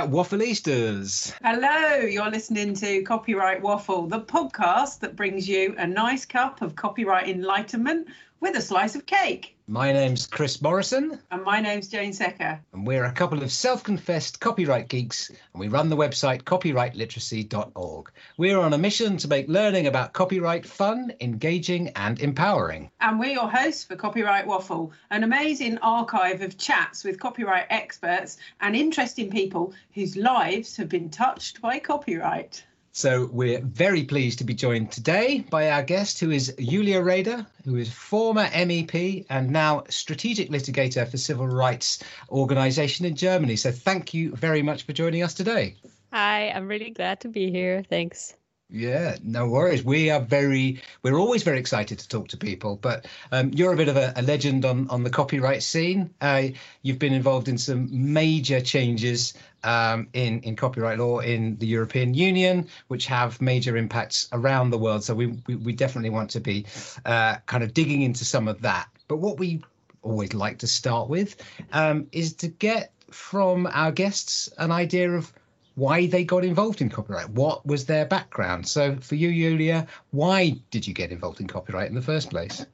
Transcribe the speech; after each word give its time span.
there, 0.00 0.08
Waffleisters. 0.08 1.34
Hello, 1.42 1.96
you're 2.06 2.30
listening 2.30 2.74
to 2.74 3.02
Copyright 3.02 3.60
Waffle, 3.60 4.06
the 4.06 4.20
podcast 4.20 5.00
that 5.00 5.14
brings 5.14 5.48
you 5.48 5.74
a 5.76 5.86
nice 5.86 6.24
cup 6.24 6.62
of 6.62 6.74
copyright 6.74 7.28
enlightenment 7.28 8.08
with 8.40 8.56
a 8.56 8.60
slice 8.62 8.94
of 8.94 9.06
cake. 9.06 9.56
My 9.66 9.92
name's 9.92 10.26
Chris 10.26 10.60
Morrison, 10.60 11.20
And 11.30 11.44
my 11.44 11.60
name's 11.60 11.86
Jane 11.86 12.12
Secker. 12.12 12.58
and 12.72 12.84
we're 12.86 13.04
a 13.04 13.12
couple 13.12 13.42
of 13.42 13.52
self 13.52 13.84
confessed 13.84 14.40
copyright 14.40 14.88
geeks, 14.88 15.28
and 15.28 15.60
we 15.60 15.68
run 15.68 15.88
the 15.90 15.96
website 15.96 16.42
copyrightliteracy.org. 16.42 18.10
We're 18.36 18.58
on 18.58 18.72
a 18.72 18.78
mission 18.78 19.16
to 19.18 19.28
make 19.28 19.46
learning 19.48 19.86
about 19.86 20.12
copyright 20.12 20.66
fun, 20.66 21.12
engaging, 21.20 21.90
and 21.90 22.18
empowering. 22.18 22.90
And 23.00 23.20
we're 23.20 23.30
your 23.30 23.48
hosts 23.50 23.84
for 23.84 23.94
Copyright 23.94 24.46
Waffle, 24.46 24.92
an 25.10 25.22
amazing 25.22 25.78
archive 25.78 26.40
of 26.40 26.58
chats 26.58 27.04
with 27.04 27.20
copyright 27.20 27.66
experts 27.70 28.38
and 28.60 28.74
interesting 28.74 29.30
people 29.30 29.72
whose 29.94 30.16
lives 30.16 30.76
have 30.76 30.88
been 30.88 31.10
touched 31.10 31.60
by 31.60 31.78
copyright. 31.78 32.64
So 32.92 33.28
we're 33.30 33.60
very 33.60 34.02
pleased 34.02 34.38
to 34.38 34.44
be 34.44 34.54
joined 34.54 34.90
today 34.90 35.44
by 35.48 35.70
our 35.70 35.82
guest, 35.82 36.18
who 36.18 36.30
is 36.30 36.52
Julia 36.58 37.00
Reda, 37.00 37.46
who 37.64 37.76
is 37.76 37.92
former 37.92 38.46
MEP 38.46 39.26
and 39.30 39.50
now 39.50 39.84
strategic 39.88 40.50
litigator 40.50 41.08
for 41.08 41.16
civil 41.16 41.46
rights 41.46 42.02
organisation 42.30 43.06
in 43.06 43.14
Germany. 43.14 43.54
So 43.54 43.70
thank 43.70 44.12
you 44.12 44.34
very 44.34 44.62
much 44.62 44.82
for 44.82 44.92
joining 44.92 45.22
us 45.22 45.34
today. 45.34 45.76
Hi, 46.12 46.50
I'm 46.50 46.66
really 46.66 46.90
glad 46.90 47.20
to 47.20 47.28
be 47.28 47.52
here. 47.52 47.84
Thanks. 47.88 48.34
Yeah, 48.72 49.16
no 49.24 49.48
worries. 49.48 49.84
We 49.84 50.10
are 50.10 50.20
very, 50.20 50.80
we're 51.02 51.18
always 51.18 51.42
very 51.42 51.58
excited 51.58 51.98
to 51.98 52.08
talk 52.08 52.28
to 52.28 52.36
people. 52.36 52.76
But 52.76 53.06
um, 53.32 53.50
you're 53.52 53.72
a 53.72 53.76
bit 53.76 53.88
of 53.88 53.96
a, 53.96 54.12
a 54.14 54.22
legend 54.22 54.64
on 54.64 54.88
on 54.90 55.02
the 55.02 55.10
copyright 55.10 55.62
scene. 55.62 56.10
Uh, 56.20 56.48
you've 56.82 56.98
been 56.98 57.12
involved 57.12 57.48
in 57.48 57.58
some 57.58 57.88
major 58.12 58.60
changes 58.60 59.34
um, 59.64 60.08
in 60.12 60.40
in 60.42 60.54
copyright 60.54 60.98
law 60.98 61.18
in 61.18 61.56
the 61.58 61.66
European 61.66 62.14
Union, 62.14 62.68
which 62.86 63.06
have 63.06 63.40
major 63.40 63.76
impacts 63.76 64.28
around 64.32 64.70
the 64.70 64.78
world. 64.78 65.02
So 65.02 65.14
we 65.14 65.26
we, 65.48 65.56
we 65.56 65.72
definitely 65.72 66.10
want 66.10 66.30
to 66.30 66.40
be 66.40 66.66
uh, 67.04 67.36
kind 67.46 67.64
of 67.64 67.74
digging 67.74 68.02
into 68.02 68.24
some 68.24 68.46
of 68.46 68.62
that. 68.62 68.88
But 69.08 69.16
what 69.16 69.38
we 69.38 69.62
always 70.02 70.32
like 70.32 70.58
to 70.58 70.66
start 70.66 71.08
with 71.08 71.36
um, 71.72 72.06
is 72.12 72.34
to 72.34 72.48
get 72.48 72.92
from 73.10 73.66
our 73.66 73.90
guests 73.90 74.48
an 74.58 74.70
idea 74.70 75.10
of 75.10 75.32
why 75.80 76.06
they 76.06 76.24
got 76.24 76.44
involved 76.44 76.82
in 76.82 76.90
copyright. 76.90 77.30
What 77.30 77.64
was 77.64 77.86
their 77.86 78.04
background? 78.04 78.68
So 78.68 78.96
for 79.00 79.14
you, 79.14 79.32
Julia, 79.32 79.86
why 80.10 80.56
did 80.70 80.86
you 80.86 80.92
get 80.92 81.10
involved 81.10 81.40
in 81.40 81.46
copyright 81.46 81.88
in 81.88 81.94
the 81.94 82.02
first 82.02 82.28
place? 82.28 82.66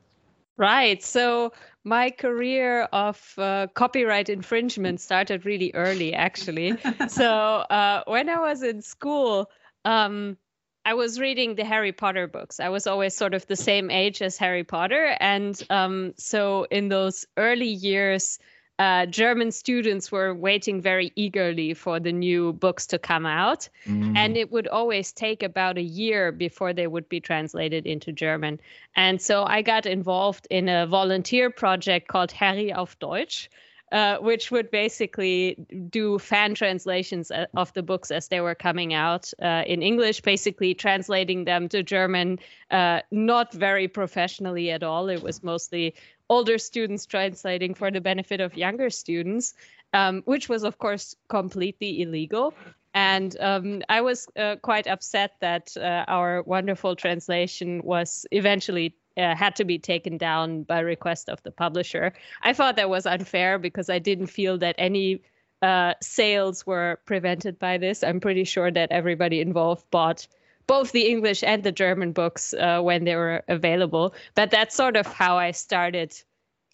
Right. 0.56 1.00
So 1.04 1.52
my 1.84 2.10
career 2.10 2.88
of 2.92 3.34
uh, 3.38 3.68
copyright 3.74 4.28
infringement 4.28 5.00
started 5.00 5.46
really 5.46 5.70
early, 5.72 6.14
actually. 6.14 6.74
so 7.08 7.30
uh, 7.30 8.02
when 8.08 8.28
I 8.28 8.40
was 8.40 8.64
in 8.64 8.82
school, 8.82 9.50
um, 9.84 10.36
I 10.84 10.94
was 10.94 11.20
reading 11.20 11.54
the 11.54 11.64
Harry 11.64 11.92
Potter 11.92 12.26
books. 12.26 12.58
I 12.58 12.70
was 12.70 12.88
always 12.88 13.14
sort 13.14 13.34
of 13.34 13.46
the 13.46 13.56
same 13.56 13.88
age 13.88 14.20
as 14.20 14.36
Harry 14.36 14.64
Potter. 14.64 15.16
And 15.20 15.60
um, 15.70 16.14
so 16.16 16.66
in 16.72 16.88
those 16.88 17.24
early 17.36 17.68
years, 17.68 18.40
uh, 18.78 19.06
German 19.06 19.50
students 19.52 20.12
were 20.12 20.34
waiting 20.34 20.82
very 20.82 21.12
eagerly 21.16 21.74
for 21.74 21.98
the 21.98 22.12
new 22.12 22.52
books 22.52 22.86
to 22.88 22.98
come 22.98 23.24
out. 23.24 23.68
And 24.16 24.36
it 24.36 24.52
would 24.52 24.68
always 24.68 25.12
take 25.12 25.42
about 25.42 25.78
a 25.78 25.82
year 25.82 26.32
before 26.32 26.72
they 26.72 26.86
would 26.86 27.08
be 27.08 27.20
translated 27.20 27.86
into 27.86 28.12
German. 28.12 28.60
And 28.94 29.20
so 29.20 29.44
I 29.44 29.62
got 29.62 29.86
involved 29.86 30.46
in 30.50 30.68
a 30.68 30.86
volunteer 30.86 31.50
project 31.50 32.08
called 32.08 32.32
Harry 32.32 32.72
auf 32.72 32.98
Deutsch. 32.98 33.48
Uh, 33.92 34.16
which 34.18 34.50
would 34.50 34.68
basically 34.72 35.54
do 35.90 36.18
fan 36.18 36.56
translations 36.56 37.30
uh, 37.30 37.46
of 37.54 37.72
the 37.74 37.84
books 37.84 38.10
as 38.10 38.26
they 38.26 38.40
were 38.40 38.54
coming 38.54 38.92
out 38.92 39.32
uh, 39.40 39.62
in 39.64 39.80
English, 39.80 40.20
basically 40.22 40.74
translating 40.74 41.44
them 41.44 41.68
to 41.68 41.84
German, 41.84 42.40
uh, 42.72 43.00
not 43.12 43.52
very 43.52 43.86
professionally 43.86 44.72
at 44.72 44.82
all. 44.82 45.08
It 45.08 45.22
was 45.22 45.44
mostly 45.44 45.94
older 46.28 46.58
students 46.58 47.06
translating 47.06 47.74
for 47.74 47.90
the 47.90 48.00
benefit 48.00 48.40
of 48.40 48.56
younger 48.56 48.90
students, 48.90 49.54
um, 49.92 50.22
which 50.24 50.48
was, 50.48 50.64
of 50.64 50.78
course, 50.78 51.16
completely 51.28 52.02
illegal. 52.02 52.54
And 52.94 53.36
um, 53.40 53.82
I 53.88 54.00
was 54.00 54.26
uh, 54.36 54.56
quite 54.62 54.86
upset 54.86 55.32
that 55.40 55.76
uh, 55.76 56.04
our 56.08 56.42
wonderful 56.42 56.96
translation 56.96 57.82
was 57.84 58.26
eventually 58.30 58.94
uh, 59.16 59.34
had 59.34 59.56
to 59.56 59.64
be 59.64 59.78
taken 59.78 60.18
down 60.18 60.62
by 60.62 60.80
request 60.80 61.28
of 61.28 61.42
the 61.42 61.50
publisher. 61.50 62.14
I 62.42 62.52
thought 62.52 62.76
that 62.76 62.90
was 62.90 63.06
unfair 63.06 63.58
because 63.58 63.90
I 63.90 63.98
didn't 63.98 64.28
feel 64.28 64.58
that 64.58 64.76
any 64.78 65.22
uh, 65.62 65.94
sales 66.02 66.66
were 66.66 66.98
prevented 67.06 67.58
by 67.58 67.78
this. 67.78 68.02
I'm 68.02 68.20
pretty 68.20 68.44
sure 68.44 68.70
that 68.70 68.92
everybody 68.92 69.40
involved 69.40 69.90
bought 69.90 70.26
both 70.66 70.92
the 70.92 71.06
English 71.08 71.42
and 71.42 71.62
the 71.62 71.72
German 71.72 72.12
books 72.12 72.54
uh, 72.54 72.80
when 72.80 73.04
they 73.04 73.16
were 73.16 73.42
available. 73.48 74.14
But 74.34 74.50
that's 74.50 74.74
sort 74.74 74.96
of 74.96 75.06
how 75.06 75.38
I 75.38 75.52
started 75.52 76.14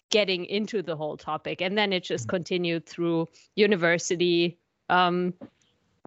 getting 0.09 0.45
into 0.45 0.81
the 0.81 0.95
whole 0.95 1.17
topic. 1.17 1.61
And 1.61 1.77
then 1.77 1.93
it 1.93 2.03
just 2.03 2.27
continued 2.27 2.85
through 2.85 3.29
university. 3.55 4.57
Um, 4.89 5.33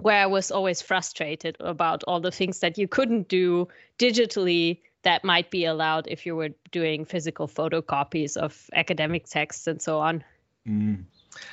where 0.02 0.22
I 0.22 0.26
was 0.26 0.50
always 0.50 0.82
frustrated 0.82 1.56
about 1.60 2.04
all 2.04 2.20
the 2.20 2.30
things 2.30 2.60
that 2.60 2.76
you 2.76 2.86
couldn't 2.86 3.28
do 3.28 3.69
digitally 3.98 4.80
that 5.03 5.24
might 5.24 5.50
be 5.50 5.64
allowed 5.64 6.06
if 6.08 6.26
you 6.26 6.36
were 6.36 6.50
doing 6.70 7.04
physical 7.04 7.48
photocopies 7.48 8.36
of 8.36 8.68
academic 8.74 9.26
texts 9.26 9.66
and 9.66 9.80
so 9.80 10.00
on. 10.00 10.22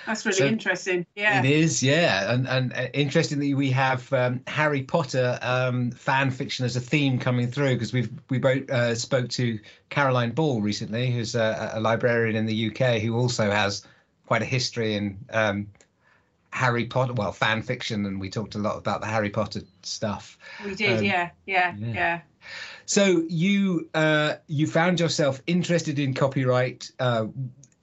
That's 0.05 0.25
really 0.25 0.37
So- 0.37 0.45
interesting. 0.45 1.05
Yeah. 1.15 1.39
It 1.39 1.45
is, 1.45 1.81
yeah, 1.83 2.31
and 2.33 2.47
and 2.47 2.73
uh, 2.73 2.87
interestingly, 2.93 3.53
we 3.53 3.71
have 3.71 4.11
um, 4.13 4.41
Harry 4.47 4.83
Potter 4.83 5.39
um, 5.41 5.91
fan 5.91 6.31
fiction 6.31 6.65
as 6.65 6.75
a 6.75 6.81
theme 6.81 7.19
coming 7.19 7.47
through 7.49 7.75
because 7.75 7.93
we've 7.93 8.11
we 8.29 8.39
both 8.39 8.69
uh, 8.69 8.95
spoke 8.95 9.29
to 9.29 9.59
Caroline 9.89 10.31
Ball 10.31 10.61
recently, 10.61 11.11
who's 11.11 11.35
a, 11.35 11.71
a 11.73 11.79
librarian 11.79 12.35
in 12.35 12.45
the 12.45 12.69
UK 12.69 13.01
who 13.01 13.15
also 13.17 13.49
has 13.51 13.85
quite 14.25 14.41
a 14.41 14.45
history 14.45 14.95
in 14.95 15.17
um, 15.31 15.67
Harry 16.51 16.85
Potter, 16.85 17.13
well, 17.13 17.31
fan 17.31 17.61
fiction, 17.61 18.05
and 18.05 18.19
we 18.19 18.29
talked 18.29 18.55
a 18.55 18.59
lot 18.59 18.77
about 18.77 19.01
the 19.01 19.07
Harry 19.07 19.29
Potter 19.29 19.61
stuff. 19.81 20.37
We 20.63 20.75
did. 20.75 20.99
Um, 20.99 21.03
yeah. 21.03 21.29
Yeah. 21.45 21.75
yeah. 21.77 21.93
Yeah. 21.93 22.21
So 22.85 23.23
you 23.29 23.89
uh, 23.93 24.35
you 24.47 24.67
found 24.67 24.99
yourself 24.99 25.41
interested 25.47 25.99
in 25.99 26.13
copyright, 26.13 26.91
uh, 26.99 27.03
uh, 27.03 27.27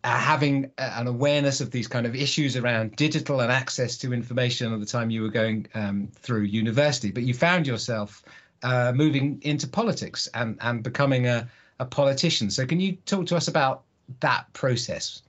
having 0.03 0.71
an 0.79 1.07
awareness 1.07 1.61
of 1.61 1.71
these 1.71 1.87
kind 1.87 2.07
of 2.07 2.15
issues 2.15 2.57
around 2.57 2.97
digital 2.97 3.41
and 3.41 3.53
access 3.53 3.99
to 3.99 4.13
information 4.13 4.73
at 4.73 4.81
the 4.81 4.87
time 4.87 5.11
you 5.11 5.23
were 5.23 5.29
going 5.29 5.67
um, 5.75 6.09
through 6.15 6.43
university. 6.43 7.11
But 7.11 7.25
you 7.25 7.35
found 7.35 7.67
yourself 7.67 8.25
uh, 8.63 8.93
moving 8.95 9.41
into 9.43 9.69
politics 9.69 10.29
and 10.35 10.57
and 10.61 10.83
becoming 10.83 11.27
a, 11.27 11.49
a 11.79 11.85
politician. 11.85 12.51
So 12.51 12.67
can 12.67 12.81
you 12.81 12.97
talk 13.07 13.27
to 13.27 13.37
us 13.37 13.49
about 13.49 13.83
that 14.21 14.53
process? 14.53 15.23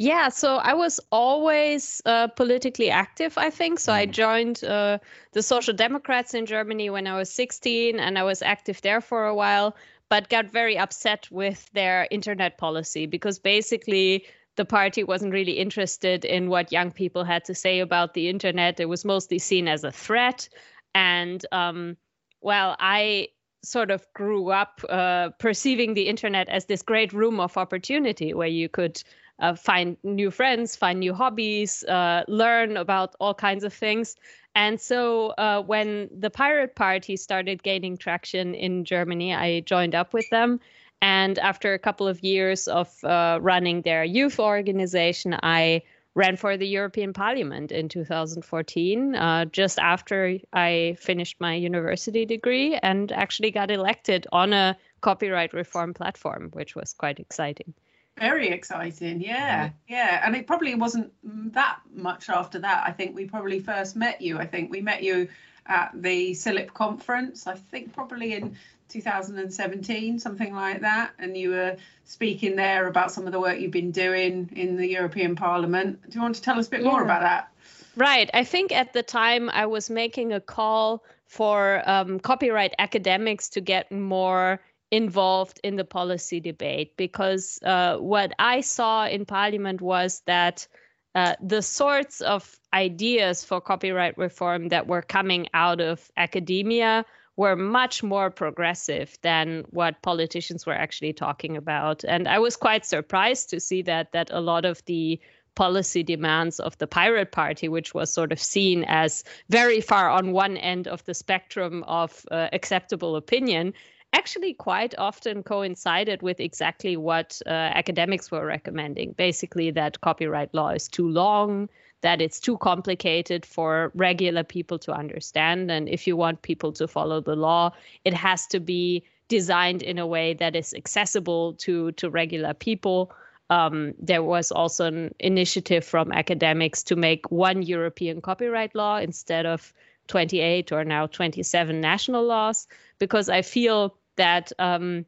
Yeah, 0.00 0.28
so 0.28 0.58
I 0.58 0.74
was 0.74 1.00
always 1.10 2.00
uh, 2.06 2.28
politically 2.28 2.88
active, 2.88 3.36
I 3.36 3.50
think. 3.50 3.80
So 3.80 3.92
I 3.92 4.06
joined 4.06 4.62
uh, 4.62 4.98
the 5.32 5.42
Social 5.42 5.74
Democrats 5.74 6.34
in 6.34 6.46
Germany 6.46 6.88
when 6.88 7.08
I 7.08 7.16
was 7.16 7.32
16, 7.32 7.98
and 7.98 8.16
I 8.16 8.22
was 8.22 8.40
active 8.40 8.80
there 8.80 9.00
for 9.00 9.26
a 9.26 9.34
while, 9.34 9.74
but 10.08 10.28
got 10.28 10.50
very 10.50 10.78
upset 10.78 11.28
with 11.30 11.70
their 11.72 12.08
internet 12.10 12.58
policy 12.58 13.06
because 13.06 13.38
basically 13.38 14.26
the 14.56 14.64
party 14.64 15.04
wasn't 15.04 15.32
really 15.32 15.52
interested 15.52 16.24
in 16.24 16.50
what 16.50 16.72
young 16.72 16.90
people 16.90 17.24
had 17.24 17.44
to 17.44 17.54
say 17.54 17.80
about 17.80 18.14
the 18.14 18.28
internet. 18.28 18.80
It 18.80 18.88
was 18.88 19.04
mostly 19.04 19.38
seen 19.38 19.68
as 19.68 19.84
a 19.84 19.92
threat. 19.92 20.48
And 20.94 21.44
um, 21.52 21.96
well, 22.40 22.76
I 22.80 23.28
sort 23.62 23.90
of 23.90 24.06
grew 24.14 24.50
up 24.50 24.80
uh, 24.88 25.30
perceiving 25.38 25.94
the 25.94 26.08
internet 26.08 26.48
as 26.48 26.66
this 26.66 26.82
great 26.82 27.12
room 27.12 27.40
of 27.40 27.56
opportunity 27.56 28.34
where 28.34 28.48
you 28.48 28.68
could 28.68 29.02
uh, 29.38 29.54
find 29.54 29.96
new 30.02 30.30
friends, 30.30 30.76
find 30.76 31.00
new 31.00 31.14
hobbies, 31.14 31.84
uh, 31.84 32.24
learn 32.28 32.76
about 32.76 33.14
all 33.20 33.34
kinds 33.34 33.64
of 33.64 33.72
things. 33.72 34.16
And 34.54 34.80
so 34.80 35.28
uh, 35.38 35.62
when 35.62 36.08
the 36.16 36.30
Pirate 36.30 36.74
Party 36.74 37.16
started 37.16 37.62
gaining 37.62 37.96
traction 37.96 38.54
in 38.54 38.84
Germany, 38.84 39.34
I 39.34 39.60
joined 39.60 39.94
up 39.94 40.12
with 40.12 40.28
them. 40.30 40.60
And 41.00 41.38
after 41.38 41.74
a 41.74 41.78
couple 41.78 42.08
of 42.08 42.24
years 42.24 42.66
of 42.66 42.92
uh, 43.04 43.38
running 43.40 43.82
their 43.82 44.02
youth 44.02 44.40
organization, 44.40 45.36
I 45.42 45.82
ran 46.14 46.36
for 46.36 46.56
the 46.56 46.66
European 46.66 47.12
Parliament 47.12 47.70
in 47.70 47.88
2014, 47.88 49.14
uh, 49.14 49.44
just 49.44 49.78
after 49.78 50.38
I 50.52 50.96
finished 50.98 51.36
my 51.38 51.54
university 51.54 52.26
degree 52.26 52.74
and 52.74 53.12
actually 53.12 53.52
got 53.52 53.70
elected 53.70 54.26
on 54.32 54.52
a 54.52 54.76
copyright 55.00 55.52
reform 55.52 55.94
platform, 55.94 56.50
which 56.52 56.74
was 56.74 56.92
quite 56.92 57.20
exciting. 57.20 57.72
Very 58.18 58.48
exciting. 58.48 59.20
Yeah. 59.20 59.70
Yeah. 59.86 60.20
And 60.24 60.34
it 60.36 60.46
probably 60.46 60.74
wasn't 60.74 61.12
that 61.52 61.80
much 61.94 62.28
after 62.28 62.58
that. 62.60 62.84
I 62.86 62.92
think 62.92 63.14
we 63.14 63.26
probably 63.26 63.60
first 63.60 63.96
met 63.96 64.20
you. 64.20 64.38
I 64.38 64.46
think 64.46 64.70
we 64.70 64.80
met 64.80 65.02
you 65.02 65.28
at 65.66 65.90
the 65.94 66.32
CILIP 66.32 66.72
conference, 66.72 67.46
I 67.46 67.54
think 67.54 67.92
probably 67.92 68.32
in 68.32 68.56
2017, 68.88 70.18
something 70.18 70.54
like 70.54 70.80
that, 70.80 71.12
and 71.18 71.36
you 71.36 71.50
were 71.50 71.76
speaking 72.06 72.56
there 72.56 72.86
about 72.86 73.12
some 73.12 73.26
of 73.26 73.32
the 73.32 73.40
work 73.40 73.60
you've 73.60 73.70
been 73.70 73.90
doing 73.90 74.48
in 74.56 74.76
the 74.76 74.88
European 74.88 75.36
Parliament. 75.36 76.00
Do 76.08 76.16
you 76.16 76.22
want 76.22 76.36
to 76.36 76.42
tell 76.42 76.58
us 76.58 76.68
a 76.68 76.70
bit 76.70 76.82
yeah. 76.82 76.90
more 76.90 77.02
about 77.02 77.20
that? 77.20 77.52
Right. 77.96 78.30
I 78.32 78.44
think 78.44 78.72
at 78.72 78.92
the 78.92 79.02
time 79.02 79.50
I 79.50 79.66
was 79.66 79.90
making 79.90 80.32
a 80.32 80.40
call 80.40 81.04
for 81.26 81.82
um, 81.84 82.18
copyright 82.18 82.74
academics 82.78 83.50
to 83.50 83.60
get 83.60 83.92
more 83.92 84.60
involved 84.90 85.60
in 85.62 85.76
the 85.76 85.84
policy 85.84 86.40
debate 86.40 86.96
because 86.96 87.58
uh, 87.62 87.96
what 87.96 88.32
I 88.38 88.62
saw 88.62 89.06
in 89.06 89.26
Parliament 89.26 89.80
was 89.80 90.22
that 90.26 90.66
uh, 91.14 91.34
the 91.42 91.62
sorts 91.62 92.20
of 92.20 92.58
ideas 92.72 93.44
for 93.44 93.60
copyright 93.60 94.16
reform 94.16 94.68
that 94.68 94.86
were 94.86 95.02
coming 95.02 95.48
out 95.52 95.80
of 95.80 96.10
academia 96.16 97.04
were 97.36 97.56
much 97.56 98.02
more 98.02 98.30
progressive 98.30 99.16
than 99.22 99.64
what 99.70 100.02
politicians 100.02 100.66
were 100.66 100.74
actually 100.74 101.12
talking 101.12 101.56
about. 101.56 102.04
And 102.04 102.26
I 102.26 102.40
was 102.40 102.56
quite 102.56 102.84
surprised 102.84 103.50
to 103.50 103.60
see 103.60 103.82
that 103.82 104.12
that 104.12 104.30
a 104.32 104.40
lot 104.40 104.64
of 104.64 104.84
the 104.86 105.20
policy 105.54 106.02
demands 106.02 106.60
of 106.60 106.78
the 106.78 106.86
Pirate 106.86 107.32
Party, 107.32 107.68
which 107.68 107.94
was 107.94 108.12
sort 108.12 108.32
of 108.32 108.40
seen 108.40 108.84
as 108.86 109.24
very 109.48 109.80
far 109.80 110.08
on 110.08 110.32
one 110.32 110.56
end 110.56 110.86
of 110.86 111.04
the 111.04 111.14
spectrum 111.14 111.84
of 111.84 112.24
uh, 112.30 112.48
acceptable 112.52 113.16
opinion, 113.16 113.74
actually 114.12 114.54
quite 114.54 114.94
often 114.98 115.42
coincided 115.42 116.22
with 116.22 116.40
exactly 116.40 116.96
what 116.96 117.40
uh, 117.46 117.50
academics 117.50 118.30
were 118.30 118.44
recommending. 118.44 119.12
Basically, 119.12 119.70
that 119.72 120.00
copyright 120.00 120.52
law 120.54 120.70
is 120.70 120.88
too 120.88 121.08
long, 121.08 121.68
that 122.00 122.20
it's 122.20 122.40
too 122.40 122.56
complicated 122.58 123.44
for 123.44 123.90
regular 123.94 124.44
people 124.44 124.78
to 124.80 124.92
understand. 124.92 125.70
And 125.70 125.88
if 125.88 126.06
you 126.06 126.16
want 126.16 126.42
people 126.42 126.72
to 126.72 126.86
follow 126.86 127.20
the 127.20 127.36
law, 127.36 127.72
it 128.04 128.14
has 128.14 128.46
to 128.48 128.60
be 128.60 129.04
designed 129.28 129.82
in 129.82 129.98
a 129.98 130.06
way 130.06 130.34
that 130.34 130.56
is 130.56 130.74
accessible 130.74 131.54
to, 131.54 131.92
to 131.92 132.10
regular 132.10 132.54
people. 132.54 133.12
Um, 133.50 133.94
there 133.98 134.22
was 134.22 134.52
also 134.52 134.86
an 134.86 135.14
initiative 135.18 135.84
from 135.84 136.12
academics 136.12 136.82
to 136.84 136.96
make 136.96 137.30
one 137.30 137.62
European 137.62 138.20
copyright 138.20 138.74
law 138.74 138.98
instead 138.98 139.46
of 139.46 139.72
28 140.08 140.72
or 140.72 140.84
now 140.84 141.06
27 141.06 141.80
national 141.80 142.24
laws, 142.24 142.66
because 142.98 143.28
I 143.28 143.42
feel 143.42 143.94
that 144.18 144.52
um, 144.58 145.06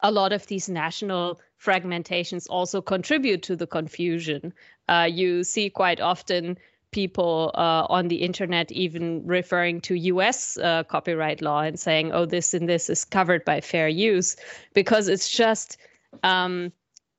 a 0.00 0.10
lot 0.10 0.32
of 0.32 0.46
these 0.46 0.68
national 0.68 1.40
fragmentations 1.60 2.46
also 2.48 2.80
contribute 2.80 3.42
to 3.42 3.56
the 3.56 3.66
confusion. 3.66 4.52
Uh, 4.88 5.08
you 5.10 5.42
see 5.42 5.70
quite 5.70 6.00
often 6.00 6.58
people 6.90 7.50
uh, 7.54 7.86
on 7.88 8.06
the 8.06 8.16
internet 8.16 8.70
even 8.70 9.26
referring 9.26 9.80
to 9.80 9.94
US 9.94 10.56
uh, 10.56 10.84
copyright 10.84 11.42
law 11.42 11.60
and 11.60 11.78
saying, 11.78 12.12
oh, 12.12 12.24
this 12.24 12.54
and 12.54 12.68
this 12.68 12.88
is 12.88 13.04
covered 13.04 13.44
by 13.44 13.60
fair 13.60 13.88
use, 13.88 14.36
because 14.74 15.08
it's 15.08 15.28
just 15.28 15.76
um, 16.22 16.72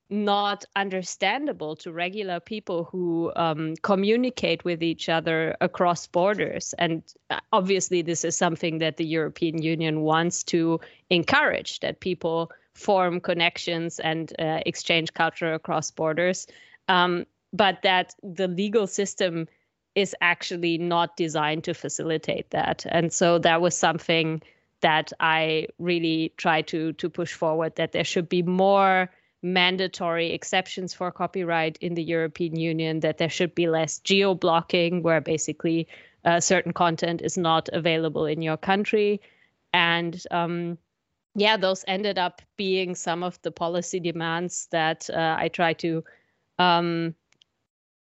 not 0.10 0.66
understandable 0.76 1.76
to 1.76 1.92
regular 1.92 2.40
people 2.40 2.84
who 2.84 3.32
um, 3.36 3.76
communicate 3.82 4.64
with 4.64 4.84
each 4.84 5.10
other 5.10 5.56
across 5.62 6.06
borders. 6.06 6.74
And 6.78 7.02
uh, 7.30 7.40
obviously, 7.52 8.02
this 8.02 8.24
is 8.24 8.36
something 8.36 8.78
that 8.80 8.98
the 8.98 9.06
European 9.06 9.62
Union 9.62 10.02
wants 10.02 10.44
to 10.44 10.80
encourage 11.10 11.80
that 11.80 12.00
people 12.00 12.52
form 12.76 13.20
connections 13.20 14.00
and 14.00 14.34
uh, 14.38 14.60
exchange 14.66 15.14
culture 15.14 15.54
across 15.54 15.90
borders, 15.90 16.46
um, 16.88 17.26
but 17.54 17.82
that 17.82 18.14
the 18.22 18.48
legal 18.48 18.86
system 18.86 19.48
is 19.96 20.14
actually 20.22 20.78
not 20.78 21.16
designed 21.16 21.64
to 21.64 21.74
facilitate 21.74 22.50
that. 22.52 22.86
And 22.90 23.12
so 23.12 23.40
that 23.40 23.62
was 23.62 23.76
something 23.76 24.42
that 24.82 25.14
I 25.20 25.68
really 25.80 26.34
tried 26.38 26.68
to 26.68 26.94
to 26.94 27.10
push 27.10 27.34
forward 27.34 27.76
that 27.78 27.94
there 27.94 28.04
should 28.04 28.30
be 28.30 28.44
more 28.44 29.10
mandatory 29.46 30.32
exceptions 30.32 30.94
for 30.94 31.12
copyright 31.12 31.78
in 31.80 31.94
the 31.94 32.04
European 32.04 32.56
Union, 32.56 33.02
that 33.02 33.20
there 33.20 33.30
should 33.30 33.54
be 33.54 33.68
less 33.68 34.00
geo 34.00 34.34
blocking, 34.34 35.04
where 35.04 35.22
basically 35.22 35.88
uh, 36.26 36.40
certain 36.40 36.74
content 36.74 37.22
is 37.22 37.38
not 37.38 37.70
available 37.72 38.26
in 38.26 38.42
your 38.42 38.58
country. 38.58 39.22
And 39.72 40.20
um, 40.32 40.80
yeah, 41.36 41.58
those 41.58 41.86
ended 41.88 42.18
up 42.18 42.42
being 42.58 42.96
some 42.96 43.24
of 43.24 43.40
the 43.44 43.52
policy 43.52 44.00
demands 44.00 44.68
that 44.72 45.10
uh, 45.10 45.36
I 45.40 45.50
try 45.50 45.74
to 45.74 46.04
um, 46.58 47.14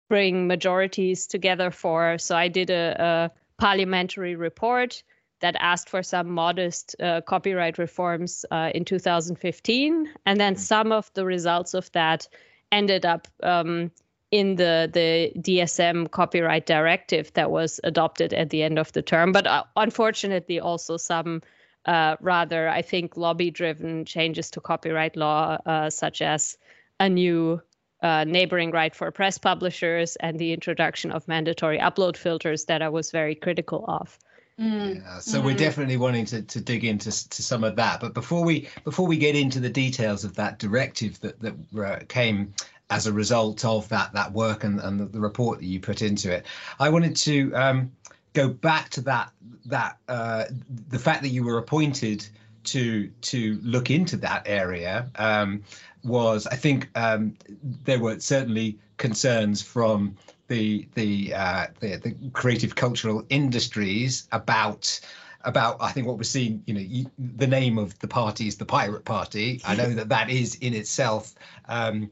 bring 0.09 0.49
majorities 0.49 1.29
together 1.29 1.71
for. 1.71 2.19
So 2.19 2.35
I 2.35 2.49
did 2.49 2.71
a, 2.71 2.97
a 2.99 3.31
parliamentary 3.59 4.35
report 4.35 5.05
that 5.41 5.57
asked 5.59 5.89
for 5.89 6.03
some 6.03 6.31
modest 6.31 6.97
uh, 7.01 7.21
copyright 7.21 7.79
reforms 7.79 8.45
uh, 8.51 8.71
in 8.75 8.85
2015, 8.85 10.09
and 10.27 10.41
then 10.41 10.55
mm-hmm. 10.55 10.61
some 10.61 10.93
of 10.93 11.13
the 11.15 11.25
results 11.25 11.75
of 11.75 11.91
that 11.93 12.29
ended 12.73 13.07
up 13.07 13.29
um, 13.43 13.91
in 14.31 14.57
the 14.57 14.91
the 14.93 15.33
DSM 15.41 16.11
copyright 16.11 16.67
directive 16.67 17.33
that 17.35 17.51
was 17.51 17.81
adopted 17.85 18.33
at 18.35 18.51
the 18.51 18.63
end 18.63 18.79
of 18.79 18.93
the 18.93 19.03
term. 19.03 19.33
But 19.33 19.47
uh, 19.47 19.65
unfortunately, 19.77 20.61
also 20.61 20.97
some 20.97 21.43
uh, 21.87 22.17
rather, 22.21 22.69
I 22.69 22.83
think, 22.83 23.17
lobby 23.17 23.51
driven 23.51 24.05
changes 24.05 24.51
to 24.53 24.61
copyright 24.61 25.17
law, 25.17 25.59
uh, 25.65 25.91
such 25.91 26.21
as 26.21 26.59
a 27.01 27.09
new 27.09 27.63
uh, 28.03 28.25
neighboring 28.25 28.71
right 28.71 28.95
for 28.95 29.11
press 29.11 29.39
publishers 29.39 30.17
and 30.17 30.39
the 30.39 30.53
introduction 30.53 31.11
of 31.11 31.27
mandatory 31.27 31.79
upload 31.79 32.17
filters 32.17 32.67
that 32.67 32.83
I 32.83 32.91
was 32.91 33.11
very 33.11 33.35
critical 33.35 33.85
of. 33.89 34.19
Mm. 34.59 34.97
Yeah, 34.97 35.19
so 35.21 35.41
mm. 35.41 35.45
we're 35.45 35.57
definitely 35.57 35.97
wanting 35.97 36.25
to, 36.27 36.43
to 36.43 36.61
dig 36.61 36.85
into 36.85 37.11
to 37.29 37.43
some 37.43 37.63
of 37.63 37.77
that. 37.77 38.01
But 38.01 38.13
before 38.13 38.45
we 38.45 38.69
before 38.85 39.07
we 39.07 39.17
get 39.17 39.37
into 39.37 39.61
the 39.61 39.71
details 39.71 40.25
of 40.25 40.35
that 40.35 40.59
directive 40.59 41.21
that 41.21 41.41
that 41.41 41.55
uh, 41.79 41.99
came 42.09 42.55
as 42.91 43.07
a 43.07 43.13
result 43.13 43.65
of 43.65 43.89
that 43.91 44.13
that 44.15 44.33
work 44.33 44.65
and, 44.65 44.81
and 44.81 44.99
the, 44.99 45.05
the, 45.05 45.21
report 45.21 45.59
that 45.59 45.67
you 45.67 45.79
put 45.79 46.03
into 46.03 46.33
it, 46.33 46.45
I 46.81 46.89
wanted 46.89 47.15
to 47.17 47.55
um, 47.55 47.93
go 48.33 48.49
back 48.49 48.89
to 48.91 49.01
that 49.03 49.31
that 49.67 49.99
uh, 50.09 50.47
the 50.89 50.99
fact 50.99 51.23
that 51.23 51.29
you 51.29 51.45
were 51.45 51.59
appointed 51.59 52.27
to 52.65 53.09
to 53.21 53.61
look 53.63 53.91
into 53.91 54.17
that 54.17 54.43
area 54.47 55.09
um, 55.17 55.63
was 56.03 56.49
I 56.49 56.57
think 56.57 56.89
um, 56.97 57.37
there 57.85 58.01
were 58.01 58.19
certainly 58.19 58.79
concerns 58.97 59.63
from 59.63 60.17
the 60.49 60.89
the, 60.95 61.35
uh, 61.35 61.67
the 61.81 61.97
the 61.97 62.17
creative 62.33 62.75
cultural 62.75 63.25
industries 63.29 64.27
about 64.33 65.01
about 65.43 65.77
I 65.81 65.93
think 65.93 66.07
what 66.07 66.17
we're 66.17 66.25
seeing 66.25 66.63
you 66.67 66.75
know 66.75 66.81
you, 66.81 67.11
the 67.19 67.47
name 67.47 67.79
of 67.79 67.99
the 68.01 68.09
party 68.09 68.49
is 68.49 68.57
the 68.57 68.65
pirate 68.65 69.05
party 69.05 69.61
I 69.67 69.77
know 69.77 69.91
that 69.91 70.09
that 70.09 70.31
is 70.31 70.57
in 70.57 70.75
itself 70.75 71.35
um, 71.69 72.11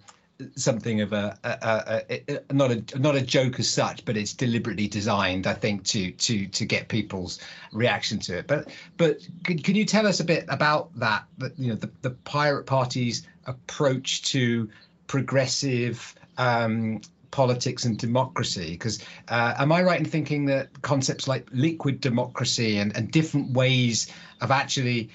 something 0.54 1.00
of 1.00 1.12
a, 1.12 1.38
a, 1.44 2.04
a, 2.10 2.40
a, 2.50 2.52
not 2.52 2.70
a 2.70 2.98
not 2.98 3.16
a 3.16 3.22
joke 3.22 3.58
as 3.58 3.68
such, 3.68 4.04
but 4.04 4.16
it's 4.16 4.34
deliberately 4.34 4.88
designed, 4.88 5.46
I 5.46 5.54
think, 5.54 5.84
to 5.84 6.10
to 6.12 6.46
to 6.46 6.64
get 6.64 6.88
people's 6.88 7.40
reaction 7.72 8.18
to 8.20 8.38
it. 8.38 8.46
But 8.46 8.68
but 8.96 9.26
can, 9.44 9.58
can 9.58 9.74
you 9.74 9.84
tell 9.84 10.06
us 10.06 10.20
a 10.20 10.24
bit 10.24 10.44
about 10.48 10.94
that? 10.98 11.24
That 11.38 11.58
you 11.58 11.70
know 11.70 11.76
the 11.76 11.90
the 12.02 12.10
pirate 12.10 12.64
party's 12.64 13.26
approach 13.46 14.22
to 14.32 14.68
progressive 15.06 16.14
um, 16.36 17.00
politics 17.36 17.84
and 17.84 17.98
democracy? 17.98 18.70
Because 18.70 19.04
uh, 19.28 19.52
am 19.58 19.70
i 19.70 19.82
right 19.82 20.00
in 20.00 20.06
thinking 20.06 20.46
that 20.46 20.80
concepts 20.80 21.28
like 21.28 21.46
liquid 21.52 22.00
democracy 22.00 22.78
and, 22.78 22.96
and 22.96 23.10
different 23.10 23.52
ways 23.52 24.10
of 24.40 24.50
actually 24.50 25.10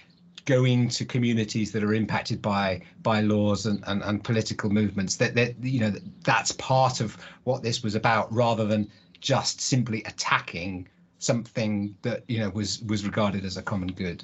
going 0.46 0.88
to 0.88 1.04
communities 1.04 1.72
that 1.72 1.84
are 1.84 1.96
impacted 1.96 2.40
by 2.40 2.80
by 3.02 3.22
laws 3.22 3.66
and, 3.66 3.84
and, 3.88 4.04
and 4.04 4.24
political 4.24 4.70
movements 4.70 5.16
that, 5.16 5.34
that 5.34 5.56
you 5.64 5.80
know 5.80 5.92
that's 6.24 6.52
part 6.54 7.02
of 7.02 7.18
what 7.44 7.64
this 7.64 7.82
was 7.82 7.96
about 7.96 8.32
rather 8.32 8.66
than 8.66 8.88
just 9.20 9.60
simply 9.60 10.04
attacking 10.04 10.88
something 11.18 11.96
that 12.04 12.24
you 12.28 12.40
know 12.40 12.50
was 12.52 12.84
was 12.84 13.04
regarded 13.04 13.46
as 13.46 13.58
a 13.58 13.64
common 13.64 13.92
good 13.92 14.24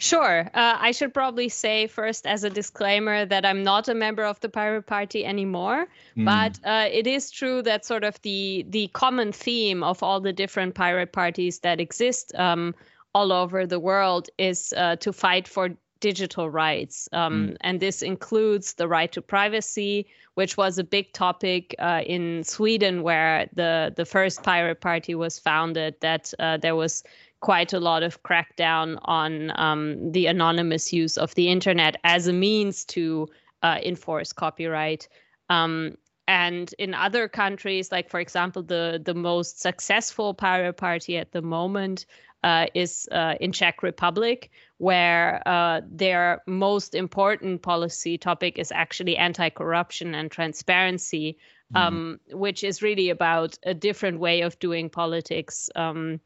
Sure. 0.00 0.48
Uh, 0.54 0.76
I 0.80 0.92
should 0.92 1.12
probably 1.12 1.50
say 1.50 1.86
first, 1.86 2.26
as 2.26 2.42
a 2.42 2.48
disclaimer, 2.48 3.26
that 3.26 3.44
I'm 3.44 3.62
not 3.62 3.86
a 3.88 3.94
member 3.94 4.24
of 4.24 4.40
the 4.40 4.48
Pirate 4.48 4.86
Party 4.86 5.26
anymore. 5.26 5.86
Mm. 6.16 6.24
But 6.24 6.58
uh, 6.66 6.88
it 6.90 7.06
is 7.06 7.30
true 7.30 7.60
that 7.62 7.84
sort 7.84 8.02
of 8.02 8.20
the 8.22 8.64
the 8.70 8.88
common 8.88 9.32
theme 9.32 9.82
of 9.82 10.02
all 10.02 10.20
the 10.20 10.32
different 10.32 10.74
pirate 10.74 11.12
parties 11.12 11.58
that 11.60 11.80
exist 11.80 12.34
um, 12.34 12.74
all 13.14 13.30
over 13.30 13.66
the 13.66 13.78
world 13.78 14.30
is 14.38 14.72
uh, 14.74 14.96
to 14.96 15.12
fight 15.12 15.46
for 15.46 15.76
digital 16.00 16.48
rights. 16.48 17.10
Um, 17.12 17.48
mm. 17.48 17.56
And 17.60 17.78
this 17.78 18.00
includes 18.02 18.74
the 18.74 18.88
right 18.88 19.12
to 19.12 19.20
privacy, 19.20 20.06
which 20.34 20.56
was 20.56 20.78
a 20.78 20.84
big 20.84 21.12
topic 21.12 21.74
uh, 21.78 22.00
in 22.06 22.42
Sweden, 22.44 23.02
where 23.02 23.50
the, 23.52 23.92
the 23.94 24.06
first 24.06 24.42
pirate 24.42 24.80
party 24.80 25.14
was 25.14 25.38
founded, 25.38 25.96
that 26.00 26.32
uh, 26.38 26.56
there 26.56 26.74
was 26.74 27.04
quite 27.40 27.72
a 27.72 27.80
lot 27.80 28.02
of 28.02 28.22
crackdown 28.22 28.98
on 29.02 29.52
um, 29.58 30.12
the 30.12 30.26
anonymous 30.26 30.92
use 30.92 31.16
of 31.16 31.34
the 31.34 31.48
internet 31.48 31.96
as 32.04 32.26
a 32.26 32.32
means 32.32 32.84
to 32.84 33.28
uh, 33.62 33.78
enforce 33.82 34.32
copyright. 34.32 35.08
Um, 35.48 35.96
and 36.28 36.72
in 36.78 36.94
other 36.94 37.28
countries, 37.28 37.90
like 37.90 38.08
for 38.08 38.20
example, 38.20 38.62
the 38.62 39.00
the 39.04 39.14
most 39.14 39.60
successful 39.60 40.32
pirate 40.32 40.76
party 40.76 41.16
at 41.16 41.32
the 41.32 41.42
moment 41.42 42.06
uh, 42.44 42.66
is 42.74 43.08
uh, 43.10 43.34
in 43.40 43.52
Czech 43.52 43.82
Republic, 43.82 44.50
where 44.78 45.42
uh, 45.46 45.80
their 45.90 46.42
most 46.46 46.94
important 46.94 47.62
policy 47.62 48.16
topic 48.16 48.58
is 48.58 48.72
actually 48.72 49.16
anti-corruption 49.16 50.14
and 50.14 50.30
transparency, 50.30 51.36
mm. 51.74 51.80
um, 51.80 52.20
which 52.30 52.64
is 52.64 52.80
really 52.80 53.10
about 53.10 53.58
a 53.64 53.74
different 53.74 54.20
way 54.20 54.42
of 54.42 54.58
doing 54.58 54.88
politics 54.88 55.68
um, 55.74 56.20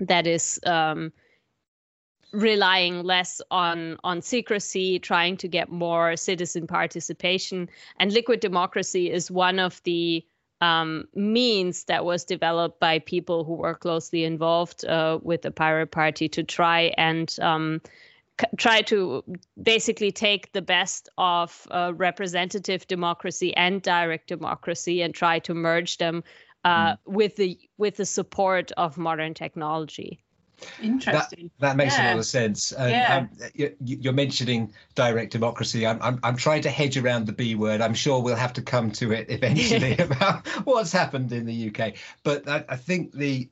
that 0.00 0.26
is. 0.26 0.60
Um, 0.64 1.12
relying 2.32 3.02
less 3.02 3.40
on 3.50 3.96
on 4.04 4.22
secrecy 4.22 5.00
trying 5.00 5.36
to 5.36 5.48
get 5.48 5.68
more 5.68 6.16
citizen 6.16 6.64
participation 6.64 7.68
and 7.98 8.12
liquid 8.12 8.38
democracy 8.38 9.10
is 9.10 9.32
one 9.32 9.58
of 9.58 9.82
the 9.82 10.24
um, 10.60 11.08
means 11.14 11.84
that 11.84 12.04
was 12.04 12.24
developed 12.24 12.80
by 12.80 12.98
people 12.98 13.44
who 13.44 13.54
were 13.54 13.74
closely 13.74 14.24
involved 14.24 14.84
uh, 14.84 15.18
with 15.22 15.42
the 15.42 15.50
pirate 15.50 15.90
party 15.90 16.28
to 16.28 16.42
try 16.42 16.92
and 16.98 17.34
um, 17.40 17.80
c- 18.38 18.46
try 18.58 18.82
to 18.82 19.24
basically 19.60 20.12
take 20.12 20.52
the 20.52 20.62
best 20.62 21.08
of 21.16 21.66
uh, 21.70 21.92
representative 21.96 22.86
democracy 22.86 23.56
and 23.56 23.80
direct 23.80 24.28
democracy 24.28 25.02
and 25.02 25.14
try 25.14 25.38
to 25.38 25.54
merge 25.54 25.96
them 25.96 26.22
uh, 26.64 26.92
mm. 26.92 26.98
with 27.06 27.36
the 27.36 27.58
with 27.78 27.96
the 27.96 28.06
support 28.06 28.72
of 28.72 28.98
modern 28.98 29.34
technology 29.34 30.20
Interesting. 30.82 31.50
That, 31.58 31.68
that 31.68 31.76
makes 31.76 31.96
yeah. 31.96 32.08
a 32.08 32.12
lot 32.12 32.18
of 32.18 32.26
sense. 32.26 32.72
yeah. 32.76 33.26
Um, 33.28 33.76
you, 33.80 34.10
are 34.10 34.14
mentioning 34.14 34.72
direct 34.94 35.32
democracy. 35.32 35.86
I'm, 35.86 36.00
I'm, 36.02 36.20
I'm 36.22 36.36
trying 36.36 36.62
to 36.62 36.70
hedge 36.70 36.96
around 36.96 37.26
the 37.26 37.32
B 37.32 37.54
word. 37.54 37.80
I'm 37.80 37.94
sure 37.94 38.20
we'll 38.20 38.36
have 38.36 38.52
to 38.54 38.62
come 38.62 38.90
to 38.92 39.12
it 39.12 39.30
eventually 39.30 39.96
about 39.98 40.46
what's 40.64 40.92
happened 40.92 41.32
in 41.32 41.46
the 41.46 41.70
UK. 41.70 41.94
But 42.22 42.48
I, 42.48 42.64
I 42.68 42.76
think 42.76 43.12
the 43.12 43.48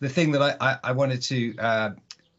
the 0.00 0.08
thing 0.08 0.32
that 0.32 0.42
I, 0.42 0.56
I, 0.60 0.78
I 0.84 0.92
wanted 0.92 1.22
to 1.22 1.56
uh, 1.58 1.90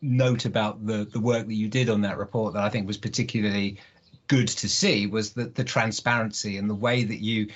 note 0.01 0.45
about 0.45 0.85
the, 0.85 1.05
the 1.05 1.19
work 1.19 1.47
that 1.47 1.53
you 1.53 1.67
did 1.67 1.89
on 1.89 2.01
that 2.01 2.17
report 2.17 2.53
that 2.53 2.63
I 2.63 2.69
think 2.69 2.87
was 2.87 2.97
particularly 2.97 3.79
good 4.27 4.47
to 4.47 4.69
see 4.69 5.07
was 5.07 5.33
that 5.33 5.55
the 5.55 5.63
transparency 5.63 6.57
and 6.57 6.69
the 6.69 6.75
way 6.75 7.03
that 7.03 7.19
you 7.19 7.49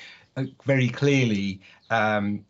very 0.65 0.89
clearly 0.89 1.61
um, 1.89 2.43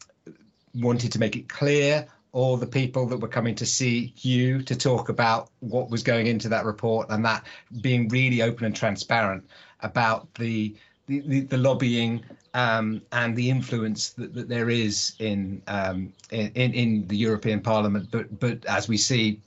wanted 0.75 1.11
to 1.11 1.19
make 1.19 1.35
it 1.35 1.49
clear 1.49 2.07
all 2.31 2.57
the 2.57 2.67
people 2.67 3.05
that 3.05 3.17
were 3.17 3.27
coming 3.27 3.53
to 3.53 3.65
see 3.65 4.13
you 4.17 4.61
to 4.63 4.75
talk 4.75 5.09
about 5.09 5.49
what 5.59 5.89
was 5.89 6.01
going 6.01 6.25
into 6.27 6.49
that 6.49 6.65
report 6.65 7.07
and 7.09 7.23
that 7.23 7.45
being 7.81 8.07
really 8.09 8.41
open 8.41 8.65
and 8.65 8.75
transparent 8.75 9.43
about 9.81 10.33
the 10.35 10.75
the, 11.07 11.19
the, 11.27 11.41
the 11.41 11.57
lobbying 11.57 12.23
um, 12.53 13.01
and 13.11 13.35
the 13.35 13.49
influence 13.49 14.11
that, 14.11 14.33
that 14.33 14.47
there 14.47 14.69
is 14.69 15.13
in, 15.19 15.61
um, 15.67 16.13
in 16.31 16.49
in 16.51 17.07
the 17.07 17.17
European 17.17 17.59
Parliament, 17.59 18.07
but 18.11 18.39
but 18.39 18.65
as 18.65 18.87
we 18.87 18.97
see 18.97 19.39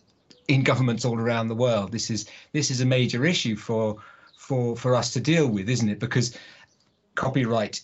in 0.48 0.62
governments 0.62 1.04
all 1.04 1.18
around 1.18 1.48
the 1.48 1.54
world, 1.54 1.92
this 1.92 2.10
is 2.10 2.26
this 2.52 2.70
is 2.70 2.80
a 2.80 2.84
major 2.84 3.24
issue 3.24 3.56
for 3.56 3.96
for 4.36 4.76
for 4.76 4.94
us 4.94 5.12
to 5.12 5.20
deal 5.20 5.48
with, 5.48 5.68
isn't 5.68 5.88
it? 5.88 5.98
Because 5.98 6.36
copyright 7.14 7.80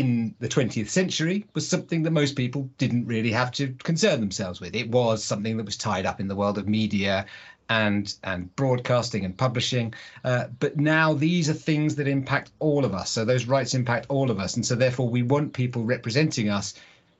in 0.00 0.34
the 0.40 0.48
20th 0.48 0.88
century 0.88 1.46
was 1.54 1.66
something 1.66 2.02
that 2.02 2.10
most 2.10 2.36
people 2.36 2.68
didn't 2.76 3.06
really 3.06 3.32
have 3.32 3.50
to 3.52 3.68
concern 3.82 4.20
themselves 4.20 4.60
with. 4.60 4.74
It 4.74 4.90
was 4.90 5.24
something 5.24 5.56
that 5.56 5.64
was 5.64 5.76
tied 5.76 6.04
up 6.04 6.20
in 6.20 6.28
the 6.28 6.36
world 6.36 6.58
of 6.58 6.68
media 6.68 7.24
and 7.68 8.14
and 8.22 8.54
broadcasting 8.54 9.24
and 9.24 9.36
publishing. 9.36 9.94
Uh, 10.22 10.46
but 10.60 10.76
now 10.76 11.14
these 11.14 11.48
are 11.48 11.54
things 11.54 11.96
that 11.96 12.08
impact 12.08 12.50
all 12.58 12.84
of 12.84 12.94
us. 12.94 13.10
So 13.10 13.24
those 13.24 13.46
rights 13.46 13.74
impact 13.74 14.06
all 14.08 14.30
of 14.30 14.38
us, 14.38 14.54
and 14.56 14.64
so 14.64 14.74
therefore 14.74 15.08
we 15.08 15.22
want 15.22 15.52
people 15.52 15.84
representing 15.84 16.50
us 16.50 16.74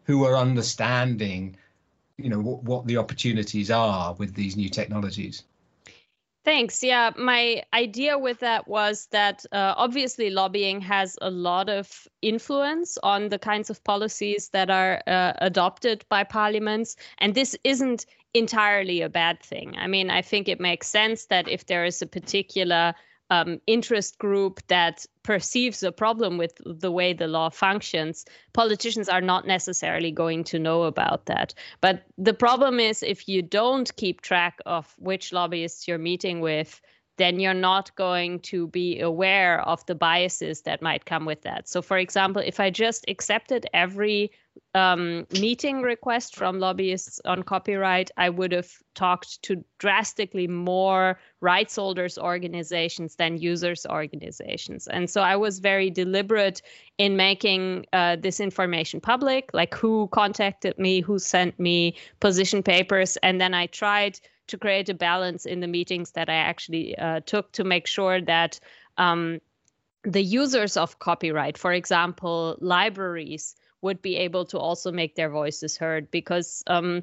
who 0.04 0.24
are 0.24 0.36
understanding, 0.36 1.56
you 2.16 2.28
know, 2.28 2.38
what, 2.38 2.62
what 2.62 2.86
the 2.86 2.98
opportunities 2.98 3.70
are 3.70 4.14
with 4.14 4.34
these 4.34 4.56
new 4.56 4.68
technologies. 4.68 5.42
Thanks. 6.46 6.82
Yeah, 6.84 7.10
my 7.18 7.64
idea 7.74 8.16
with 8.16 8.38
that 8.38 8.68
was 8.68 9.08
that 9.08 9.44
uh, 9.50 9.74
obviously 9.76 10.30
lobbying 10.30 10.80
has 10.80 11.18
a 11.20 11.28
lot 11.28 11.68
of 11.68 12.06
influence 12.22 12.96
on 13.02 13.30
the 13.30 13.38
kinds 13.38 13.68
of 13.68 13.82
policies 13.82 14.50
that 14.50 14.70
are 14.70 15.02
uh, 15.08 15.32
adopted 15.38 16.04
by 16.08 16.22
parliaments. 16.22 16.94
And 17.18 17.34
this 17.34 17.56
isn't 17.64 18.06
entirely 18.32 19.02
a 19.02 19.08
bad 19.08 19.42
thing. 19.42 19.74
I 19.76 19.88
mean, 19.88 20.08
I 20.08 20.22
think 20.22 20.48
it 20.48 20.60
makes 20.60 20.86
sense 20.86 21.26
that 21.26 21.48
if 21.48 21.66
there 21.66 21.84
is 21.84 22.00
a 22.00 22.06
particular 22.06 22.94
um, 23.30 23.60
interest 23.66 24.18
group 24.18 24.60
that 24.68 25.04
perceives 25.22 25.82
a 25.82 25.90
problem 25.90 26.38
with 26.38 26.60
the 26.64 26.90
way 26.90 27.12
the 27.12 27.26
law 27.26 27.48
functions, 27.48 28.24
politicians 28.52 29.08
are 29.08 29.20
not 29.20 29.46
necessarily 29.46 30.12
going 30.12 30.44
to 30.44 30.58
know 30.58 30.84
about 30.84 31.26
that. 31.26 31.54
But 31.80 32.04
the 32.16 32.34
problem 32.34 32.78
is 32.78 33.02
if 33.02 33.28
you 33.28 33.42
don't 33.42 33.94
keep 33.96 34.20
track 34.20 34.60
of 34.66 34.94
which 34.98 35.32
lobbyists 35.32 35.88
you're 35.88 35.98
meeting 35.98 36.40
with, 36.40 36.80
then 37.16 37.40
you're 37.40 37.54
not 37.54 37.94
going 37.96 38.40
to 38.40 38.68
be 38.68 39.00
aware 39.00 39.60
of 39.62 39.84
the 39.86 39.94
biases 39.94 40.62
that 40.62 40.82
might 40.82 41.06
come 41.06 41.24
with 41.24 41.42
that. 41.42 41.66
So, 41.66 41.80
for 41.80 41.98
example, 41.98 42.42
if 42.44 42.60
I 42.60 42.70
just 42.70 43.06
accepted 43.08 43.66
every 43.72 44.30
um, 44.74 45.26
meeting 45.32 45.82
request 45.82 46.36
from 46.36 46.58
lobbyists 46.58 47.20
on 47.24 47.42
copyright, 47.42 48.10
I 48.16 48.28
would 48.28 48.52
have 48.52 48.70
talked 48.94 49.42
to 49.42 49.64
drastically 49.78 50.46
more 50.46 51.18
rights 51.40 51.76
holders 51.76 52.18
organizations 52.18 53.16
than 53.16 53.38
users 53.38 53.86
organizations. 53.86 54.86
And 54.86 55.08
so 55.08 55.20
I 55.22 55.36
was 55.36 55.58
very 55.58 55.90
deliberate 55.90 56.62
in 56.98 57.16
making 57.16 57.86
uh, 57.92 58.16
this 58.16 58.40
information 58.40 59.00
public, 59.00 59.50
like 59.52 59.74
who 59.74 60.08
contacted 60.12 60.78
me, 60.78 61.00
who 61.00 61.18
sent 61.18 61.58
me 61.58 61.96
position 62.20 62.62
papers. 62.62 63.16
And 63.22 63.40
then 63.40 63.54
I 63.54 63.66
tried 63.66 64.20
to 64.48 64.58
create 64.58 64.88
a 64.88 64.94
balance 64.94 65.46
in 65.46 65.60
the 65.60 65.66
meetings 65.66 66.12
that 66.12 66.28
I 66.28 66.34
actually 66.34 66.96
uh, 66.98 67.20
took 67.20 67.52
to 67.52 67.64
make 67.64 67.86
sure 67.86 68.20
that 68.20 68.60
um, 68.98 69.40
the 70.04 70.22
users 70.22 70.76
of 70.76 70.98
copyright, 70.98 71.58
for 71.58 71.72
example, 71.72 72.56
libraries, 72.60 73.56
would 73.86 74.02
be 74.02 74.16
able 74.26 74.44
to 74.46 74.58
also 74.58 74.92
make 74.92 75.14
their 75.14 75.30
voices 75.30 75.76
heard. 75.76 76.10
Because 76.10 76.62
um, 76.66 77.02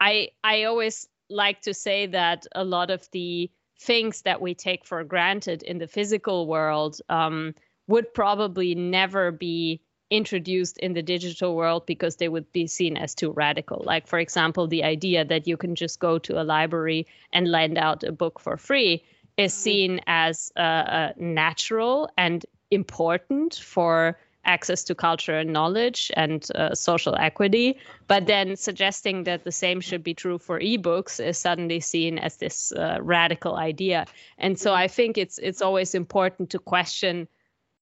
I 0.00 0.30
I 0.42 0.64
always 0.64 1.08
like 1.28 1.60
to 1.62 1.74
say 1.74 2.06
that 2.06 2.46
a 2.54 2.64
lot 2.64 2.90
of 2.90 3.08
the 3.12 3.50
things 3.80 4.22
that 4.22 4.40
we 4.40 4.54
take 4.54 4.84
for 4.84 5.04
granted 5.04 5.62
in 5.62 5.78
the 5.78 5.86
physical 5.86 6.46
world 6.46 7.00
um, 7.08 7.54
would 7.86 8.12
probably 8.14 8.74
never 8.74 9.30
be 9.30 9.80
introduced 10.10 10.76
in 10.78 10.92
the 10.92 11.02
digital 11.02 11.54
world 11.54 11.86
because 11.86 12.16
they 12.16 12.28
would 12.28 12.50
be 12.52 12.66
seen 12.66 12.96
as 12.96 13.14
too 13.14 13.30
radical. 13.30 13.82
Like, 13.84 14.08
for 14.08 14.18
example, 14.18 14.66
the 14.66 14.84
idea 14.84 15.24
that 15.24 15.46
you 15.46 15.56
can 15.56 15.74
just 15.76 16.00
go 16.00 16.18
to 16.18 16.40
a 16.40 16.44
library 16.44 17.06
and 17.32 17.50
lend 17.50 17.78
out 17.78 18.02
a 18.04 18.12
book 18.12 18.40
for 18.40 18.56
free 18.56 19.04
is 19.36 19.52
mm-hmm. 19.52 19.62
seen 19.62 20.00
as 20.06 20.52
uh, 20.56 20.60
uh, 20.60 21.12
natural 21.16 22.10
and 22.18 22.44
important 22.70 23.54
for 23.54 24.18
access 24.44 24.84
to 24.84 24.94
culture 24.94 25.38
and 25.38 25.52
knowledge 25.52 26.10
and 26.16 26.46
uh, 26.54 26.74
social 26.74 27.14
equity. 27.16 27.78
But 28.06 28.26
then 28.26 28.56
suggesting 28.56 29.24
that 29.24 29.44
the 29.44 29.52
same 29.52 29.80
should 29.80 30.02
be 30.02 30.14
true 30.14 30.38
for 30.38 30.58
ebooks 30.58 31.24
is 31.24 31.38
suddenly 31.38 31.80
seen 31.80 32.18
as 32.18 32.36
this 32.36 32.72
uh, 32.72 32.98
radical 33.00 33.54
idea. 33.54 34.06
And 34.38 34.58
so 34.58 34.72
I 34.74 34.88
think 34.88 35.18
it's 35.18 35.38
it's 35.38 35.62
always 35.62 35.94
important 35.94 36.50
to 36.50 36.58
question 36.58 37.28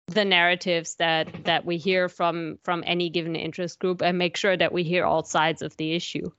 the 0.09 0.25
narratives 0.25 0.95
that 0.97 1.45
that 1.45 1.65
we 1.65 1.77
hear 1.77 2.09
from 2.09 2.59
from 2.63 2.83
any 2.87 3.11
given 3.11 3.37
interest 3.37 3.79
group 3.79 4.03
and 4.03 4.17
make 4.17 4.37
sure 4.37 4.57
that 4.57 4.73
we 4.73 4.83
hear 4.83 5.05
all 5.05 5.23
sides 5.23 5.61
of 5.61 5.77
the 5.77 5.93
issue 5.93 6.31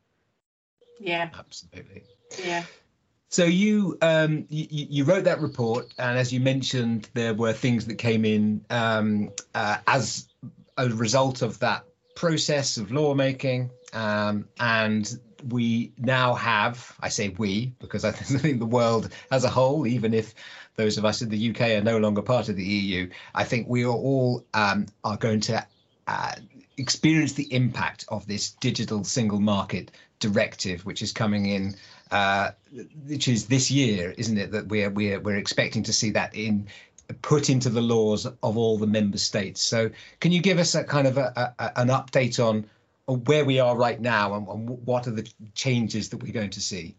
yeah 0.99 1.29
absolutely 1.37 2.03
yeah 2.43 2.63
so 3.29 3.45
you, 3.45 3.97
um, 4.01 4.45
you 4.49 4.67
you 4.69 5.03
wrote 5.03 5.25
that 5.25 5.39
report, 5.39 5.93
and 5.99 6.17
as 6.17 6.33
you 6.33 6.39
mentioned, 6.39 7.09
there 7.13 7.35
were 7.35 7.53
things 7.53 7.85
that 7.85 7.95
came 7.95 8.25
in 8.25 8.65
um, 8.71 9.29
uh, 9.53 9.77
as 9.85 10.27
a 10.77 10.89
result 10.89 11.43
of 11.43 11.59
that 11.59 11.85
process 12.15 12.77
of 12.77 12.91
lawmaking, 12.91 13.69
um, 13.93 14.47
and 14.59 15.19
we 15.47 15.93
now 15.97 16.33
have, 16.33 16.91
I 16.99 17.09
say 17.09 17.29
we, 17.29 17.73
because 17.79 18.03
I 18.03 18.11
think 18.13 18.59
the 18.59 18.65
world 18.65 19.09
as 19.31 19.43
a 19.43 19.49
whole, 19.49 19.85
even 19.85 20.13
if 20.13 20.33
those 20.75 20.97
of 20.97 21.05
us 21.05 21.21
in 21.21 21.29
the 21.29 21.51
UK 21.51 21.61
are 21.61 21.81
no 21.81 21.99
longer 21.99 22.23
part 22.23 22.49
of 22.49 22.55
the 22.55 22.65
EU, 22.65 23.09
I 23.35 23.43
think 23.43 23.67
we 23.67 23.83
are 23.83 23.93
all 23.93 24.43
um, 24.55 24.87
are 25.03 25.17
going 25.17 25.41
to 25.41 25.65
uh, 26.07 26.31
experience 26.77 27.33
the 27.33 27.53
impact 27.53 28.05
of 28.07 28.25
this 28.25 28.51
digital 28.51 29.03
single 29.03 29.39
market 29.39 29.91
directive, 30.19 30.85
which 30.85 31.01
is 31.01 31.11
coming 31.11 31.45
in, 31.45 31.75
uh, 32.11 32.51
which 33.07 33.27
is 33.27 33.47
this 33.47 33.69
year, 33.69 34.13
isn't 34.17 34.37
it? 34.37 34.51
That 34.51 34.67
we're 34.67 34.89
we're 34.89 35.19
we're 35.19 35.37
expecting 35.37 35.83
to 35.83 35.93
see 35.93 36.11
that 36.11 36.35
in 36.35 36.67
put 37.21 37.49
into 37.49 37.69
the 37.69 37.81
laws 37.81 38.25
of 38.25 38.57
all 38.57 38.77
the 38.77 38.87
member 38.87 39.17
states. 39.17 39.61
So, 39.61 39.89
can 40.19 40.31
you 40.31 40.41
give 40.41 40.59
us 40.59 40.75
a 40.75 40.83
kind 40.83 41.07
of 41.07 41.17
a, 41.17 41.53
a, 41.59 41.79
an 41.79 41.87
update 41.89 42.39
on, 42.39 42.65
where 43.25 43.43
we 43.43 43.59
are 43.59 43.75
right 43.75 43.99
now 43.99 44.35
and, 44.35 44.47
and 44.47 44.85
what 44.85 45.07
are 45.07 45.11
the 45.11 45.27
changes 45.55 46.09
that 46.09 46.17
we're 46.17 46.33
going 46.33 46.51
to 46.51 46.61
see? 46.61 46.95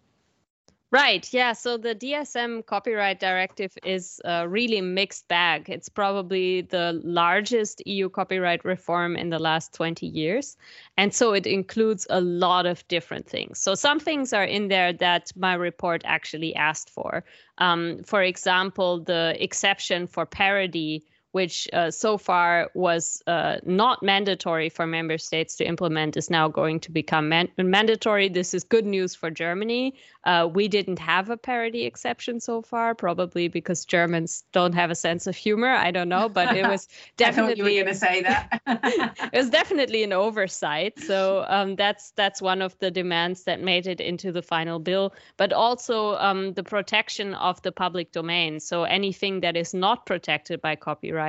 Right. 0.92 1.32
Yeah. 1.32 1.52
So 1.52 1.76
the 1.76 1.94
DSM 1.94 2.66
copyright 2.66 3.20
directive 3.20 3.78
is 3.84 4.20
a 4.24 4.48
really 4.48 4.80
mixed 4.80 5.28
bag. 5.28 5.70
It's 5.70 5.88
probably 5.88 6.62
the 6.62 7.00
largest 7.04 7.80
EU 7.86 8.08
copyright 8.08 8.64
reform 8.64 9.14
in 9.14 9.30
the 9.30 9.38
last 9.38 9.72
20 9.72 10.06
years. 10.06 10.56
And 10.96 11.14
so 11.14 11.32
it 11.32 11.46
includes 11.46 12.08
a 12.10 12.20
lot 12.20 12.66
of 12.66 12.86
different 12.88 13.28
things. 13.28 13.60
So 13.60 13.76
some 13.76 14.00
things 14.00 14.32
are 14.32 14.44
in 14.44 14.66
there 14.66 14.92
that 14.94 15.30
my 15.36 15.54
report 15.54 16.02
actually 16.04 16.56
asked 16.56 16.90
for. 16.90 17.22
Um, 17.58 18.02
for 18.02 18.22
example, 18.22 18.98
the 18.98 19.36
exception 19.38 20.08
for 20.08 20.26
parody 20.26 21.04
which 21.32 21.68
uh, 21.72 21.90
so 21.90 22.18
far 22.18 22.70
was 22.74 23.22
uh, 23.26 23.56
not 23.64 24.02
mandatory 24.02 24.68
for 24.68 24.86
member 24.86 25.18
states 25.18 25.56
to 25.56 25.64
implement, 25.64 26.16
is 26.16 26.30
now 26.30 26.48
going 26.48 26.80
to 26.80 26.90
become 26.90 27.28
man- 27.28 27.48
mandatory. 27.56 28.28
This 28.28 28.54
is 28.54 28.64
good 28.64 28.86
news 28.86 29.14
for 29.14 29.30
Germany. 29.30 29.94
Uh, 30.24 30.48
we 30.52 30.68
didn't 30.68 30.98
have 30.98 31.30
a 31.30 31.36
parody 31.36 31.84
exception 31.84 32.40
so 32.40 32.62
far, 32.62 32.94
probably 32.94 33.48
because 33.48 33.84
Germans 33.84 34.44
don't 34.52 34.74
have 34.74 34.90
a 34.90 34.94
sense 34.94 35.26
of 35.26 35.36
humor. 35.36 35.70
I 35.70 35.90
don't 35.90 36.08
know, 36.08 36.28
but 36.28 36.56
it 36.56 36.66
was 36.66 36.88
definitely. 37.16 37.56
you 37.56 37.64
were 37.80 37.84
going 37.84 37.94
to 37.94 37.94
say 37.94 38.22
that. 38.22 38.60
it 39.32 39.36
was 39.36 39.50
definitely 39.50 40.02
an 40.02 40.12
oversight. 40.12 40.98
So 40.98 41.46
um, 41.48 41.76
that's 41.76 42.10
that's 42.12 42.42
one 42.42 42.60
of 42.60 42.78
the 42.80 42.90
demands 42.90 43.44
that 43.44 43.62
made 43.62 43.86
it 43.86 44.00
into 44.00 44.32
the 44.32 44.42
final 44.42 44.78
bill, 44.78 45.14
but 45.36 45.52
also 45.52 46.16
um, 46.16 46.52
the 46.54 46.64
protection 46.64 47.34
of 47.34 47.62
the 47.62 47.72
public 47.72 48.12
domain. 48.12 48.60
So 48.60 48.84
anything 48.84 49.40
that 49.40 49.56
is 49.56 49.72
not 49.72 50.06
protected 50.06 50.60
by 50.60 50.76
copyright, 50.76 51.19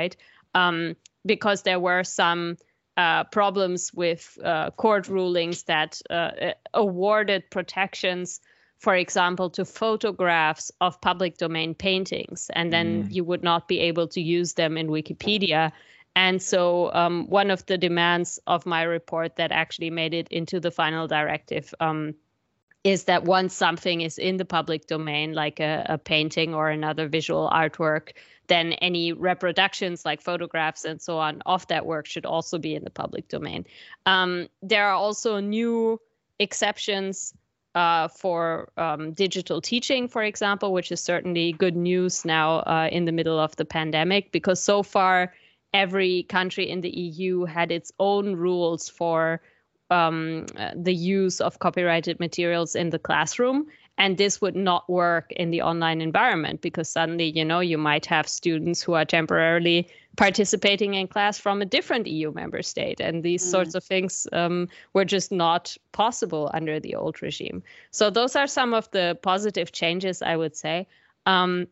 um, 0.56 0.96
because 1.26 1.64
there 1.64 1.80
were 1.80 2.04
some. 2.04 2.58
Uh, 2.98 3.24
problems 3.24 3.90
with 3.94 4.38
uh, 4.44 4.70
court 4.72 5.08
rulings 5.08 5.64
that 5.64 6.02
uh, 6.10 6.52
awarded 6.74 7.50
protections 7.50 8.42
for 8.82 8.96
example, 8.96 9.52
to 9.52 9.64
photographs 9.64 10.72
of 10.82 11.00
public 11.00 11.38
domain 11.38 11.76
paintings, 11.76 12.50
and 12.52 12.74
then 12.74 13.04
mm. 13.04 13.12
you 13.14 13.24
would 13.24 13.44
not 13.44 13.68
be 13.68 13.80
able 13.80 14.08
to 14.08 14.20
use 14.20 14.54
them 14.54 14.76
in 14.76 14.88
Wikipedia. 14.88 15.72
And 16.16 16.42
so, 16.42 16.92
um, 16.92 17.28
one 17.30 17.52
of 17.52 17.64
the 17.68 17.78
demands 17.78 18.40
of 18.48 18.66
my 18.66 18.82
report 18.82 19.36
that 19.36 19.52
actually 19.52 19.92
made 19.92 20.16
it 20.16 20.28
into 20.30 20.60
the 20.60 20.72
final 20.72 21.08
directive 21.08 21.74
um, 21.80 22.16
is 22.84 23.04
that 23.04 23.24
once 23.24 23.54
something 23.54 24.02
is 24.02 24.18
in 24.18 24.38
the 24.38 24.46
public 24.46 24.88
domain, 24.88 25.34
like 25.34 25.60
a, 25.60 25.86
a 25.88 25.98
painting 25.98 26.54
or 26.54 26.70
another 26.70 27.08
visual 27.08 27.50
artwork, 27.54 28.14
then 28.48 28.74
any 28.74 29.14
reproductions 29.14 30.04
like 30.04 30.22
photographs 30.22 30.84
and 30.84 31.02
so 31.02 31.18
on 31.18 31.42
of 31.46 31.66
that 31.68 31.86
work 31.86 32.06
should 32.06 32.26
also 32.26 32.58
be 32.58 32.76
in 32.76 32.84
the 32.84 32.90
public 32.90 33.28
domain. 33.28 33.66
Um, 34.06 34.48
there 34.64 34.88
are 34.88 34.96
also 34.96 35.40
new 35.40 36.02
exceptions 36.40 37.34
uh, 37.76 38.08
for 38.10 38.72
um, 38.78 39.14
digital 39.14 39.62
teaching, 39.62 40.08
for 40.08 40.24
example, 40.24 40.74
which 40.74 40.92
is 40.92 41.00
certainly 41.00 41.54
good 41.54 41.76
news 41.76 42.26
now 42.26 42.60
uh, 42.60 42.90
in 42.92 43.06
the 43.06 43.12
middle 43.12 43.40
of 43.40 43.56
the 43.56 43.66
pandemic, 43.66 44.32
because 44.32 44.62
so 44.62 44.84
far 44.84 45.34
every 45.74 46.24
country 46.24 46.70
in 46.70 46.82
the 46.82 46.90
EU 46.90 47.46
had 47.46 47.72
its 47.72 47.92
own 48.00 48.36
rules 48.36 48.90
for 48.90 49.42
um, 49.92 50.46
the 50.76 50.94
use 50.94 51.42
of 51.42 51.60
copyrighted 51.60 52.20
materials 52.20 52.76
in 52.76 52.90
the 52.90 53.00
classroom. 53.00 53.68
And 53.98 54.18
this 54.18 54.42
would 54.42 54.56
not 54.56 54.90
work 54.90 55.32
in 55.34 55.52
the 55.52 55.62
online 55.62 56.02
environment 56.02 56.62
because 56.62 56.90
suddenly, 56.90 57.26
you 57.26 57.46
know, 57.46 57.60
you 57.60 57.78
might 57.78 58.06
have 58.08 58.28
students 58.28 58.82
who 58.82 58.94
are 58.94 59.06
temporarily 59.06 59.90
participating 60.18 60.94
in 60.96 61.08
class 61.08 61.38
from 61.38 61.62
a 61.62 61.66
different 61.66 62.08
EU 62.08 62.32
member 62.32 62.64
state. 62.64 63.00
And 63.00 63.22
these 63.22 63.46
mm. 63.46 63.52
sorts 63.52 63.76
of 63.76 63.84
things 63.84 64.26
um, 64.32 64.70
were 64.94 65.06
just 65.06 65.32
not 65.32 65.76
possible 65.92 66.50
under 66.54 66.80
the 66.80 66.96
old 66.96 67.22
regime. 67.22 67.62
So, 67.92 68.10
those 68.10 68.36
are 68.36 68.48
some 68.48 68.74
of 68.74 68.90
the 68.92 69.20
positive 69.22 69.72
changes, 69.72 70.22
I 70.22 70.36
would 70.36 70.56
say. 70.56 70.88
Um, 71.26 71.68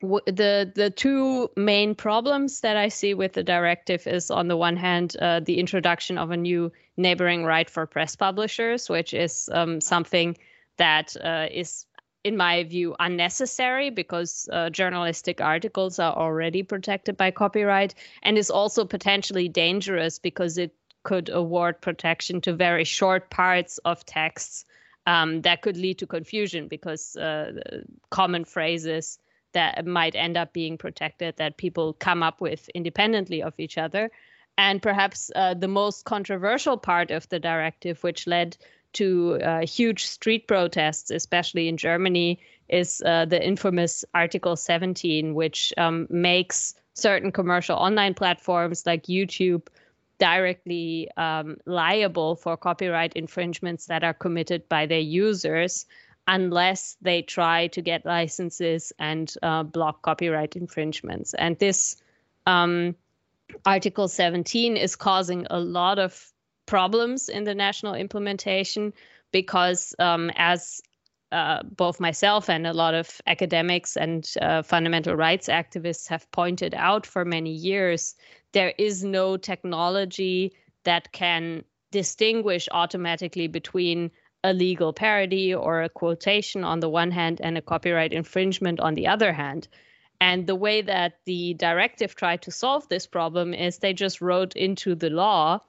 the 0.00 0.72
the 0.74 0.90
two 0.90 1.50
main 1.56 1.94
problems 1.94 2.60
that 2.60 2.76
I 2.76 2.88
see 2.88 3.14
with 3.14 3.34
the 3.34 3.42
directive 3.42 4.06
is 4.06 4.30
on 4.30 4.48
the 4.48 4.56
one 4.56 4.76
hand 4.76 5.16
uh, 5.20 5.40
the 5.40 5.58
introduction 5.58 6.16
of 6.16 6.30
a 6.30 6.36
new 6.36 6.72
neighboring 6.96 7.44
right 7.44 7.68
for 7.68 7.86
press 7.86 8.16
publishers, 8.16 8.88
which 8.88 9.12
is 9.12 9.48
um, 9.52 9.80
something 9.80 10.36
that 10.78 11.16
uh, 11.22 11.46
is 11.50 11.86
in 12.22 12.36
my 12.36 12.64
view, 12.64 12.94
unnecessary 12.98 13.88
because 13.90 14.48
uh, 14.52 14.68
journalistic 14.68 15.40
articles 15.40 15.98
are 15.98 16.14
already 16.14 16.62
protected 16.62 17.16
by 17.16 17.30
copyright 17.30 17.94
and 18.22 18.36
is 18.36 18.50
also 18.50 18.84
potentially 18.84 19.48
dangerous 19.48 20.18
because 20.18 20.58
it 20.58 20.74
could 21.02 21.30
award 21.30 21.80
protection 21.80 22.42
to 22.42 22.52
very 22.52 22.84
short 22.84 23.30
parts 23.30 23.78
of 23.78 24.04
texts 24.04 24.66
um, 25.06 25.40
that 25.42 25.62
could 25.62 25.78
lead 25.78 25.98
to 25.98 26.06
confusion 26.06 26.68
because 26.68 27.16
uh, 27.16 27.52
common 28.10 28.44
phrases 28.44 29.18
that 29.52 29.86
might 29.86 30.14
end 30.14 30.36
up 30.36 30.52
being 30.52 30.78
protected 30.78 31.36
that 31.36 31.56
people 31.56 31.92
come 31.94 32.22
up 32.22 32.40
with 32.40 32.68
independently 32.70 33.42
of 33.42 33.54
each 33.58 33.78
other. 33.78 34.10
And 34.58 34.82
perhaps 34.82 35.30
uh, 35.34 35.54
the 35.54 35.68
most 35.68 36.04
controversial 36.04 36.76
part 36.76 37.10
of 37.10 37.28
the 37.28 37.40
directive, 37.40 38.02
which 38.02 38.26
led 38.26 38.56
to 38.92 39.40
uh, 39.42 39.66
huge 39.66 40.06
street 40.06 40.46
protests, 40.46 41.10
especially 41.10 41.68
in 41.68 41.76
Germany, 41.76 42.40
is 42.68 43.02
uh, 43.04 43.24
the 43.24 43.44
infamous 43.44 44.04
Article 44.14 44.56
17, 44.56 45.34
which 45.34 45.72
um, 45.76 46.06
makes 46.10 46.74
certain 46.94 47.32
commercial 47.32 47.76
online 47.76 48.14
platforms 48.14 48.84
like 48.86 49.06
YouTube 49.06 49.66
directly 50.18 51.08
um, 51.16 51.56
liable 51.64 52.36
for 52.36 52.56
copyright 52.56 53.14
infringements 53.14 53.86
that 53.86 54.04
are 54.04 54.12
committed 54.12 54.68
by 54.68 54.86
their 54.86 55.00
users 55.00 55.86
unless 56.26 56.96
they 57.02 57.22
try 57.22 57.66
to 57.68 57.82
get 57.82 58.06
licenses 58.06 58.92
and 58.98 59.34
uh, 59.42 59.62
block 59.62 60.02
copyright 60.02 60.56
infringements. 60.56 61.34
And 61.34 61.58
this 61.58 61.96
um, 62.46 62.94
Article 63.64 64.08
17 64.08 64.76
is 64.76 64.96
causing 64.96 65.46
a 65.50 65.58
lot 65.58 65.98
of 65.98 66.32
problems 66.66 67.28
in 67.28 67.44
the 67.44 67.54
national 67.54 67.94
implementation 67.94 68.92
because, 69.32 69.94
um, 69.98 70.30
as 70.36 70.80
uh, 71.32 71.62
both 71.62 72.00
myself 72.00 72.50
and 72.50 72.66
a 72.66 72.72
lot 72.72 72.94
of 72.94 73.20
academics 73.26 73.96
and 73.96 74.34
uh, 74.40 74.62
fundamental 74.62 75.14
rights 75.14 75.48
activists 75.48 76.08
have 76.08 76.30
pointed 76.32 76.74
out 76.74 77.06
for 77.06 77.24
many 77.24 77.52
years, 77.52 78.14
there 78.52 78.72
is 78.78 79.04
no 79.04 79.36
technology 79.36 80.52
that 80.84 81.12
can 81.12 81.64
distinguish 81.90 82.68
automatically 82.72 83.46
between 83.46 84.10
a 84.42 84.52
legal 84.52 84.92
parody 84.92 85.54
or 85.54 85.82
a 85.82 85.88
quotation 85.88 86.64
on 86.64 86.80
the 86.80 86.88
one 86.88 87.10
hand 87.10 87.40
and 87.40 87.58
a 87.58 87.62
copyright 87.62 88.12
infringement 88.12 88.80
on 88.80 88.94
the 88.94 89.08
other 89.08 89.32
hand. 89.32 89.68
And 90.20 90.46
the 90.46 90.54
way 90.54 90.82
that 90.82 91.20
the 91.24 91.54
directive 91.54 92.14
tried 92.14 92.42
to 92.42 92.50
solve 92.50 92.88
this 92.88 93.06
problem 93.06 93.54
is 93.54 93.78
they 93.78 93.94
just 93.94 94.20
wrote 94.20 94.54
into 94.56 94.94
the 94.94 95.10
law 95.10 95.60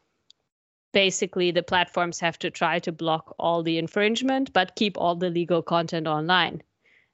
basically 0.92 1.52
the 1.52 1.64
platforms 1.64 2.20
have 2.20 2.38
to 2.40 2.52
try 2.52 2.80
to 2.80 2.92
block 2.92 3.36
all 3.40 3.64
the 3.64 3.78
infringement 3.78 4.52
but 4.54 4.76
keep 4.76 4.98
all 4.98 5.16
the 5.16 5.30
legal 5.30 5.62
content 5.62 6.08
online 6.08 6.62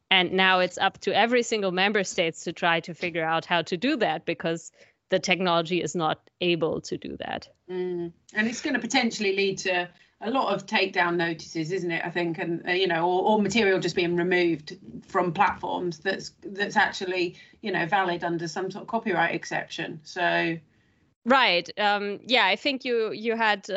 and 0.10 0.32
now 0.32 0.60
it's 0.60 0.78
up 0.78 0.98
to 1.00 1.16
every 1.16 1.44
single 1.44 1.72
member 1.72 2.04
states 2.04 2.46
to 2.46 2.54
try 2.54 2.80
to 2.80 2.94
figure 2.94 3.24
out 3.24 3.46
how 3.46 3.62
to 3.62 3.78
do 3.78 3.98
that 3.98 4.26
because 4.26 4.72
the 5.10 5.20
technology 5.20 5.82
is 5.82 5.96
not 5.96 6.20
able 6.42 6.82
to 6.82 6.98
do 6.98 7.18
that 7.18 7.48
mm. 7.70 8.12
and 8.34 8.48
it's 8.48 8.62
going 8.62 8.74
to 8.74 8.80
potentially 8.80 9.36
lead 9.36 9.58
to 9.58 9.88
a 10.22 10.32
lot 10.32 10.54
of 10.54 10.66
takedown 10.66 11.16
notices 11.16 11.72
isn't 11.72 11.92
it 11.92 12.04
i 12.06 12.10
think 12.10 12.38
and 12.40 12.68
uh, 12.68 12.72
you 12.72 12.88
know 12.88 13.08
or, 13.08 13.22
or 13.24 13.42
material 13.42 13.80
just 13.80 13.96
being 13.96 14.16
removed 14.16 14.78
from 15.08 15.32
platforms 15.32 16.00
that's 16.00 16.32
that's 16.44 16.76
actually 16.76 17.36
you 17.62 17.72
know 17.72 17.86
valid 17.86 18.24
under 18.24 18.48
some 18.48 18.72
sort 18.72 18.82
of 18.82 18.88
copyright 18.88 19.34
exception 19.34 20.00
so 20.04 20.58
Right. 21.28 21.70
Um, 21.78 22.22
yeah, 22.26 22.46
I 22.46 22.56
think 22.56 22.86
you 22.86 23.12
you 23.12 23.36
had 23.36 23.70
uh, 23.70 23.74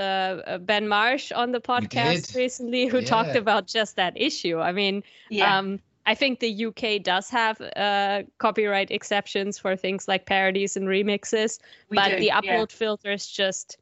uh 0.46 0.58
Ben 0.58 0.86
Marsh 0.86 1.32
on 1.32 1.50
the 1.50 1.60
podcast 1.60 2.36
recently 2.36 2.86
who 2.86 3.00
yeah. 3.00 3.06
talked 3.06 3.34
about 3.34 3.66
just 3.66 3.96
that 3.96 4.12
issue. 4.14 4.60
I 4.60 4.70
mean, 4.70 5.02
yeah. 5.30 5.58
um, 5.58 5.80
I 6.06 6.14
think 6.14 6.38
the 6.38 6.66
UK 6.66 7.02
does 7.02 7.28
have 7.30 7.60
uh, 7.60 8.22
copyright 8.38 8.92
exceptions 8.92 9.58
for 9.58 9.74
things 9.74 10.06
like 10.06 10.26
parodies 10.26 10.76
and 10.76 10.86
remixes, 10.86 11.58
we 11.88 11.96
but 11.96 12.10
do, 12.10 12.16
the 12.20 12.28
upload 12.28 12.70
yeah. 12.70 12.76
filters 12.76 13.26
just 13.26 13.78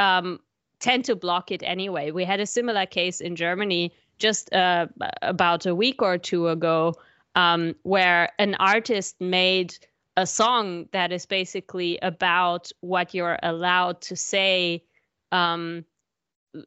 um, 0.00 0.40
tend 0.82 1.06
to 1.06 1.16
block 1.16 1.50
it 1.50 1.62
anyway. 1.64 2.10
We 2.10 2.24
had 2.24 2.40
a 2.40 2.46
similar 2.46 2.84
case 2.84 3.20
in 3.20 3.36
Germany 3.36 3.94
just 4.18 4.52
uh, 4.52 4.86
about 5.22 5.64
a 5.64 5.74
week 5.74 6.02
or 6.02 6.18
two 6.18 6.48
ago, 6.48 6.94
um, 7.34 7.74
where 7.82 8.30
an 8.38 8.54
artist 8.56 9.16
made 9.20 9.74
a 10.16 10.26
song 10.26 10.86
that 10.92 11.12
is 11.12 11.24
basically 11.24 11.98
about 12.02 12.70
what 12.80 13.14
you're 13.14 13.38
allowed 13.42 14.00
to 14.02 14.16
say 14.16 14.84
um, 15.30 15.84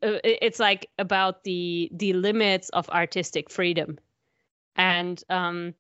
it's 0.02 0.60
like 0.60 0.90
about 0.98 1.44
the 1.44 1.90
the 1.94 2.14
limits 2.14 2.70
of 2.70 2.90
artistic 2.90 3.52
freedom 3.52 4.00
and 4.76 5.24
um, 5.30 5.76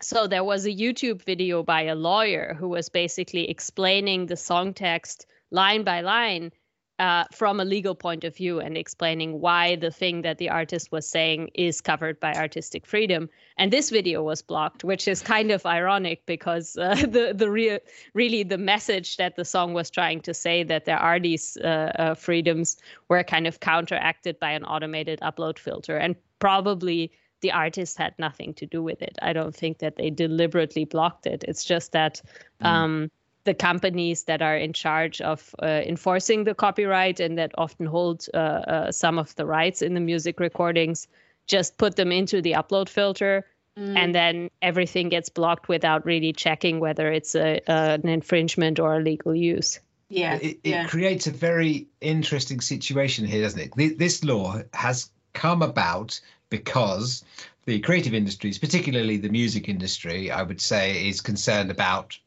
so 0.00 0.26
there 0.26 0.44
was 0.44 0.64
a 0.64 0.74
youtube 0.74 1.22
video 1.22 1.62
by 1.62 1.82
a 1.82 1.94
lawyer 1.94 2.56
who 2.58 2.68
was 2.68 2.88
basically 2.88 3.50
explaining 3.50 4.24
the 4.24 4.36
song 4.36 4.72
text 4.72 5.26
line 5.50 5.84
by 5.84 6.00
line 6.00 6.50
uh, 6.98 7.24
from 7.32 7.60
a 7.60 7.64
legal 7.64 7.94
point 7.94 8.24
of 8.24 8.36
view 8.36 8.60
and 8.60 8.76
explaining 8.76 9.40
why 9.40 9.76
the 9.76 9.90
thing 9.90 10.22
that 10.22 10.38
the 10.38 10.50
artist 10.50 10.90
was 10.90 11.08
saying 11.08 11.50
is 11.54 11.80
covered 11.80 12.18
by 12.18 12.32
artistic 12.32 12.86
freedom. 12.86 13.28
And 13.56 13.72
this 13.72 13.90
video 13.90 14.22
was 14.22 14.42
blocked, 14.42 14.82
which 14.82 15.06
is 15.06 15.22
kind 15.22 15.50
of 15.52 15.64
ironic 15.64 16.26
because 16.26 16.76
uh, 16.76 16.94
the 17.08 17.32
the 17.34 17.50
real 17.50 17.78
really 18.14 18.42
the 18.42 18.58
message 18.58 19.16
that 19.18 19.36
the 19.36 19.44
song 19.44 19.74
was 19.74 19.90
trying 19.90 20.20
to 20.22 20.34
say 20.34 20.64
that 20.64 20.86
there 20.86 20.98
are 20.98 21.20
these 21.20 21.56
uh, 21.58 21.92
uh, 21.98 22.14
freedoms 22.14 22.76
were 23.08 23.22
kind 23.22 23.46
of 23.46 23.60
counteracted 23.60 24.40
by 24.40 24.50
an 24.50 24.64
automated 24.64 25.20
upload 25.20 25.58
filter, 25.58 25.96
and 25.96 26.16
probably 26.40 27.12
the 27.40 27.52
artist 27.52 27.96
had 27.96 28.14
nothing 28.18 28.52
to 28.54 28.66
do 28.66 28.82
with 28.82 29.00
it. 29.00 29.16
I 29.22 29.32
don't 29.32 29.54
think 29.54 29.78
that 29.78 29.94
they 29.94 30.10
deliberately 30.10 30.84
blocked 30.84 31.26
it. 31.26 31.44
It's 31.46 31.64
just 31.64 31.92
that. 31.92 32.20
Mm. 32.62 33.10
The 33.48 33.54
companies 33.54 34.24
that 34.24 34.42
are 34.42 34.58
in 34.58 34.74
charge 34.74 35.22
of 35.22 35.54
uh, 35.62 35.66
enforcing 35.66 36.44
the 36.44 36.54
copyright 36.54 37.18
and 37.18 37.38
that 37.38 37.52
often 37.56 37.86
hold 37.86 38.26
uh, 38.34 38.36
uh, 38.36 38.92
some 38.92 39.18
of 39.18 39.34
the 39.36 39.46
rights 39.46 39.80
in 39.80 39.94
the 39.94 40.00
music 40.00 40.38
recordings 40.38 41.08
just 41.46 41.78
put 41.78 41.96
them 41.96 42.12
into 42.12 42.42
the 42.42 42.52
upload 42.52 42.90
filter 42.90 43.46
mm. 43.74 43.96
and 43.96 44.14
then 44.14 44.50
everything 44.60 45.08
gets 45.08 45.30
blocked 45.30 45.66
without 45.66 46.04
really 46.04 46.34
checking 46.34 46.78
whether 46.78 47.10
it's 47.10 47.34
a, 47.34 47.62
an 47.66 48.06
infringement 48.06 48.78
or 48.78 48.96
a 48.96 49.00
legal 49.00 49.34
use 49.34 49.80
yeah 50.10 50.34
it, 50.34 50.58
it 50.62 50.70
yeah. 50.70 50.86
creates 50.86 51.26
a 51.26 51.30
very 51.30 51.88
interesting 52.02 52.60
situation 52.60 53.24
here 53.24 53.40
doesn't 53.40 53.72
it 53.78 53.98
this 53.98 54.22
law 54.24 54.60
has 54.74 55.10
come 55.32 55.62
about 55.62 56.20
because 56.50 57.24
the 57.64 57.80
creative 57.80 58.12
industries 58.12 58.58
particularly 58.58 59.16
the 59.16 59.30
music 59.30 59.70
industry 59.70 60.30
i 60.30 60.42
would 60.42 60.60
say 60.60 61.08
is 61.08 61.22
concerned 61.22 61.70
about 61.70 62.18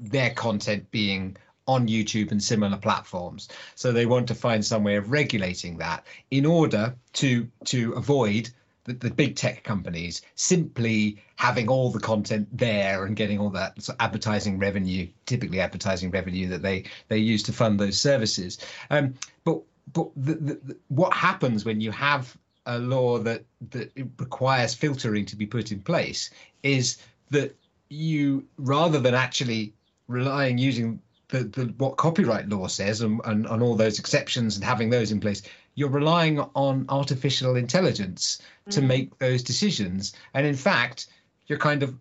their 0.00 0.30
content 0.30 0.90
being 0.90 1.36
on 1.66 1.86
YouTube 1.86 2.32
and 2.32 2.42
similar 2.42 2.78
platforms. 2.78 3.48
So 3.74 3.92
they 3.92 4.06
want 4.06 4.26
to 4.28 4.34
find 4.34 4.64
some 4.64 4.82
way 4.82 4.96
of 4.96 5.10
regulating 5.10 5.76
that 5.78 6.06
in 6.30 6.46
order 6.46 6.94
to 7.14 7.46
to 7.66 7.92
avoid 7.92 8.50
the, 8.84 8.94
the 8.94 9.10
big 9.10 9.36
tech 9.36 9.62
companies 9.64 10.22
simply 10.34 11.22
having 11.36 11.68
all 11.68 11.90
the 11.90 12.00
content 12.00 12.48
there 12.56 13.04
and 13.04 13.14
getting 13.14 13.38
all 13.38 13.50
that 13.50 13.86
of 13.88 13.96
advertising 14.00 14.58
revenue, 14.58 15.06
typically 15.26 15.60
advertising 15.60 16.10
revenue 16.10 16.48
that 16.48 16.62
they 16.62 16.84
they 17.08 17.18
use 17.18 17.42
to 17.44 17.52
fund 17.52 17.78
those 17.78 18.00
services. 18.00 18.58
Um, 18.90 19.14
but 19.44 19.60
but 19.92 20.08
the, 20.16 20.34
the, 20.34 20.76
what 20.88 21.12
happens 21.12 21.64
when 21.64 21.80
you 21.80 21.92
have 21.92 22.36
a 22.64 22.78
law 22.78 23.18
that 23.18 23.44
that 23.70 23.92
requires 24.18 24.74
filtering 24.74 25.26
to 25.26 25.36
be 25.36 25.46
put 25.46 25.70
in 25.70 25.80
place 25.80 26.30
is 26.62 26.98
that 27.30 27.54
you 27.90 28.46
rather 28.56 28.98
than 28.98 29.14
actually 29.14 29.74
relying 30.08 30.58
using 30.58 31.00
the, 31.28 31.44
the 31.44 31.64
what 31.76 31.96
copyright 31.96 32.48
law 32.48 32.66
says 32.66 33.02
and, 33.02 33.20
and, 33.24 33.46
and 33.46 33.62
all 33.62 33.76
those 33.76 33.98
exceptions 33.98 34.56
and 34.56 34.64
having 34.64 34.90
those 34.90 35.12
in 35.12 35.20
place 35.20 35.42
you're 35.74 35.88
relying 35.88 36.40
on 36.40 36.86
artificial 36.88 37.54
intelligence 37.54 38.42
to 38.68 38.80
mm. 38.80 38.86
make 38.86 39.18
those 39.20 39.44
decisions. 39.44 40.12
And 40.34 40.44
in 40.44 40.56
fact 40.56 41.06
you're 41.46 41.58
kind 41.58 41.84
of 41.84 41.94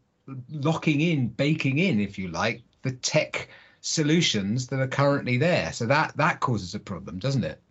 locking 0.50 1.00
in 1.02 1.28
baking 1.28 1.78
in 1.78 2.00
if 2.00 2.18
you 2.18 2.30
like 2.30 2.64
the 2.82 2.92
tech 2.92 3.50
solutions 3.82 4.68
that 4.68 4.80
are 4.80 4.88
currently 4.88 5.38
there. 5.38 5.72
So 5.74 5.86
that 5.86 6.18
that 6.18 6.40
causes 6.40 6.74
a 6.74 6.80
problem 6.80 7.20
doesn't 7.20 7.44
it? 7.44 7.62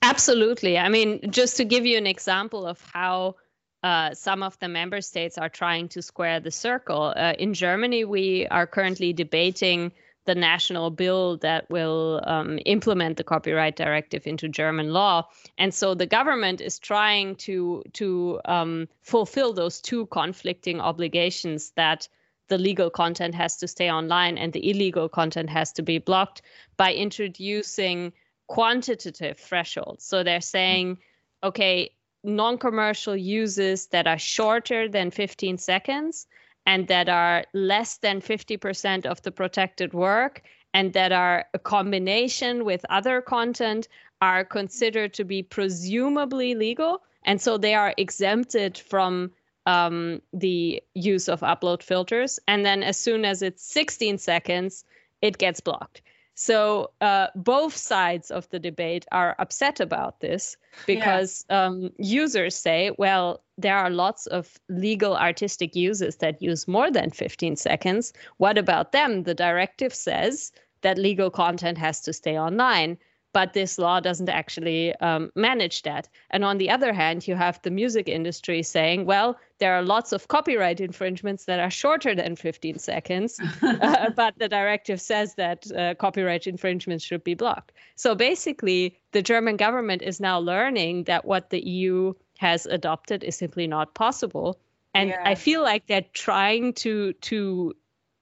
Absolutely. 0.00 0.78
I 0.78 0.88
mean 0.88 1.30
just 1.30 1.58
to 1.58 1.64
give 1.64 1.84
you 1.84 1.98
an 1.98 2.06
example 2.06 2.66
of 2.66 2.80
how 2.92 3.36
uh, 3.82 4.14
some 4.14 4.42
of 4.42 4.58
the 4.58 4.68
member 4.68 5.00
states 5.00 5.38
are 5.38 5.48
trying 5.48 5.88
to 5.88 6.02
square 6.02 6.40
the 6.40 6.50
circle. 6.50 7.12
Uh, 7.16 7.34
in 7.38 7.54
Germany, 7.54 8.04
we 8.04 8.46
are 8.46 8.66
currently 8.66 9.12
debating 9.12 9.92
the 10.24 10.34
national 10.36 10.90
bill 10.90 11.36
that 11.38 11.68
will 11.68 12.20
um, 12.24 12.58
implement 12.64 13.16
the 13.16 13.24
copyright 13.24 13.74
directive 13.74 14.26
into 14.26 14.48
German 14.48 14.92
law, 14.92 15.26
and 15.58 15.74
so 15.74 15.94
the 15.94 16.06
government 16.06 16.60
is 16.60 16.78
trying 16.78 17.34
to 17.34 17.82
to 17.94 18.40
um, 18.44 18.88
fulfill 19.02 19.52
those 19.52 19.80
two 19.80 20.06
conflicting 20.06 20.80
obligations 20.80 21.72
that 21.74 22.08
the 22.48 22.58
legal 22.58 22.90
content 22.90 23.34
has 23.34 23.56
to 23.56 23.66
stay 23.66 23.90
online 23.90 24.38
and 24.38 24.52
the 24.52 24.70
illegal 24.70 25.08
content 25.08 25.48
has 25.50 25.72
to 25.72 25.82
be 25.82 25.98
blocked 25.98 26.42
by 26.76 26.92
introducing 26.92 28.12
quantitative 28.46 29.38
thresholds. 29.38 30.04
So 30.04 30.22
they're 30.22 30.42
saying, 30.42 30.98
okay, 31.42 31.92
non-commercial 32.24 33.16
uses 33.16 33.86
that 33.88 34.06
are 34.06 34.18
shorter 34.18 34.88
than 34.88 35.10
15 35.10 35.58
seconds 35.58 36.26
and 36.66 36.86
that 36.88 37.08
are 37.08 37.44
less 37.52 37.98
than 37.98 38.20
50% 38.20 39.06
of 39.06 39.20
the 39.22 39.32
protected 39.32 39.92
work 39.92 40.42
and 40.74 40.92
that 40.92 41.12
are 41.12 41.46
a 41.52 41.58
combination 41.58 42.64
with 42.64 42.84
other 42.88 43.20
content 43.20 43.88
are 44.20 44.44
considered 44.44 45.14
to 45.14 45.24
be 45.24 45.42
presumably 45.42 46.54
legal. 46.54 47.02
And 47.24 47.40
so 47.40 47.58
they 47.58 47.74
are 47.74 47.94
exempted 47.96 48.78
from 48.78 49.32
um, 49.66 50.22
the 50.32 50.82
use 50.94 51.28
of 51.28 51.40
upload 51.40 51.82
filters. 51.82 52.38
And 52.46 52.64
then 52.64 52.82
as 52.82 52.96
soon 52.96 53.24
as 53.24 53.42
it's 53.42 53.64
16 53.64 54.18
seconds 54.18 54.84
it 55.20 55.38
gets 55.38 55.60
blocked 55.60 56.02
so 56.42 56.90
uh, 57.00 57.28
both 57.36 57.76
sides 57.76 58.32
of 58.32 58.48
the 58.48 58.58
debate 58.58 59.06
are 59.12 59.36
upset 59.38 59.78
about 59.78 60.18
this 60.18 60.56
because 60.88 61.44
yeah. 61.48 61.66
um, 61.66 61.90
users 61.98 62.56
say, 62.56 62.90
well, 62.98 63.44
there 63.58 63.78
are 63.78 63.90
lots 63.90 64.26
of 64.26 64.58
legal 64.68 65.16
artistic 65.16 65.76
uses 65.76 66.16
that 66.16 66.42
use 66.42 66.66
more 66.66 66.90
than 66.90 67.10
15 67.10 67.54
seconds. 67.54 68.12
What 68.38 68.58
about 68.58 68.90
them? 68.90 69.22
The 69.22 69.34
directive 69.36 69.94
says 69.94 70.50
that 70.80 70.98
legal 70.98 71.30
content 71.30 71.78
has 71.78 72.00
to 72.00 72.12
stay 72.12 72.36
online 72.36 72.98
but 73.32 73.52
this 73.52 73.78
law 73.78 74.00
doesn't 74.00 74.28
actually 74.28 74.94
um, 74.96 75.32
manage 75.34 75.82
that. 75.82 76.08
And 76.30 76.44
on 76.44 76.58
the 76.58 76.70
other 76.70 76.92
hand, 76.92 77.26
you 77.26 77.34
have 77.34 77.60
the 77.62 77.70
music 77.70 78.08
industry 78.08 78.62
saying, 78.62 79.06
well, 79.06 79.38
there 79.58 79.74
are 79.74 79.82
lots 79.82 80.12
of 80.12 80.28
copyright 80.28 80.80
infringements 80.80 81.46
that 81.46 81.60
are 81.60 81.70
shorter 81.70 82.14
than 82.14 82.36
15 82.36 82.78
seconds, 82.78 83.40
uh, 83.62 84.10
but 84.10 84.38
the 84.38 84.48
directive 84.48 85.00
says 85.00 85.34
that 85.36 85.70
uh, 85.72 85.94
copyright 85.94 86.46
infringements 86.46 87.04
should 87.04 87.24
be 87.24 87.34
blocked. 87.34 87.72
So 87.94 88.14
basically, 88.14 88.98
the 89.12 89.22
German 89.22 89.56
government 89.56 90.02
is 90.02 90.20
now 90.20 90.38
learning 90.38 91.04
that 91.04 91.24
what 91.24 91.50
the 91.50 91.64
EU 91.66 92.14
has 92.38 92.66
adopted 92.66 93.22
is 93.24 93.36
simply 93.36 93.66
not 93.66 93.94
possible. 93.94 94.58
And 94.94 95.10
yeah. 95.10 95.22
I 95.24 95.36
feel 95.36 95.62
like 95.62 95.86
they're 95.86 96.04
trying 96.12 96.74
to 96.74 97.12
to 97.12 97.74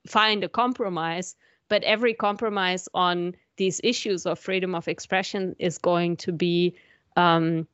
find 0.07 0.43
a 0.43 0.49
compromise, 0.49 1.35
but 1.69 1.83
every 1.83 2.13
compromise 2.13 2.87
on 2.93 3.35
these 3.61 3.79
issues 3.83 4.25
of 4.25 4.39
freedom 4.39 4.73
of 4.73 4.87
expression 4.87 5.55
is 5.59 5.77
going 5.77 6.17
to 6.17 6.31
be 6.31 6.73
um, 7.15 7.67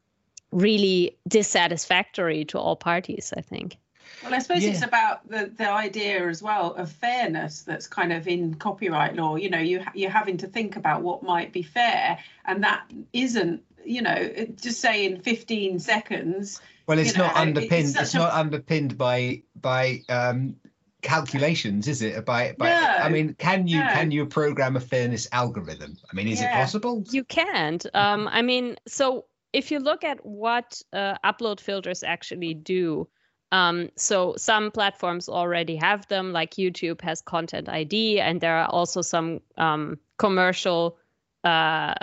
really 0.51 1.17
dissatisfactory 1.29 2.43
to 2.43 2.59
all 2.59 2.75
parties, 2.75 3.33
I 3.37 3.39
think. 3.39 3.77
Well, 4.21 4.33
I 4.33 4.39
suppose 4.39 4.65
yeah. 4.65 4.71
it's 4.71 4.81
about 4.81 5.25
the, 5.29 5.49
the 5.55 5.69
idea 5.69 6.27
as 6.27 6.43
well 6.43 6.73
of 6.73 6.91
fairness 6.91 7.61
that's 7.61 7.87
kind 7.87 8.11
of 8.11 8.27
in 8.27 8.55
copyright 8.55 9.15
law. 9.15 9.37
You 9.37 9.49
know, 9.49 9.59
you 9.59 9.81
you're 9.93 10.09
having 10.09 10.35
to 10.37 10.47
think 10.47 10.75
about 10.75 11.03
what 11.03 11.23
might 11.23 11.53
be 11.53 11.63
fair, 11.63 12.19
and 12.43 12.63
that 12.65 12.83
isn't. 13.13 13.63
You 13.85 14.01
know, 14.01 14.47
just 14.61 14.81
say 14.81 15.05
in 15.05 15.21
15 15.21 15.79
seconds. 15.79 16.59
Well, 16.85 16.99
it's 16.99 17.15
not 17.15 17.33
know, 17.35 17.41
underpinned. 17.41 17.91
It's, 17.91 18.01
it's 18.01 18.13
a... 18.13 18.17
not 18.17 18.33
underpinned 18.33 18.97
by 18.97 19.43
by 19.55 20.01
um, 20.09 20.57
calculations, 21.01 21.87
is 21.87 22.01
it? 22.01 22.25
By 22.25 22.55
by, 22.57 22.69
no, 22.69 22.75
I 22.75 23.09
mean, 23.09 23.35
can 23.35 23.67
you 23.67 23.79
no. 23.79 23.89
can 23.91 24.11
you 24.11 24.25
program 24.25 24.75
a 24.75 24.79
fairness 24.79 25.27
algorithm? 25.31 25.97
I 26.11 26.15
mean, 26.15 26.27
is 26.27 26.39
yeah. 26.39 26.51
it 26.51 26.61
possible? 26.61 27.03
You 27.11 27.23
can't. 27.23 27.85
Um, 27.93 28.27
I 28.27 28.41
mean, 28.41 28.75
so 28.87 29.25
if 29.53 29.71
you 29.71 29.79
look 29.79 30.03
at 30.03 30.25
what 30.25 30.81
uh, 30.93 31.15
upload 31.23 31.59
filters 31.59 32.03
actually 32.03 32.53
do, 32.53 33.07
um, 33.51 33.89
so 33.95 34.35
some 34.37 34.71
platforms 34.71 35.29
already 35.29 35.75
have 35.75 36.07
them, 36.07 36.33
like 36.33 36.55
YouTube 36.55 37.01
has 37.01 37.21
Content 37.21 37.69
ID, 37.69 38.19
and 38.19 38.41
there 38.41 38.57
are 38.57 38.69
also 38.69 39.01
some 39.01 39.41
um, 39.57 39.99
commercial. 40.17 40.97
Uh, 41.43 41.93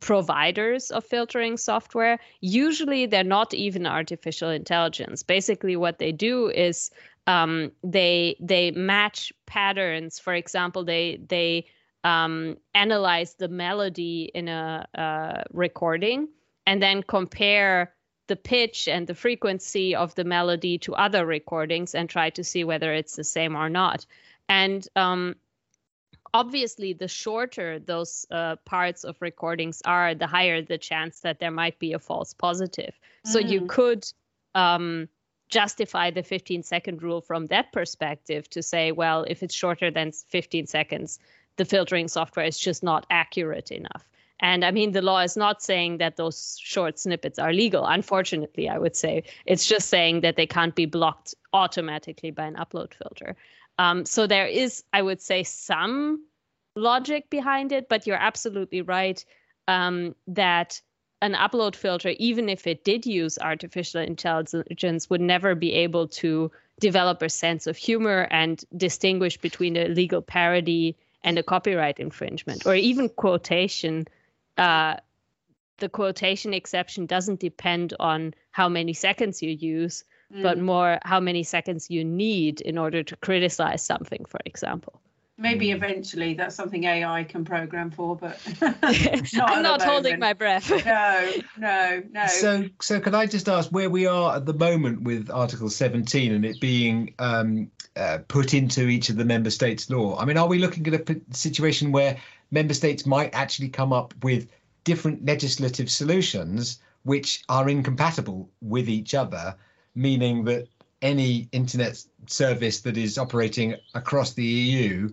providers 0.00 0.90
of 0.90 1.04
filtering 1.04 1.58
software 1.58 2.18
usually 2.40 3.04
they're 3.04 3.22
not 3.22 3.52
even 3.52 3.86
artificial 3.86 4.48
intelligence 4.48 5.22
basically 5.22 5.76
what 5.76 5.98
they 5.98 6.10
do 6.10 6.48
is 6.48 6.90
um, 7.30 7.70
they 7.84 8.36
they 8.40 8.72
match 8.72 9.32
patterns. 9.46 10.18
For 10.18 10.34
example, 10.34 10.84
they 10.84 11.20
they 11.28 11.66
um, 12.02 12.56
analyze 12.74 13.34
the 13.34 13.48
melody 13.48 14.30
in 14.34 14.48
a, 14.48 14.88
a 14.94 15.44
recording 15.52 16.28
and 16.66 16.82
then 16.82 17.02
compare 17.02 17.92
the 18.26 18.36
pitch 18.36 18.88
and 18.88 19.06
the 19.06 19.14
frequency 19.14 19.94
of 19.94 20.14
the 20.14 20.24
melody 20.24 20.78
to 20.78 20.94
other 20.94 21.24
recordings 21.24 21.94
and 21.94 22.08
try 22.08 22.30
to 22.30 22.42
see 22.42 22.64
whether 22.64 22.92
it's 22.92 23.16
the 23.16 23.24
same 23.24 23.56
or 23.56 23.68
not. 23.68 24.06
And 24.48 24.86
um, 24.96 25.36
obviously, 26.34 26.94
the 26.94 27.08
shorter 27.08 27.78
those 27.78 28.26
uh, 28.30 28.56
parts 28.64 29.04
of 29.04 29.16
recordings 29.20 29.82
are, 29.84 30.14
the 30.16 30.26
higher 30.26 30.62
the 30.62 30.78
chance 30.78 31.20
that 31.20 31.38
there 31.38 31.52
might 31.52 31.78
be 31.78 31.92
a 31.92 31.98
false 32.00 32.34
positive. 32.34 32.98
Mm. 33.26 33.30
So 33.30 33.38
you 33.38 33.60
mm. 33.60 33.68
could 33.68 34.12
um, 34.54 35.08
justify 35.50 36.10
the 36.10 36.22
15 36.22 36.62
second 36.62 37.02
rule 37.02 37.20
from 37.20 37.46
that 37.46 37.72
perspective 37.72 38.48
to 38.50 38.62
say, 38.62 38.92
well, 38.92 39.24
if 39.28 39.42
it's 39.42 39.54
shorter 39.54 39.90
than 39.90 40.12
15 40.12 40.66
seconds, 40.66 41.18
the 41.56 41.64
filtering 41.64 42.08
software 42.08 42.46
is 42.46 42.58
just 42.58 42.82
not 42.82 43.06
accurate 43.10 43.70
enough. 43.70 44.08
And 44.40 44.64
I 44.64 44.70
mean, 44.70 44.92
the 44.92 45.02
law 45.02 45.20
is 45.20 45.36
not 45.36 45.62
saying 45.62 45.98
that 45.98 46.16
those 46.16 46.58
short 46.58 46.98
snippets 46.98 47.38
are 47.38 47.52
legal. 47.52 47.84
Unfortunately, 47.84 48.68
I 48.68 48.78
would 48.78 48.96
say 48.96 49.24
it's 49.44 49.66
just 49.66 49.88
saying 49.88 50.22
that 50.22 50.36
they 50.36 50.46
can't 50.46 50.74
be 50.74 50.86
blocked 50.86 51.34
automatically 51.52 52.30
by 52.30 52.46
an 52.46 52.54
upload 52.54 52.94
filter. 52.94 53.36
Um, 53.78 54.06
so 54.06 54.26
there 54.26 54.46
is, 54.46 54.82
I 54.92 55.02
would 55.02 55.20
say, 55.20 55.42
some 55.42 56.24
logic 56.74 57.28
behind 57.28 57.72
it, 57.72 57.88
but 57.88 58.06
you're 58.06 58.16
absolutely 58.16 58.80
right 58.80 59.22
um, 59.68 60.14
that 60.28 60.80
an 61.22 61.34
upload 61.34 61.76
filter, 61.76 62.10
even 62.18 62.48
if 62.48 62.66
it 62.66 62.84
did 62.84 63.04
use 63.04 63.38
artificial 63.38 64.00
intelligence, 64.00 65.10
would 65.10 65.20
never 65.20 65.54
be 65.54 65.72
able 65.74 66.08
to 66.08 66.50
develop 66.80 67.20
a 67.20 67.28
sense 67.28 67.66
of 67.66 67.76
humor 67.76 68.26
and 68.30 68.64
distinguish 68.76 69.36
between 69.36 69.76
a 69.76 69.88
legal 69.88 70.22
parody 70.22 70.96
and 71.22 71.38
a 71.38 71.42
copyright 71.42 72.00
infringement 72.00 72.66
or 72.66 72.74
even 72.74 73.08
quotation. 73.08 74.08
Uh, 74.56 74.96
the 75.78 75.88
quotation 75.88 76.54
exception 76.54 77.06
doesn't 77.06 77.40
depend 77.40 77.94
on 78.00 78.34
how 78.50 78.68
many 78.68 78.92
seconds 78.92 79.42
you 79.42 79.50
use, 79.50 80.04
mm. 80.32 80.42
but 80.42 80.58
more 80.58 80.98
how 81.02 81.20
many 81.20 81.42
seconds 81.42 81.90
you 81.90 82.04
need 82.04 82.60
in 82.60 82.78
order 82.78 83.02
to 83.02 83.16
criticize 83.16 83.84
something, 83.84 84.24
for 84.26 84.40
example. 84.44 85.00
Maybe 85.40 85.68
mm. 85.68 85.76
eventually 85.76 86.34
that's 86.34 86.54
something 86.54 86.84
AI 86.84 87.24
can 87.24 87.46
program 87.46 87.90
for, 87.90 88.14
but 88.14 88.38
not 88.60 89.50
I'm 89.50 89.62
not 89.62 89.80
holding 89.80 90.18
my 90.18 90.34
breath. 90.34 90.68
no, 90.70 91.32
no, 91.56 92.02
no. 92.10 92.26
So, 92.26 92.66
so 92.80 93.00
can 93.00 93.14
I 93.14 93.24
just 93.24 93.48
ask 93.48 93.70
where 93.70 93.88
we 93.88 94.06
are 94.06 94.36
at 94.36 94.44
the 94.44 94.52
moment 94.52 95.02
with 95.02 95.30
Article 95.30 95.70
17 95.70 96.34
and 96.34 96.44
it 96.44 96.60
being 96.60 97.14
um, 97.18 97.70
uh, 97.96 98.18
put 98.28 98.52
into 98.52 98.88
each 98.88 99.08
of 99.08 99.16
the 99.16 99.24
member 99.24 99.48
states' 99.48 99.88
law? 99.88 100.18
I 100.18 100.26
mean, 100.26 100.36
are 100.36 100.46
we 100.46 100.58
looking 100.58 100.86
at 100.92 101.08
a 101.08 101.20
situation 101.32 101.90
where 101.90 102.18
member 102.50 102.74
states 102.74 103.06
might 103.06 103.34
actually 103.34 103.70
come 103.70 103.94
up 103.94 104.12
with 104.22 104.46
different 104.84 105.24
legislative 105.24 105.90
solutions 105.90 106.80
which 107.04 107.42
are 107.48 107.66
incompatible 107.66 108.50
with 108.60 108.90
each 108.90 109.14
other, 109.14 109.56
meaning 109.94 110.44
that 110.44 110.68
any 111.00 111.48
internet 111.52 112.02
service 112.26 112.80
that 112.80 112.98
is 112.98 113.16
operating 113.16 113.74
across 113.94 114.34
the 114.34 114.44
EU 114.44 115.08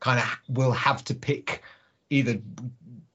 kind 0.00 0.18
of 0.18 0.38
will 0.48 0.72
have 0.72 1.04
to 1.04 1.14
pick 1.14 1.62
either 2.10 2.38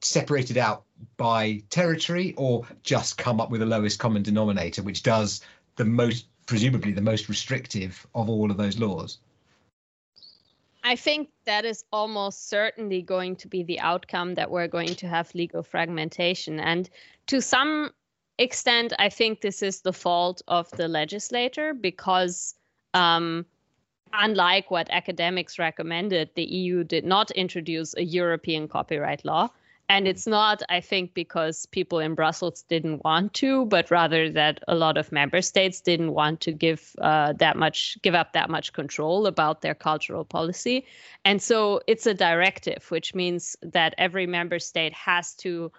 separated 0.00 0.56
out 0.56 0.84
by 1.16 1.62
territory 1.70 2.34
or 2.36 2.66
just 2.82 3.18
come 3.18 3.40
up 3.40 3.50
with 3.50 3.60
the 3.60 3.66
lowest 3.66 3.98
common 3.98 4.22
denominator, 4.22 4.82
which 4.82 5.02
does 5.02 5.40
the 5.76 5.84
most, 5.84 6.26
presumably, 6.46 6.92
the 6.92 7.00
most 7.00 7.28
restrictive 7.28 8.06
of 8.14 8.30
all 8.30 8.50
of 8.50 8.56
those 8.56 8.78
laws. 8.78 9.18
I 10.84 10.94
think 10.94 11.30
that 11.46 11.64
is 11.64 11.84
almost 11.92 12.48
certainly 12.48 13.02
going 13.02 13.34
to 13.36 13.48
be 13.48 13.64
the 13.64 13.80
outcome 13.80 14.36
that 14.36 14.50
we're 14.50 14.68
going 14.68 14.94
to 14.94 15.08
have 15.08 15.34
legal 15.34 15.64
fragmentation. 15.64 16.60
And 16.60 16.88
to 17.26 17.42
some 17.42 17.90
extent, 18.38 18.92
I 18.98 19.08
think 19.08 19.40
this 19.40 19.62
is 19.62 19.80
the 19.80 19.92
fault 19.92 20.42
of 20.46 20.70
the 20.70 20.86
legislator 20.86 21.74
because 21.74 22.54
um, 22.94 23.46
unlike 24.12 24.70
what 24.70 24.88
academics 24.90 25.58
recommended, 25.58 26.30
the 26.34 26.44
EU 26.44 26.84
did 26.84 27.04
not 27.04 27.30
introduce 27.32 27.94
a 27.96 28.02
European 28.02 28.68
copyright 28.68 29.24
law. 29.24 29.50
And 29.88 30.08
it's 30.08 30.26
not, 30.26 30.62
I 30.68 30.80
think, 30.80 31.14
because 31.14 31.66
people 31.66 32.00
in 32.00 32.16
Brussels 32.16 32.62
didn't 32.62 33.04
want 33.04 33.34
to, 33.34 33.66
but 33.66 33.88
rather 33.90 34.28
that 34.32 34.60
a 34.66 34.74
lot 34.74 34.96
of 34.96 35.12
member 35.12 35.40
states 35.40 35.80
didn't 35.80 36.12
want 36.12 36.40
to 36.40 36.52
give 36.52 36.90
uh, 37.00 37.34
that 37.34 37.56
much, 37.56 37.96
give 38.02 38.14
up 38.14 38.32
that 38.32 38.50
much 38.50 38.72
control 38.72 39.26
about 39.26 39.62
their 39.62 39.76
cultural 39.76 40.24
policy. 40.24 40.86
And 41.24 41.40
so 41.40 41.80
it's 41.86 42.06
a 42.06 42.14
directive, 42.14 42.90
which 42.90 43.14
means 43.14 43.54
that 43.62 43.94
every 43.96 44.26
member 44.26 44.58
state 44.58 44.92
has 44.92 45.34
to 45.36 45.70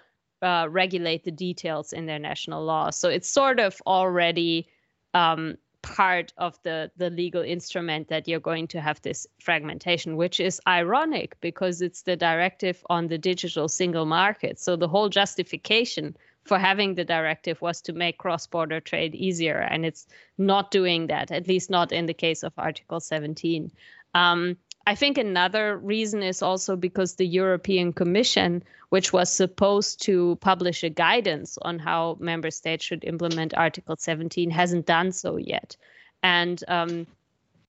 uh, 0.41 0.67
regulate 0.69 1.25
the 1.25 1.31
details 1.31 1.91
in 1.91 2.05
their 2.05 2.19
national 2.19 2.63
law. 2.63 2.91
So 2.91 3.09
it's 3.09 3.29
sort 3.29 3.59
of 3.59 3.81
already 3.85 4.69
um, 5.13 5.57
part 5.95 6.33
of 6.37 6.57
the 6.63 6.91
the 6.97 7.09
legal 7.09 7.41
instrument 7.41 8.09
that 8.09 8.27
you're 8.27 8.39
going 8.39 8.67
to 8.67 8.81
have 8.81 9.01
this 9.01 9.27
fragmentation 9.39 10.17
which 10.17 10.39
is 10.39 10.61
ironic 10.67 11.37
because 11.41 11.81
it's 11.81 12.03
the 12.03 12.15
directive 12.15 12.83
on 12.89 13.07
the 13.07 13.17
digital 13.17 13.67
single 13.67 14.05
market. 14.05 14.59
So 14.59 14.75
the 14.75 14.87
whole 14.87 15.09
justification 15.09 16.15
for 16.45 16.57
having 16.57 16.95
the 16.95 17.05
directive 17.05 17.61
was 17.61 17.81
to 17.81 17.93
make 17.93 18.17
cross-border 18.17 18.79
trade 18.79 19.13
easier 19.15 19.57
and 19.57 19.85
it's 19.85 20.07
not 20.37 20.71
doing 20.71 21.07
that 21.07 21.31
at 21.31 21.47
least 21.47 21.69
not 21.69 21.91
in 21.91 22.05
the 22.05 22.13
case 22.13 22.43
of 22.43 22.53
article 22.57 22.99
17 22.99 23.71
um, 24.13 24.57
I 24.87 24.95
think 24.95 25.17
another 25.17 25.75
reason 25.75 26.23
is 26.23 26.41
also 26.41 26.77
because 26.77 27.15
the 27.15 27.27
European 27.27 27.91
Commission, 27.91 28.63
which 28.87 29.11
was 29.11 29.29
supposed 29.29 30.01
to 30.03 30.37
publish 30.37 30.81
a 30.81 30.89
guidance 30.89 31.57
on 31.61 31.77
how 31.77 32.15
member 32.21 32.49
states 32.51 32.85
should 32.85 33.03
implement 33.03 33.53
Article 33.53 33.97
17, 33.99 34.49
hasn't 34.49 34.85
done 34.85 35.11
so 35.11 35.35
yet. 35.35 35.75
And 36.23 36.63
um, 36.69 37.05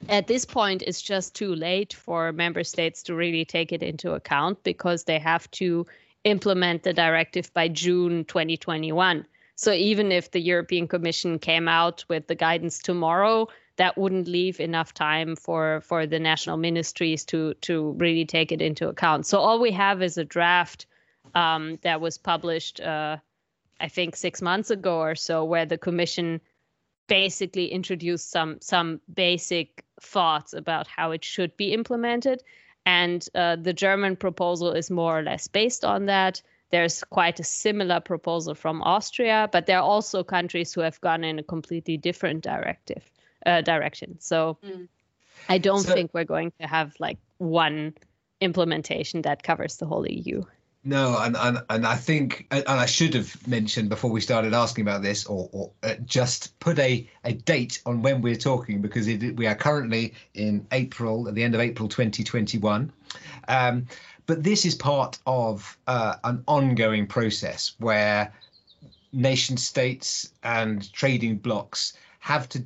at 0.08 0.28
this 0.28 0.44
point, 0.44 0.84
it's 0.86 1.02
just 1.02 1.34
too 1.34 1.56
late 1.56 1.92
for 1.92 2.30
member 2.30 2.62
states 2.62 3.02
to 3.02 3.16
really 3.16 3.44
take 3.44 3.72
it 3.72 3.82
into 3.82 4.12
account 4.12 4.62
because 4.62 5.02
they 5.02 5.18
have 5.18 5.50
to 5.50 5.88
implement 6.22 6.84
the 6.84 6.92
directive 6.92 7.52
by 7.52 7.66
June 7.66 8.26
2021. 8.26 9.26
So 9.56 9.72
even 9.72 10.12
if 10.12 10.30
the 10.30 10.40
European 10.40 10.86
Commission 10.86 11.40
came 11.40 11.66
out 11.66 12.04
with 12.08 12.28
the 12.28 12.36
guidance 12.36 12.78
tomorrow, 12.78 13.48
that 13.78 13.96
wouldn't 13.96 14.28
leave 14.28 14.60
enough 14.60 14.92
time 14.92 15.36
for 15.36 15.80
for 15.80 16.06
the 16.06 16.18
national 16.18 16.56
ministries 16.56 17.24
to 17.24 17.54
to 17.54 17.92
really 17.92 18.26
take 18.26 18.52
it 18.52 18.60
into 18.60 18.88
account. 18.88 19.24
So 19.26 19.38
all 19.38 19.60
we 19.60 19.70
have 19.72 20.02
is 20.02 20.18
a 20.18 20.24
draft 20.24 20.86
um, 21.34 21.78
that 21.82 22.00
was 22.00 22.18
published, 22.18 22.80
uh, 22.80 23.16
I 23.80 23.88
think, 23.88 24.16
six 24.16 24.42
months 24.42 24.70
ago 24.70 24.98
or 24.98 25.14
so, 25.14 25.44
where 25.44 25.64
the 25.66 25.78
commission 25.78 26.40
basically 27.06 27.66
introduced 27.66 28.30
some 28.30 28.58
some 28.60 29.00
basic 29.14 29.84
thoughts 30.00 30.52
about 30.54 30.88
how 30.88 31.12
it 31.12 31.24
should 31.24 31.56
be 31.56 31.72
implemented, 31.72 32.42
and 32.84 33.26
uh, 33.34 33.56
the 33.56 33.72
German 33.72 34.16
proposal 34.16 34.72
is 34.72 34.90
more 34.90 35.18
or 35.18 35.22
less 35.22 35.46
based 35.46 35.84
on 35.84 36.06
that. 36.06 36.42
There's 36.70 37.04
quite 37.04 37.40
a 37.40 37.44
similar 37.44 38.00
proposal 38.00 38.54
from 38.54 38.82
Austria, 38.82 39.48
but 39.52 39.66
there 39.66 39.78
are 39.78 39.90
also 39.90 40.22
countries 40.24 40.74
who 40.74 40.82
have 40.82 41.00
gone 41.00 41.24
in 41.24 41.38
a 41.38 41.42
completely 41.42 41.96
different 41.96 42.42
directive 42.42 43.10
uh, 43.46 43.60
direction. 43.62 44.16
So 44.20 44.58
mm. 44.64 44.88
I 45.48 45.58
don't 45.58 45.82
so, 45.82 45.92
think 45.92 46.12
we're 46.14 46.24
going 46.24 46.52
to 46.60 46.66
have 46.66 46.94
like 46.98 47.18
one 47.38 47.94
implementation 48.40 49.22
that 49.22 49.42
covers 49.42 49.76
the 49.76 49.86
whole 49.86 50.06
EU. 50.06 50.42
No, 50.84 51.18
and, 51.18 51.36
and 51.36 51.58
and 51.68 51.86
I 51.86 51.96
think, 51.96 52.46
and 52.50 52.64
I 52.66 52.86
should 52.86 53.14
have 53.14 53.46
mentioned 53.48 53.88
before 53.88 54.10
we 54.10 54.20
started 54.20 54.54
asking 54.54 54.82
about 54.82 55.02
this, 55.02 55.26
or, 55.26 55.50
or 55.52 55.70
uh, 55.82 55.94
just 56.04 56.58
put 56.60 56.78
a, 56.78 57.06
a 57.24 57.32
date 57.32 57.82
on 57.84 58.00
when 58.00 58.22
we're 58.22 58.36
talking 58.36 58.80
because 58.80 59.08
it, 59.08 59.36
we 59.36 59.46
are 59.46 59.56
currently 59.56 60.14
in 60.34 60.66
April, 60.70 61.28
at 61.28 61.34
the 61.34 61.42
end 61.42 61.54
of 61.54 61.60
April 61.60 61.88
2021. 61.88 62.92
Um, 63.48 63.86
but 64.26 64.44
this 64.44 64.64
is 64.64 64.74
part 64.76 65.18
of 65.26 65.76
uh, 65.88 66.14
an 66.22 66.44
ongoing 66.46 67.06
process 67.06 67.74
where 67.78 68.32
nation 69.12 69.56
states 69.56 70.32
and 70.42 70.90
trading 70.92 71.38
blocks 71.38 71.94
have 72.20 72.48
to 72.50 72.64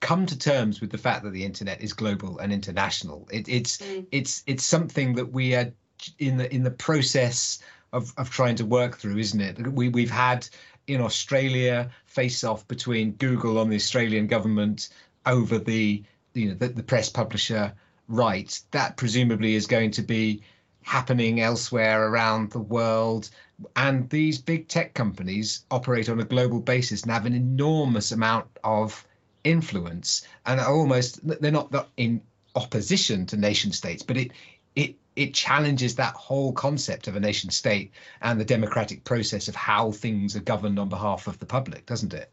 come 0.00 0.26
to 0.26 0.38
terms 0.38 0.80
with 0.80 0.90
the 0.90 0.98
fact 0.98 1.24
that 1.24 1.32
the 1.32 1.44
internet 1.44 1.80
is 1.80 1.92
global 1.92 2.38
and 2.38 2.52
international. 2.52 3.28
It, 3.32 3.48
it's 3.48 3.78
mm. 3.78 4.06
it's 4.12 4.42
it's 4.46 4.64
something 4.64 5.14
that 5.14 5.32
we 5.32 5.54
are 5.54 5.72
in 6.18 6.36
the 6.36 6.52
in 6.54 6.62
the 6.62 6.70
process 6.70 7.60
of 7.92 8.12
of 8.16 8.30
trying 8.30 8.56
to 8.56 8.66
work 8.66 8.98
through, 8.98 9.18
isn't 9.18 9.40
it? 9.40 9.72
We 9.72 9.88
we've 9.88 10.10
had 10.10 10.48
in 10.86 11.00
Australia 11.00 11.90
face 12.06 12.44
off 12.44 12.66
between 12.68 13.12
Google 13.12 13.58
on 13.58 13.68
the 13.68 13.76
Australian 13.76 14.26
government 14.26 14.88
over 15.26 15.58
the 15.58 16.02
you 16.34 16.48
know 16.48 16.54
the, 16.54 16.68
the 16.68 16.82
press 16.82 17.08
publisher 17.08 17.72
right. 18.06 18.60
That 18.70 18.96
presumably 18.96 19.54
is 19.54 19.66
going 19.66 19.92
to 19.92 20.02
be 20.02 20.42
happening 20.82 21.40
elsewhere 21.40 22.08
around 22.08 22.50
the 22.50 22.60
world. 22.60 23.30
And 23.74 24.08
these 24.10 24.38
big 24.38 24.68
tech 24.68 24.94
companies 24.94 25.64
operate 25.70 26.08
on 26.08 26.20
a 26.20 26.24
global 26.24 26.60
basis 26.60 27.02
and 27.02 27.10
have 27.10 27.26
an 27.26 27.34
enormous 27.34 28.12
amount 28.12 28.46
of 28.62 29.04
influence 29.44 30.26
and 30.46 30.60
almost 30.60 31.26
they're 31.40 31.50
not 31.50 31.88
in 31.96 32.20
opposition 32.54 33.26
to 33.26 33.36
nation 33.36 33.72
states, 33.72 34.02
but 34.02 34.16
it 34.16 34.32
it 34.76 34.94
it 35.16 35.34
challenges 35.34 35.96
that 35.96 36.14
whole 36.14 36.52
concept 36.52 37.08
of 37.08 37.16
a 37.16 37.20
nation 37.20 37.50
state 37.50 37.90
and 38.22 38.40
the 38.40 38.44
democratic 38.44 39.02
process 39.04 39.48
of 39.48 39.56
how 39.56 39.90
things 39.90 40.36
are 40.36 40.40
governed 40.40 40.78
on 40.78 40.88
behalf 40.88 41.26
of 41.26 41.38
the 41.40 41.46
public, 41.46 41.86
doesn't 41.86 42.14
it? 42.14 42.30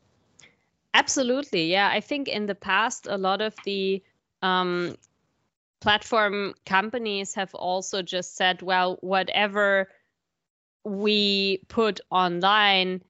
Absolutely, 0.93 1.71
yeah. 1.71 1.89
I 1.89 1.99
think 1.99 2.27
in 2.27 2.45
the 2.45 2.55
past, 2.55 3.07
a 3.09 3.17
lot 3.17 3.41
of 3.41 3.55
the 3.65 4.03
um, 4.41 4.95
platform 5.79 6.53
companies 6.65 7.33
have 7.33 7.53
also 7.55 8.01
just 8.01 8.35
said, 8.35 8.61
well, 8.61 8.97
whatever 9.01 9.89
we 10.85 11.59
put 11.67 11.99
online 12.11 13.01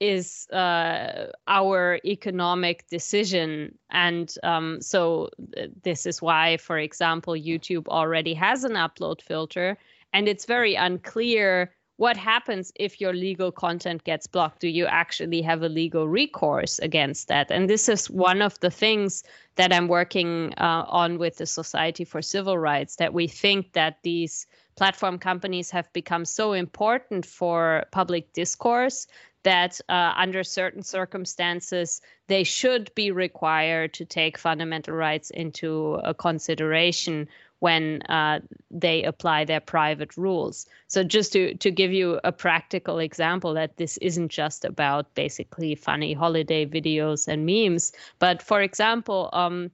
is 0.00 0.48
uh, 0.50 1.26
our 1.46 1.98
economic 2.04 2.86
decision. 2.88 3.78
And 3.90 4.34
um, 4.42 4.80
so 4.80 5.30
th- 5.54 5.70
this 5.82 6.04
is 6.04 6.20
why, 6.20 6.58
for 6.58 6.78
example, 6.78 7.34
YouTube 7.34 7.86
already 7.88 8.34
has 8.34 8.64
an 8.64 8.72
upload 8.72 9.22
filter. 9.22 9.78
And 10.12 10.28
it's 10.28 10.44
very 10.44 10.74
unclear 10.74 11.72
what 11.96 12.16
happens 12.16 12.72
if 12.74 13.00
your 13.00 13.12
legal 13.12 13.52
content 13.52 14.02
gets 14.02 14.26
blocked? 14.26 14.60
Do 14.60 14.68
you 14.68 14.86
actually 14.86 15.42
have 15.42 15.62
a 15.62 15.68
legal 15.68 16.08
recourse 16.08 16.80
against 16.80 17.28
that? 17.28 17.50
And 17.52 17.70
this 17.70 17.88
is 17.88 18.10
one 18.10 18.42
of 18.42 18.58
the 18.60 18.70
things 18.70 19.22
that 19.54 19.72
I'm 19.72 19.86
working 19.86 20.52
uh, 20.56 20.84
on 20.88 21.18
with 21.18 21.36
the 21.36 21.46
Society 21.46 22.04
for 22.04 22.20
Civil 22.20 22.58
Rights 22.58 22.96
that 22.96 23.14
we 23.14 23.28
think 23.28 23.74
that 23.74 23.98
these 24.02 24.46
platform 24.76 25.18
companies 25.18 25.70
have 25.70 25.92
become 25.92 26.24
so 26.24 26.52
important 26.52 27.26
for 27.26 27.84
public 27.90 28.32
discourse 28.32 29.06
that 29.44 29.80
uh, 29.88 30.12
under 30.16 30.42
certain 30.42 30.82
circumstances 30.82 32.00
they 32.26 32.44
should 32.44 32.94
be 32.94 33.10
required 33.10 33.92
to 33.94 34.04
take 34.04 34.38
fundamental 34.38 34.94
rights 34.94 35.30
into 35.30 35.94
a 36.02 36.14
consideration 36.14 37.28
when 37.60 38.02
uh, 38.02 38.40
they 38.70 39.04
apply 39.04 39.44
their 39.44 39.60
private 39.60 40.16
rules. 40.16 40.66
So 40.86 41.02
just 41.02 41.32
to 41.32 41.54
to 41.54 41.70
give 41.70 41.92
you 41.92 42.20
a 42.24 42.32
practical 42.32 42.98
example 42.98 43.54
that 43.54 43.76
this 43.76 43.96
isn't 43.98 44.30
just 44.30 44.64
about 44.64 45.14
basically 45.14 45.74
funny 45.74 46.12
holiday 46.12 46.66
videos 46.66 47.28
and 47.28 47.46
memes, 47.46 47.92
but 48.18 48.42
for 48.42 48.60
example. 48.60 49.30
Um, 49.32 49.70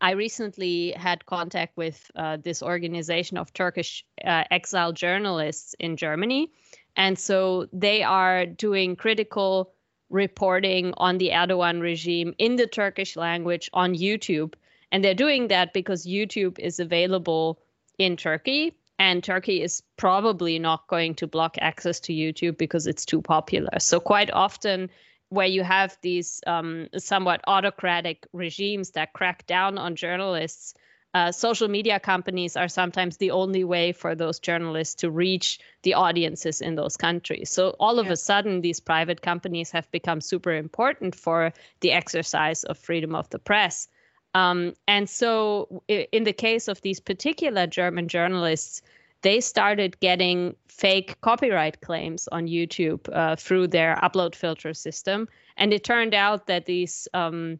I 0.00 0.12
recently 0.12 0.92
had 0.92 1.26
contact 1.26 1.76
with 1.76 2.10
uh, 2.14 2.36
this 2.36 2.62
organization 2.62 3.36
of 3.36 3.52
Turkish 3.52 4.04
uh, 4.24 4.44
exile 4.50 4.92
journalists 4.92 5.74
in 5.78 5.96
Germany. 5.96 6.50
And 6.96 7.18
so 7.18 7.68
they 7.72 8.02
are 8.02 8.46
doing 8.46 8.96
critical 8.96 9.72
reporting 10.10 10.94
on 10.96 11.18
the 11.18 11.30
Erdogan 11.30 11.80
regime 11.80 12.34
in 12.38 12.56
the 12.56 12.66
Turkish 12.66 13.16
language 13.16 13.70
on 13.72 13.94
YouTube. 13.94 14.54
And 14.90 15.04
they're 15.04 15.14
doing 15.14 15.48
that 15.48 15.72
because 15.72 16.06
YouTube 16.06 16.58
is 16.58 16.80
available 16.80 17.60
in 17.98 18.16
Turkey. 18.16 18.74
And 18.98 19.22
Turkey 19.22 19.62
is 19.62 19.82
probably 19.96 20.58
not 20.58 20.88
going 20.88 21.14
to 21.16 21.26
block 21.26 21.56
access 21.60 22.00
to 22.00 22.12
YouTube 22.12 22.58
because 22.58 22.86
it's 22.86 23.04
too 23.04 23.22
popular. 23.22 23.78
So, 23.78 24.00
quite 24.00 24.30
often, 24.32 24.90
where 25.30 25.46
you 25.46 25.62
have 25.62 25.96
these 26.00 26.40
um, 26.46 26.88
somewhat 26.96 27.40
autocratic 27.46 28.26
regimes 28.32 28.90
that 28.92 29.12
crack 29.12 29.46
down 29.46 29.78
on 29.78 29.94
journalists, 29.94 30.74
uh, 31.14 31.32
social 31.32 31.68
media 31.68 31.98
companies 31.98 32.56
are 32.56 32.68
sometimes 32.68 33.16
the 33.16 33.30
only 33.30 33.64
way 33.64 33.92
for 33.92 34.14
those 34.14 34.38
journalists 34.38 34.94
to 34.96 35.10
reach 35.10 35.58
the 35.82 35.94
audiences 35.94 36.60
in 36.60 36.74
those 36.74 36.96
countries. 36.96 37.50
So 37.50 37.70
all 37.80 37.98
of 37.98 38.06
yeah. 38.06 38.12
a 38.12 38.16
sudden, 38.16 38.60
these 38.60 38.80
private 38.80 39.22
companies 39.22 39.70
have 39.70 39.90
become 39.90 40.20
super 40.20 40.52
important 40.52 41.14
for 41.14 41.52
the 41.80 41.92
exercise 41.92 42.64
of 42.64 42.78
freedom 42.78 43.14
of 43.14 43.28
the 43.30 43.38
press. 43.38 43.88
Um, 44.34 44.74
and 44.86 45.08
so, 45.08 45.82
in 45.88 46.24
the 46.24 46.34
case 46.34 46.68
of 46.68 46.80
these 46.82 47.00
particular 47.00 47.66
German 47.66 48.08
journalists, 48.08 48.82
they 49.22 49.40
started 49.40 49.98
getting 50.00 50.54
fake 50.68 51.20
copyright 51.20 51.80
claims 51.80 52.28
on 52.30 52.46
YouTube 52.46 53.08
uh, 53.12 53.36
through 53.36 53.68
their 53.68 53.96
upload 53.96 54.34
filter 54.34 54.72
system. 54.74 55.28
And 55.56 55.72
it 55.72 55.82
turned 55.82 56.14
out 56.14 56.46
that 56.46 56.66
these 56.66 57.08
um, 57.14 57.58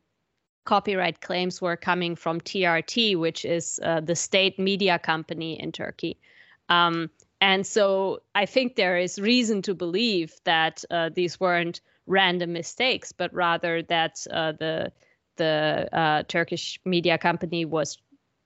copyright 0.64 1.20
claims 1.20 1.60
were 1.60 1.76
coming 1.76 2.14
from 2.14 2.40
TRT, 2.40 3.16
which 3.16 3.44
is 3.44 3.80
uh, 3.82 4.00
the 4.00 4.14
state 4.14 4.58
media 4.58 4.98
company 4.98 5.60
in 5.60 5.72
Turkey. 5.72 6.18
Um, 6.68 7.10
and 7.40 7.66
so 7.66 8.20
I 8.34 8.46
think 8.46 8.76
there 8.76 8.98
is 8.98 9.18
reason 9.18 9.62
to 9.62 9.74
believe 9.74 10.34
that 10.44 10.84
uh, 10.90 11.10
these 11.14 11.40
weren't 11.40 11.80
random 12.06 12.52
mistakes, 12.52 13.12
but 13.12 13.32
rather 13.32 13.82
that 13.82 14.24
uh, 14.30 14.52
the 14.52 14.92
the 15.36 15.88
uh, 15.92 16.24
Turkish 16.24 16.80
media 16.84 17.16
company 17.16 17.64
was 17.64 17.96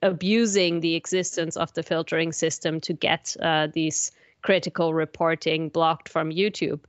abusing 0.03 0.81
the 0.81 0.95
existence 0.95 1.57
of 1.57 1.73
the 1.75 1.83
filtering 1.83 2.33
system 2.33 2.81
to 2.81 2.93
get 2.93 3.37
uh, 3.41 3.69
these 3.73 4.13
critical 4.43 4.93
reporting 4.93 5.69
blocked 5.69 6.09
from 6.09 6.31
YouTube. 6.31 6.81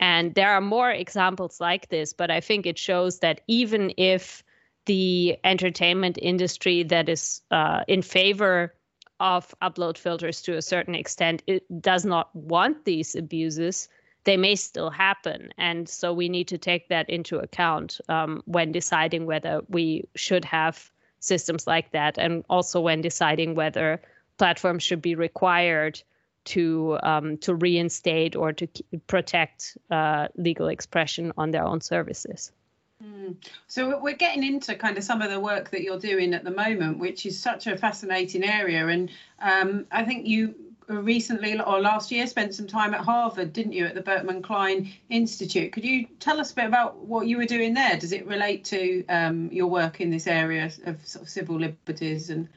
And 0.00 0.34
there 0.34 0.50
are 0.50 0.60
more 0.60 0.90
examples 0.90 1.60
like 1.60 1.88
this, 1.88 2.12
but 2.12 2.30
I 2.30 2.40
think 2.40 2.66
it 2.66 2.78
shows 2.78 3.20
that 3.20 3.42
even 3.46 3.92
if 3.96 4.42
the 4.86 5.36
entertainment 5.44 6.18
industry 6.20 6.82
that 6.84 7.08
is 7.08 7.42
uh, 7.50 7.84
in 7.86 8.02
favor 8.02 8.74
of 9.20 9.54
upload 9.62 9.96
filters 9.96 10.42
to 10.42 10.56
a 10.56 10.62
certain 10.62 10.96
extent 10.96 11.44
it 11.46 11.64
does 11.80 12.04
not 12.04 12.34
want 12.34 12.84
these 12.84 13.14
abuses, 13.14 13.88
they 14.24 14.36
may 14.36 14.56
still 14.56 14.90
happen. 14.90 15.50
And 15.58 15.88
so 15.88 16.12
we 16.12 16.28
need 16.28 16.48
to 16.48 16.58
take 16.58 16.88
that 16.88 17.08
into 17.08 17.38
account 17.38 18.00
um, 18.08 18.42
when 18.46 18.72
deciding 18.72 19.26
whether 19.26 19.60
we 19.68 20.08
should 20.16 20.44
have 20.44 20.90
systems 21.22 21.66
like 21.66 21.92
that, 21.92 22.18
and 22.18 22.44
also 22.50 22.80
when 22.80 23.00
deciding 23.00 23.54
whether 23.54 24.02
platforms 24.38 24.82
should 24.82 25.00
be 25.00 25.14
required 25.14 26.02
to 26.44 26.98
um, 27.02 27.38
to 27.38 27.54
reinstate 27.54 28.36
or 28.36 28.52
to 28.52 28.66
protect 29.06 29.78
uh, 29.90 30.28
legal 30.36 30.68
expression 30.68 31.32
on 31.36 31.52
their 31.52 31.64
own 31.64 31.80
services. 31.80 32.52
Mm. 33.02 33.36
So 33.68 34.00
we're 34.00 34.16
getting 34.16 34.44
into 34.44 34.74
kind 34.74 34.98
of 34.98 35.04
some 35.04 35.22
of 35.22 35.30
the 35.30 35.40
work 35.40 35.70
that 35.70 35.82
you're 35.82 35.98
doing 35.98 36.34
at 36.34 36.44
the 36.44 36.50
moment, 36.50 36.98
which 36.98 37.26
is 37.26 37.38
such 37.38 37.66
a 37.66 37.76
fascinating 37.76 38.44
area. 38.44 38.86
And 38.86 39.10
um, 39.40 39.86
I 39.90 40.04
think 40.04 40.26
you 40.26 40.54
recently 40.88 41.60
or 41.60 41.80
last 41.80 42.10
year 42.10 42.26
spent 42.26 42.54
some 42.54 42.66
time 42.66 42.94
at 42.94 43.00
Harvard, 43.00 43.52
didn't 43.52 43.72
you, 43.72 43.86
at 43.86 43.94
the 43.94 44.00
Berkman 44.00 44.42
Klein 44.42 44.92
Institute? 45.08 45.72
Could 45.72 45.84
you 45.84 46.06
tell 46.20 46.40
us 46.40 46.52
a 46.52 46.54
bit 46.54 46.66
about 46.66 46.98
what 46.98 47.26
you 47.26 47.36
were 47.36 47.46
doing 47.46 47.74
there? 47.74 47.96
Does 47.96 48.12
it 48.12 48.26
relate 48.26 48.64
to 48.66 49.04
um, 49.06 49.48
your 49.52 49.68
work 49.68 50.00
in 50.00 50.10
this 50.10 50.26
area 50.26 50.70
of, 50.86 51.06
sort 51.06 51.24
of 51.24 51.28
civil 51.28 51.58
liberties 51.58 52.30
and? 52.30 52.48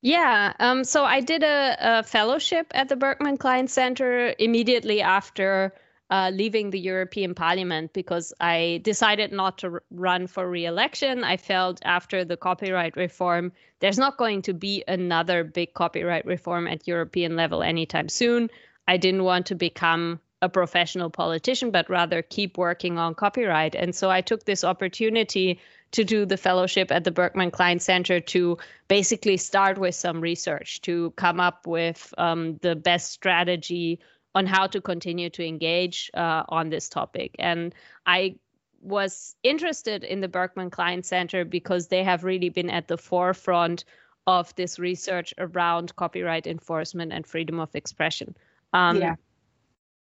Yeah, 0.00 0.52
um, 0.60 0.84
so 0.84 1.04
I 1.04 1.20
did 1.20 1.42
a, 1.42 1.76
a, 1.80 2.02
fellowship 2.02 2.66
at 2.74 2.90
the 2.90 2.96
Berkman 2.96 3.38
Klein 3.38 3.68
Center 3.68 4.34
immediately 4.38 5.00
after 5.00 5.72
uh, 6.10 6.30
leaving 6.32 6.70
the 6.70 6.78
European 6.78 7.34
Parliament 7.34 7.92
because 7.92 8.32
I 8.40 8.80
decided 8.82 9.32
not 9.32 9.58
to 9.58 9.70
r- 9.70 9.82
run 9.90 10.26
for 10.26 10.48
re-election. 10.48 11.24
I 11.24 11.36
felt 11.36 11.80
after 11.84 12.24
the 12.24 12.36
copyright 12.36 12.96
reform, 12.96 13.52
there's 13.80 13.98
not 13.98 14.18
going 14.18 14.42
to 14.42 14.52
be 14.52 14.84
another 14.86 15.44
big 15.44 15.74
copyright 15.74 16.26
reform 16.26 16.66
at 16.66 16.86
European 16.86 17.36
level 17.36 17.62
anytime 17.62 18.08
soon. 18.08 18.50
I 18.86 18.98
didn't 18.98 19.24
want 19.24 19.46
to 19.46 19.54
become 19.54 20.20
a 20.42 20.48
professional 20.48 21.08
politician, 21.08 21.70
but 21.70 21.88
rather 21.88 22.20
keep 22.20 22.58
working 22.58 22.98
on 22.98 23.14
copyright. 23.14 23.74
And 23.74 23.94
so 23.94 24.10
I 24.10 24.20
took 24.20 24.44
this 24.44 24.62
opportunity 24.62 25.58
to 25.92 26.04
do 26.04 26.26
the 26.26 26.36
fellowship 26.36 26.92
at 26.92 27.04
the 27.04 27.10
Berkman 27.10 27.50
Klein 27.50 27.78
Center 27.78 28.20
to 28.20 28.58
basically 28.88 29.36
start 29.36 29.78
with 29.78 29.94
some 29.94 30.20
research 30.20 30.82
to 30.82 31.12
come 31.12 31.40
up 31.40 31.66
with 31.66 32.12
um, 32.18 32.58
the 32.62 32.76
best 32.76 33.12
strategy 33.12 34.00
on 34.34 34.46
how 34.46 34.66
to 34.66 34.80
continue 34.80 35.30
to 35.30 35.46
engage 35.46 36.10
uh, 36.14 36.44
on 36.48 36.70
this 36.70 36.88
topic. 36.88 37.36
And 37.38 37.74
I 38.06 38.36
was 38.80 39.34
interested 39.42 40.04
in 40.04 40.20
the 40.20 40.28
Berkman 40.28 40.70
Klein 40.70 41.02
Center 41.02 41.44
because 41.44 41.88
they 41.88 42.04
have 42.04 42.24
really 42.24 42.50
been 42.50 42.70
at 42.70 42.88
the 42.88 42.98
forefront 42.98 43.84
of 44.26 44.54
this 44.56 44.78
research 44.78 45.34
around 45.38 45.94
copyright 45.96 46.46
enforcement 46.46 47.12
and 47.12 47.26
freedom 47.26 47.60
of 47.60 47.74
expression. 47.74 48.36
Um, 48.72 49.00
yeah. 49.00 49.14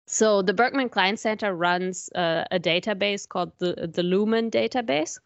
So 0.07 0.41
the 0.41 0.53
Berkman 0.53 0.89
Klein 0.89 1.17
Center 1.17 1.55
runs 1.55 2.09
uh, 2.13 2.45
a 2.51 2.59
database 2.59 3.27
called 3.27 3.51
the 3.59 3.89
the 3.91 4.03
Lumen 4.03 4.51
database. 4.51 5.19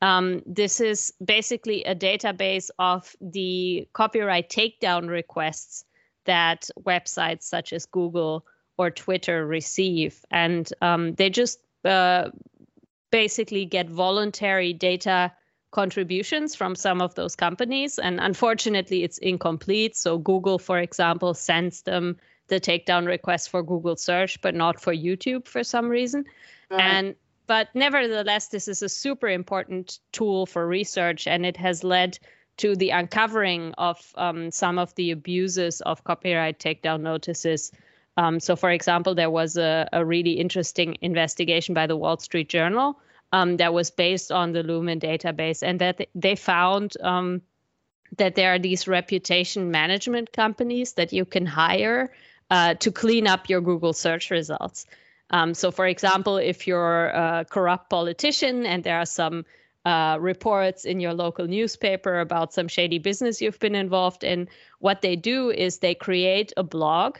Um, 0.00 0.42
this 0.46 0.80
is 0.80 1.12
basically 1.24 1.82
a 1.84 1.94
database 1.94 2.70
of 2.78 3.16
the 3.20 3.88
copyright 3.92 4.48
takedown 4.48 5.08
requests 5.08 5.84
that 6.28 6.68
websites 6.78 7.42
such 7.42 7.72
as 7.72 7.86
Google 7.86 8.44
or 8.76 8.90
Twitter 8.90 9.44
receive. 9.46 10.24
And 10.30 10.70
um, 10.80 11.14
they 11.14 11.30
just 11.30 11.58
uh, 11.84 12.30
basically 13.10 13.64
get 13.64 13.88
voluntary 13.88 14.74
data 14.74 15.32
contributions 15.70 16.54
from 16.54 16.76
some 16.76 17.00
of 17.00 17.14
those 17.14 17.34
companies. 17.34 17.98
And 17.98 18.20
unfortunately, 18.20 19.02
it's 19.02 19.18
incomplete. 19.18 19.96
So, 19.96 20.18
Google, 20.18 20.58
for 20.58 20.78
example, 20.78 21.34
sends 21.34 21.82
them 21.82 22.18
the 22.48 22.60
takedown 22.60 23.06
request 23.06 23.50
for 23.50 23.62
Google 23.62 23.96
search, 23.96 24.40
but 24.40 24.54
not 24.54 24.80
for 24.80 24.94
YouTube 24.94 25.48
for 25.48 25.64
some 25.64 25.88
reason. 25.88 26.24
Right. 26.70 26.80
And 26.80 27.14
but 27.46 27.68
nevertheless, 27.74 28.48
this 28.48 28.68
is 28.68 28.82
a 28.82 28.88
super 28.90 29.28
important 29.28 30.00
tool 30.12 30.44
for 30.44 30.66
research, 30.66 31.26
and 31.26 31.46
it 31.46 31.56
has 31.56 31.82
led 31.82 32.18
to 32.58 32.76
the 32.76 32.90
uncovering 32.90 33.74
of 33.78 33.98
um, 34.16 34.50
some 34.50 34.78
of 34.78 34.94
the 34.94 35.10
abuses 35.12 35.80
of 35.80 36.04
copyright 36.04 36.58
takedown 36.58 37.00
notices. 37.00 37.72
Um, 38.16 38.40
so, 38.40 38.56
for 38.56 38.70
example, 38.70 39.14
there 39.14 39.30
was 39.30 39.56
a, 39.56 39.88
a, 39.92 40.04
really 40.04 40.32
interesting 40.32 40.96
investigation 41.00 41.74
by 41.74 41.86
the 41.86 41.96
Wall 41.96 42.18
Street 42.18 42.48
Journal 42.48 42.98
um, 43.32 43.58
that 43.58 43.72
was 43.72 43.90
based 43.90 44.32
on 44.32 44.52
the 44.52 44.62
Lumen 44.62 44.98
database, 44.98 45.62
and 45.62 45.80
that 45.80 46.08
they 46.14 46.34
found 46.34 46.96
um, 47.00 47.42
that 48.16 48.34
there 48.34 48.54
are 48.54 48.58
these 48.58 48.88
reputation 48.88 49.70
management 49.70 50.32
companies 50.32 50.94
that 50.94 51.12
you 51.12 51.24
can 51.24 51.46
hire 51.46 52.12
uh, 52.50 52.74
to 52.74 52.90
clean 52.90 53.28
up 53.28 53.48
your 53.48 53.60
Google 53.60 53.92
search 53.92 54.30
results. 54.30 54.86
Um, 55.30 55.54
so, 55.54 55.70
for 55.70 55.86
example, 55.86 56.38
if 56.38 56.66
you're 56.66 57.06
a 57.06 57.46
corrupt 57.48 57.90
politician 57.90 58.66
and 58.66 58.82
there 58.82 58.98
are 58.98 59.06
some 59.06 59.44
uh, 59.88 60.18
reports 60.20 60.84
in 60.84 61.00
your 61.00 61.14
local 61.14 61.46
newspaper 61.46 62.20
about 62.20 62.52
some 62.52 62.68
shady 62.68 62.98
business 62.98 63.40
you've 63.40 63.58
been 63.58 63.74
involved 63.74 64.22
in. 64.22 64.48
What 64.80 65.00
they 65.02 65.16
do 65.16 65.50
is 65.50 65.78
they 65.78 65.94
create 65.94 66.52
a 66.56 66.62
blog 66.62 67.18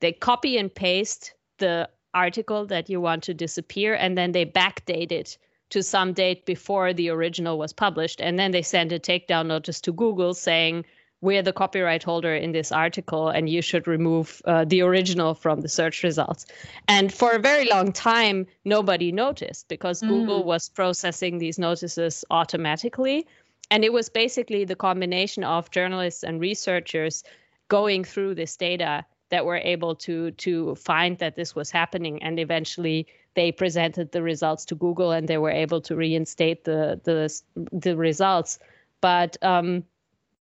they 0.00 0.12
copy 0.12 0.56
and 0.58 0.74
paste 0.74 1.34
the 1.58 1.88
article 2.12 2.66
that 2.66 2.90
you 2.90 3.00
want 3.00 3.22
to 3.24 3.34
disappear 3.34 3.94
and 3.94 4.18
then 4.18 4.32
they 4.32 4.44
backdate 4.44 5.12
it 5.12 5.38
to 5.68 5.82
some 5.82 6.12
date 6.12 6.44
before 6.44 6.92
the 6.92 7.10
original 7.10 7.56
was 7.56 7.72
published 7.72 8.20
and 8.20 8.38
then 8.38 8.50
they 8.50 8.62
send 8.62 8.90
a 8.90 8.98
takedown 8.98 9.46
notice 9.46 9.80
to 9.80 9.92
google 9.92 10.34
saying 10.34 10.84
we're 11.20 11.42
the 11.42 11.52
copyright 11.52 12.02
holder 12.02 12.34
in 12.34 12.52
this 12.52 12.72
article 12.72 13.28
and 13.28 13.48
you 13.48 13.62
should 13.62 13.86
remove 13.86 14.40
uh, 14.44 14.64
the 14.64 14.80
original 14.80 15.34
from 15.34 15.60
the 15.60 15.68
search 15.68 16.02
results. 16.02 16.46
And 16.88 17.12
for 17.12 17.32
a 17.32 17.38
very 17.38 17.68
long 17.68 17.92
time 17.92 18.46
nobody 18.64 19.12
noticed 19.12 19.68
because 19.68 20.02
mm. 20.02 20.08
google 20.08 20.44
was 20.44 20.68
processing 20.68 21.38
these 21.38 21.58
notices 21.58 22.24
automatically. 22.30 23.26
And 23.70 23.84
it 23.84 23.92
was 23.92 24.08
basically 24.08 24.64
the 24.64 24.76
combination 24.76 25.44
of 25.44 25.70
journalists 25.70 26.24
and 26.24 26.40
researchers 26.40 27.22
going 27.68 28.02
through 28.04 28.34
this 28.34 28.56
data 28.56 29.04
that 29.28 29.46
were 29.46 29.58
able 29.58 29.94
to 29.94 30.32
to 30.32 30.74
find 30.74 31.18
that 31.18 31.36
this 31.36 31.54
was 31.54 31.70
happening. 31.70 32.22
And 32.22 32.38
eventually 32.38 33.06
they 33.34 33.52
presented 33.52 34.10
the 34.10 34.22
results 34.22 34.64
to 34.66 34.74
google 34.74 35.12
and 35.12 35.28
they 35.28 35.38
were 35.38 35.52
able 35.52 35.80
to 35.82 35.94
reinstate 35.94 36.64
the 36.64 37.00
the 37.04 37.32
the 37.72 37.96
results. 37.96 38.58
But 39.00 39.36
um, 39.42 39.84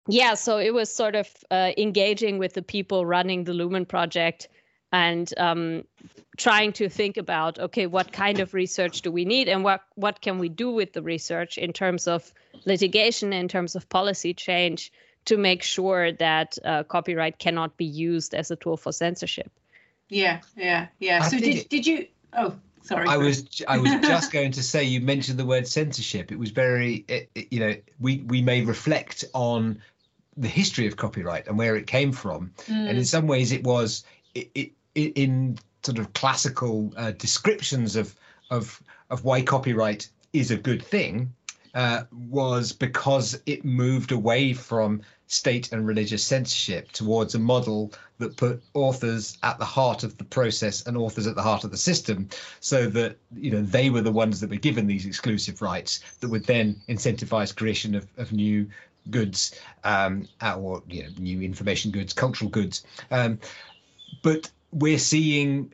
yeah 0.09 0.35
so 0.35 0.59
it 0.59 0.73
was 0.73 0.93
sort 0.93 1.15
of 1.15 1.29
uh, 1.51 1.73
engaging 1.77 2.39
with 2.39 2.53
the 2.55 2.63
people 2.63 3.05
running 3.05 3.45
the 3.45 3.53
lumen 3.53 3.87
project 3.87 4.49
and 4.93 5.33
um, 5.37 5.85
trying 6.37 6.73
to 6.73 6.89
think 6.89 7.17
about 7.17 7.59
okay 7.59 7.87
what 7.87 8.13
kind 8.13 8.41
of 8.41 8.55
research 8.55 9.03
do 9.03 9.11
we 9.11 9.25
need 9.25 9.49
and 9.49 9.65
what 9.65 9.83
what 9.95 10.21
can 10.21 10.39
we 10.39 10.49
do 10.49 10.71
with 10.71 10.93
the 10.93 11.03
research 11.03 11.59
in 11.59 11.73
terms 11.73 12.07
of 12.07 12.33
litigation 12.65 13.33
in 13.33 13.49
terms 13.49 13.75
of 13.75 13.89
policy 13.89 14.33
change 14.33 14.93
to 15.27 15.37
make 15.37 15.63
sure 15.63 16.13
that 16.13 16.57
uh, 16.65 16.85
copyright 16.85 17.39
cannot 17.39 17.77
be 17.77 17.85
used 17.85 18.35
as 18.35 18.51
a 18.51 18.57
tool 18.57 18.77
for 18.77 18.93
censorship. 18.93 19.51
Yeah, 20.09 20.41
yeah, 20.57 20.87
yeah. 20.99 21.21
I 21.23 21.29
so 21.29 21.39
did 21.39 21.57
it, 21.57 21.69
did 21.69 21.87
you? 21.87 22.07
Oh, 22.33 22.55
sorry. 22.83 23.09
I 23.09 23.17
was 23.17 23.63
I 23.69 23.79
was 23.79 23.91
just 24.03 24.33
going 24.33 24.53
to 24.53 24.63
say 24.63 24.85
you 24.85 25.01
mentioned 25.01 25.39
the 25.39 25.45
word 25.45 25.67
censorship. 25.67 26.33
It 26.33 26.39
was 26.39 26.51
very 26.51 27.05
it, 27.09 27.29
it, 27.35 27.53
you 27.53 27.61
know 27.61 27.75
we 28.01 28.19
we 28.19 28.41
may 28.41 28.63
reflect 28.63 29.25
on 29.35 29.83
the 30.37 30.49
history 30.49 30.87
of 30.87 30.97
copyright 30.97 31.47
and 31.47 31.57
where 31.59 31.77
it 31.77 31.87
came 31.87 32.13
from, 32.13 32.53
mm. 32.67 32.89
and 32.89 32.99
in 32.99 33.05
some 33.05 33.27
ways 33.27 33.53
it 33.53 33.65
was 33.65 34.05
it, 34.35 34.73
in 34.95 35.59
sort 35.83 35.99
of 35.99 36.13
classical 36.13 36.93
uh, 36.97 37.13
descriptions 37.13 37.97
of 37.97 38.15
of 38.51 38.83
of 39.11 39.25
why 39.25 39.43
copyright 39.43 40.09
is 40.33 40.51
a 40.51 40.57
good 40.57 40.83
thing 40.83 41.33
uh, 41.75 42.05
was 42.11 42.73
because 42.73 43.39
it 43.47 43.65
moved 43.65 44.11
away 44.11 44.53
from 44.55 45.03
state 45.27 45.73
and 45.73 45.87
religious 45.87 46.25
censorship 46.25 46.91
towards 46.93 47.35
a 47.35 47.39
model 47.39 47.93
that 48.19 48.37
put 48.37 48.63
authors 48.73 49.37
at 49.43 49.59
the 49.59 49.65
heart 49.65 50.03
of 50.03 50.17
the 50.17 50.25
process 50.25 50.87
and 50.87 50.97
authors 50.97 51.27
at 51.27 51.35
the 51.35 51.43
heart 51.43 51.65
of 51.65 51.71
the 51.71 51.77
system 51.77 52.29
so 52.61 52.89
that 52.89 53.19
you 53.35 53.51
know 53.51 53.61
they 53.61 53.91
were 53.91 54.01
the 54.01 54.13
ones 54.13 54.41
that 54.41 54.49
were 54.49 54.57
given 54.57 54.87
these 54.87 55.05
exclusive 55.05 55.61
rights 55.61 56.01
that 56.21 56.31
would 56.31 56.45
then 56.45 56.81
incentivize 56.89 57.55
creation 57.55 57.95
of, 57.95 58.07
of 58.17 58.33
new 58.33 58.67
goods 59.11 59.59
um, 59.85 60.29
or 60.43 60.83
you 60.89 61.03
know 61.03 61.09
new 61.19 61.41
information 61.43 61.91
goods 61.91 62.13
cultural 62.13 62.51
goods. 62.51 62.85
Um, 63.11 63.39
but 64.23 64.51
we're 64.73 64.99
seeing 64.99 65.73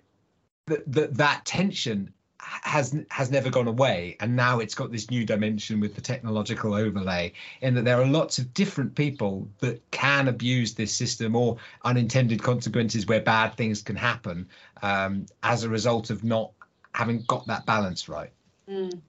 that 0.66 0.90
that, 0.92 1.14
that 1.16 1.44
tension 1.44 2.12
has 2.42 2.96
has 3.10 3.30
never 3.30 3.50
gone 3.50 3.68
away. 3.68 4.16
And 4.20 4.34
now 4.36 4.58
it's 4.58 4.74
got 4.74 4.90
this 4.90 5.10
new 5.10 5.24
dimension 5.24 5.80
with 5.80 5.94
the 5.94 6.00
technological 6.00 6.74
overlay 6.74 7.32
in 7.60 7.74
that 7.74 7.84
there 7.84 8.00
are 8.00 8.06
lots 8.06 8.38
of 8.38 8.52
different 8.52 8.94
people 8.94 9.48
that 9.60 9.80
can 9.90 10.28
abuse 10.28 10.74
this 10.74 10.94
system 10.94 11.36
or 11.36 11.56
unintended 11.84 12.42
consequences 12.42 13.06
where 13.06 13.20
bad 13.20 13.54
things 13.54 13.82
can 13.82 13.96
happen 13.96 14.48
um, 14.82 15.26
as 15.42 15.64
a 15.64 15.68
result 15.68 16.10
of 16.10 16.24
not 16.24 16.50
having 16.94 17.22
got 17.22 17.46
that 17.46 17.64
balance 17.64 18.08
right. 18.08 18.30
Mm. 18.68 19.00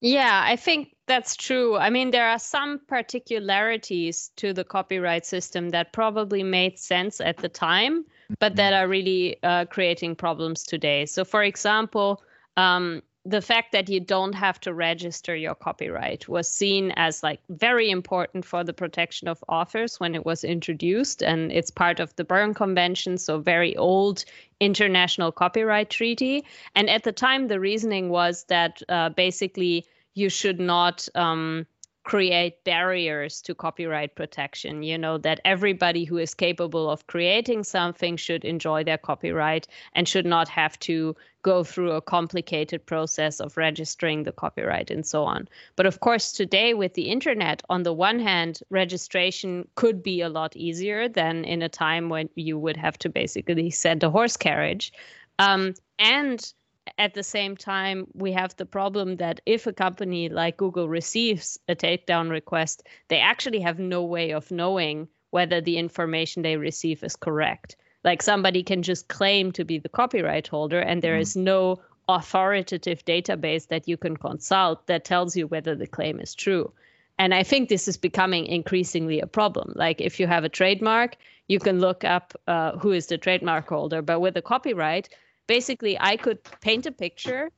yeah 0.00 0.42
i 0.44 0.56
think 0.56 0.95
that's 1.06 1.36
true 1.36 1.76
i 1.76 1.90
mean 1.90 2.10
there 2.10 2.28
are 2.28 2.38
some 2.38 2.78
particularities 2.86 4.30
to 4.36 4.52
the 4.52 4.64
copyright 4.64 5.24
system 5.24 5.70
that 5.70 5.92
probably 5.92 6.42
made 6.42 6.78
sense 6.78 7.20
at 7.20 7.36
the 7.38 7.48
time 7.48 8.04
but 8.38 8.56
that 8.56 8.72
mm-hmm. 8.72 8.84
are 8.84 8.88
really 8.88 9.36
uh, 9.42 9.64
creating 9.66 10.16
problems 10.16 10.62
today. 10.62 11.06
So, 11.06 11.24
for 11.24 11.42
example, 11.42 12.22
um, 12.56 13.02
the 13.24 13.42
fact 13.42 13.72
that 13.72 13.88
you 13.88 13.98
don't 13.98 14.34
have 14.34 14.60
to 14.60 14.72
register 14.72 15.34
your 15.34 15.56
copyright 15.56 16.28
was 16.28 16.48
seen 16.48 16.92
as 16.92 17.24
like 17.24 17.40
very 17.48 17.90
important 17.90 18.44
for 18.44 18.62
the 18.62 18.72
protection 18.72 19.26
of 19.26 19.42
authors 19.48 19.98
when 19.98 20.14
it 20.14 20.24
was 20.24 20.44
introduced 20.44 21.24
and 21.24 21.50
it's 21.50 21.70
part 21.72 21.98
of 21.98 22.14
the 22.14 22.22
berne 22.22 22.54
convention 22.54 23.18
so 23.18 23.40
very 23.40 23.76
old 23.76 24.24
international 24.60 25.32
copyright 25.32 25.90
treaty 25.90 26.44
and 26.76 26.88
at 26.88 27.02
the 27.02 27.10
time 27.10 27.48
the 27.48 27.58
reasoning 27.58 28.10
was 28.10 28.44
that 28.44 28.80
uh, 28.88 29.08
basically 29.08 29.84
you 30.16 30.30
should 30.30 30.58
not 30.58 31.08
um, 31.14 31.66
create 32.06 32.64
barriers 32.64 33.42
to 33.42 33.54
copyright 33.54 34.14
protection. 34.14 34.82
You 34.82 34.96
know 34.96 35.18
that 35.18 35.40
everybody 35.44 36.04
who 36.04 36.16
is 36.16 36.34
capable 36.34 36.88
of 36.88 37.06
creating 37.06 37.64
something 37.64 38.16
should 38.16 38.44
enjoy 38.44 38.84
their 38.84 38.96
copyright 38.96 39.66
and 39.92 40.08
should 40.08 40.24
not 40.24 40.48
have 40.48 40.78
to 40.80 41.16
go 41.42 41.64
through 41.64 41.92
a 41.92 42.00
complicated 42.00 42.86
process 42.86 43.40
of 43.40 43.56
registering 43.56 44.22
the 44.22 44.32
copyright 44.32 44.90
and 44.90 45.04
so 45.04 45.24
on. 45.24 45.48
But 45.74 45.86
of 45.86 46.00
course 46.00 46.32
today 46.32 46.74
with 46.74 46.94
the 46.94 47.10
internet 47.10 47.62
on 47.68 47.82
the 47.82 47.92
one 47.92 48.20
hand 48.20 48.60
registration 48.70 49.68
could 49.74 50.02
be 50.02 50.22
a 50.22 50.28
lot 50.28 50.56
easier 50.56 51.08
than 51.08 51.44
in 51.44 51.60
a 51.60 51.68
time 51.68 52.08
when 52.08 52.30
you 52.36 52.58
would 52.58 52.76
have 52.76 52.98
to 53.00 53.08
basically 53.08 53.70
send 53.70 54.02
a 54.02 54.10
horse 54.10 54.36
carriage. 54.36 54.92
Um, 55.38 55.74
and 55.98 56.52
at 56.98 57.14
the 57.14 57.22
same 57.22 57.56
time, 57.56 58.06
we 58.14 58.32
have 58.32 58.56
the 58.56 58.66
problem 58.66 59.16
that 59.16 59.40
if 59.46 59.66
a 59.66 59.72
company 59.72 60.28
like 60.28 60.56
Google 60.56 60.88
receives 60.88 61.58
a 61.68 61.74
takedown 61.74 62.30
request, 62.30 62.82
they 63.08 63.18
actually 63.18 63.60
have 63.60 63.78
no 63.78 64.02
way 64.02 64.32
of 64.32 64.50
knowing 64.50 65.08
whether 65.30 65.60
the 65.60 65.78
information 65.78 66.42
they 66.42 66.56
receive 66.56 67.02
is 67.02 67.16
correct. 67.16 67.76
Like 68.04 68.22
somebody 68.22 68.62
can 68.62 68.82
just 68.82 69.08
claim 69.08 69.52
to 69.52 69.64
be 69.64 69.78
the 69.78 69.88
copyright 69.88 70.46
holder, 70.46 70.80
and 70.80 71.02
there 71.02 71.16
mm. 71.16 71.22
is 71.22 71.36
no 71.36 71.80
authoritative 72.08 73.04
database 73.04 73.66
that 73.68 73.88
you 73.88 73.96
can 73.96 74.16
consult 74.16 74.86
that 74.86 75.04
tells 75.04 75.36
you 75.36 75.46
whether 75.48 75.74
the 75.74 75.86
claim 75.86 76.20
is 76.20 76.34
true. 76.34 76.72
And 77.18 77.34
I 77.34 77.42
think 77.42 77.68
this 77.68 77.88
is 77.88 77.96
becoming 77.96 78.46
increasingly 78.46 79.20
a 79.20 79.26
problem. 79.26 79.72
Like 79.74 80.00
if 80.00 80.20
you 80.20 80.26
have 80.26 80.44
a 80.44 80.48
trademark, 80.48 81.16
you 81.48 81.58
can 81.58 81.80
look 81.80 82.04
up 82.04 82.34
uh, 82.46 82.72
who 82.78 82.92
is 82.92 83.06
the 83.06 83.18
trademark 83.18 83.68
holder, 83.68 84.02
but 84.02 84.20
with 84.20 84.36
a 84.36 84.42
copyright, 84.42 85.08
basically 85.46 85.98
I 85.98 86.16
could 86.16 86.38
paint 86.60 86.86
a 86.86 86.92
picture, 86.92 87.50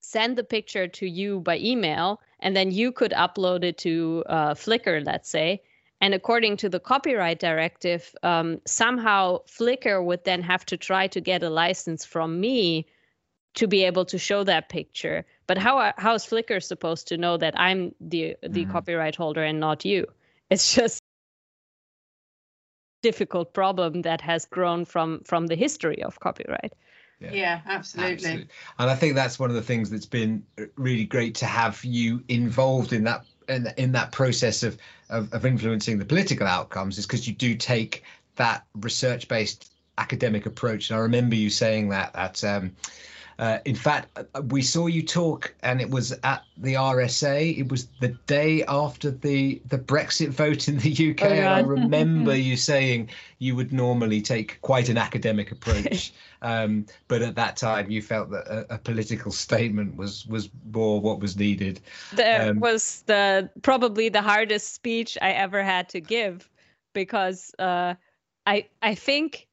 send 0.00 0.36
the 0.36 0.44
picture 0.44 0.88
to 0.88 1.06
you 1.06 1.40
by 1.40 1.58
email, 1.58 2.20
and 2.40 2.56
then 2.56 2.70
you 2.70 2.92
could 2.92 3.12
upload 3.12 3.64
it 3.64 3.78
to 3.78 4.24
uh, 4.26 4.54
Flickr, 4.54 5.04
let's 5.04 5.28
say. 5.28 5.62
And 6.00 6.14
according 6.14 6.56
to 6.58 6.68
the 6.70 6.80
copyright 6.80 7.38
directive, 7.38 8.14
um, 8.22 8.60
somehow 8.66 9.40
Flickr 9.46 10.02
would 10.02 10.24
then 10.24 10.42
have 10.42 10.64
to 10.66 10.76
try 10.76 11.08
to 11.08 11.20
get 11.20 11.42
a 11.42 11.50
license 11.50 12.06
from 12.06 12.40
me 12.40 12.86
to 13.54 13.66
be 13.66 13.84
able 13.84 14.04
to 14.06 14.18
show 14.18 14.44
that 14.44 14.68
picture. 14.68 15.26
But 15.46 15.58
how 15.58 15.92
how 15.98 16.14
is 16.14 16.24
Flickr 16.24 16.62
supposed 16.62 17.08
to 17.08 17.18
know 17.18 17.36
that 17.36 17.58
I'm 17.58 17.94
the 18.00 18.36
the 18.42 18.64
mm. 18.64 18.72
copyright 18.72 19.16
holder 19.16 19.42
and 19.42 19.60
not 19.60 19.84
you? 19.84 20.06
It's 20.48 20.74
just 20.74 21.02
difficult 23.02 23.52
problem 23.52 24.02
that 24.02 24.20
has 24.20 24.46
grown 24.46 24.84
from 24.84 25.20
from 25.24 25.46
the 25.48 25.56
history 25.56 26.02
of 26.02 26.20
copyright. 26.20 26.72
Yeah, 27.20 27.32
yeah 27.32 27.60
absolutely. 27.66 28.14
absolutely. 28.14 28.48
And 28.78 28.90
I 28.90 28.94
think 28.94 29.14
that's 29.14 29.38
one 29.38 29.50
of 29.50 29.56
the 29.56 29.62
things 29.62 29.90
that's 29.90 30.06
been 30.06 30.44
really 30.76 31.04
great 31.04 31.36
to 31.36 31.46
have 31.46 31.84
you 31.84 32.24
involved 32.28 32.92
in 32.92 33.04
that 33.04 33.24
in, 33.48 33.68
in 33.76 33.92
that 33.92 34.12
process 34.12 34.62
of, 34.62 34.78
of, 35.08 35.32
of 35.32 35.44
influencing 35.44 35.98
the 35.98 36.04
political 36.04 36.46
outcomes 36.46 36.98
is 36.98 37.06
because 37.06 37.26
you 37.26 37.34
do 37.34 37.56
take 37.56 38.04
that 38.36 38.64
research 38.74 39.28
based 39.28 39.70
academic 39.98 40.46
approach. 40.46 40.90
And 40.90 40.98
I 40.98 41.02
remember 41.02 41.34
you 41.34 41.50
saying 41.50 41.90
that 41.90 42.14
at 42.14 42.42
um, 42.44 42.76
uh, 43.40 43.58
in 43.64 43.74
fact, 43.74 44.18
we 44.50 44.60
saw 44.60 44.86
you 44.86 45.02
talk, 45.02 45.54
and 45.62 45.80
it 45.80 45.88
was 45.88 46.12
at 46.24 46.44
the 46.58 46.74
RSA. 46.74 47.58
It 47.58 47.70
was 47.70 47.88
the 47.98 48.08
day 48.26 48.62
after 48.68 49.10
the 49.10 49.62
the 49.66 49.78
Brexit 49.78 50.28
vote 50.28 50.68
in 50.68 50.76
the 50.76 50.90
UK, 50.90 51.22
oh, 51.22 51.28
and 51.28 51.48
I 51.48 51.60
remember 51.60 52.36
you 52.48 52.58
saying 52.58 53.08
you 53.38 53.56
would 53.56 53.72
normally 53.72 54.20
take 54.20 54.60
quite 54.60 54.90
an 54.90 54.98
academic 54.98 55.52
approach, 55.52 56.12
um, 56.42 56.84
but 57.08 57.22
at 57.22 57.34
that 57.36 57.56
time 57.56 57.90
you 57.90 58.02
felt 58.02 58.30
that 58.30 58.46
a, 58.46 58.74
a, 58.74 58.78
political 58.78 59.32
statement 59.32 59.96
was 59.96 60.26
was 60.26 60.50
more 60.70 61.00
what 61.00 61.18
was 61.20 61.38
needed. 61.38 61.80
That 62.12 62.46
um, 62.46 62.60
was 62.60 63.04
the 63.06 63.48
probably 63.62 64.10
the 64.10 64.20
hardest 64.20 64.74
speech 64.74 65.16
I 65.22 65.30
ever 65.30 65.62
had 65.62 65.88
to 65.88 66.00
give, 66.02 66.46
because 66.92 67.54
uh, 67.58 67.94
I 68.46 68.66
I 68.82 68.94
think 68.94 69.48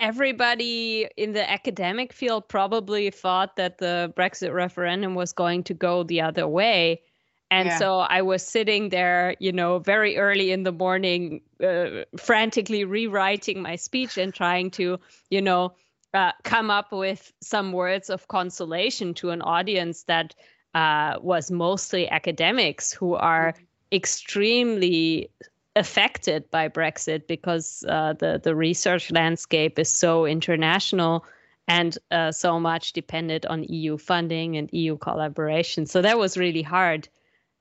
everybody 0.00 1.08
in 1.16 1.32
the 1.32 1.48
academic 1.50 2.12
field 2.12 2.48
probably 2.48 3.10
thought 3.10 3.56
that 3.56 3.78
the 3.78 4.12
Brexit 4.16 4.52
referendum 4.52 5.14
was 5.14 5.32
going 5.32 5.64
to 5.64 5.74
go 5.74 6.02
the 6.02 6.20
other 6.20 6.46
way. 6.46 7.02
And 7.50 7.68
Yeah. 7.68 7.78
so 7.78 7.98
I 8.00 8.22
was 8.22 8.42
sitting 8.42 8.88
there, 8.88 9.36
you 9.38 9.52
know, 9.52 9.78
very 9.78 10.16
early 10.16 10.50
in 10.50 10.64
the 10.64 10.72
morning, 10.72 11.42
uh, 11.62 12.04
frantically 12.16 12.84
rewriting 12.84 13.62
my 13.62 13.76
speech 13.76 14.18
and 14.18 14.34
trying 14.34 14.70
to, 14.72 14.98
you 15.30 15.40
know, 15.40 15.72
uh, 16.12 16.32
come 16.42 16.70
up 16.70 16.92
with 16.92 17.32
some 17.40 17.72
words 17.72 18.10
of 18.10 18.26
consolation 18.26 19.14
to 19.14 19.30
an 19.30 19.42
audience 19.42 20.04
that 20.04 20.34
uh, 20.74 21.18
was 21.20 21.50
mostly 21.50 22.08
academics 22.08 22.92
who 22.92 23.14
are 23.14 23.54
extremely 23.92 25.30
affected 25.76 26.50
by 26.50 26.68
Brexit 26.68 27.26
because 27.26 27.84
uh, 27.88 28.14
the 28.14 28.40
the 28.42 28.54
research 28.54 29.12
landscape 29.12 29.78
is 29.78 29.90
so 29.90 30.26
international 30.26 31.24
and 31.68 31.98
uh, 32.10 32.32
so 32.32 32.58
much 32.58 32.92
depended 32.92 33.44
on 33.46 33.64
EU 33.64 33.98
funding 33.98 34.56
and 34.56 34.70
EU 34.72 34.96
collaboration. 34.96 35.86
So 35.86 36.02
that 36.02 36.18
was 36.18 36.36
really 36.36 36.62
hard 36.62 37.08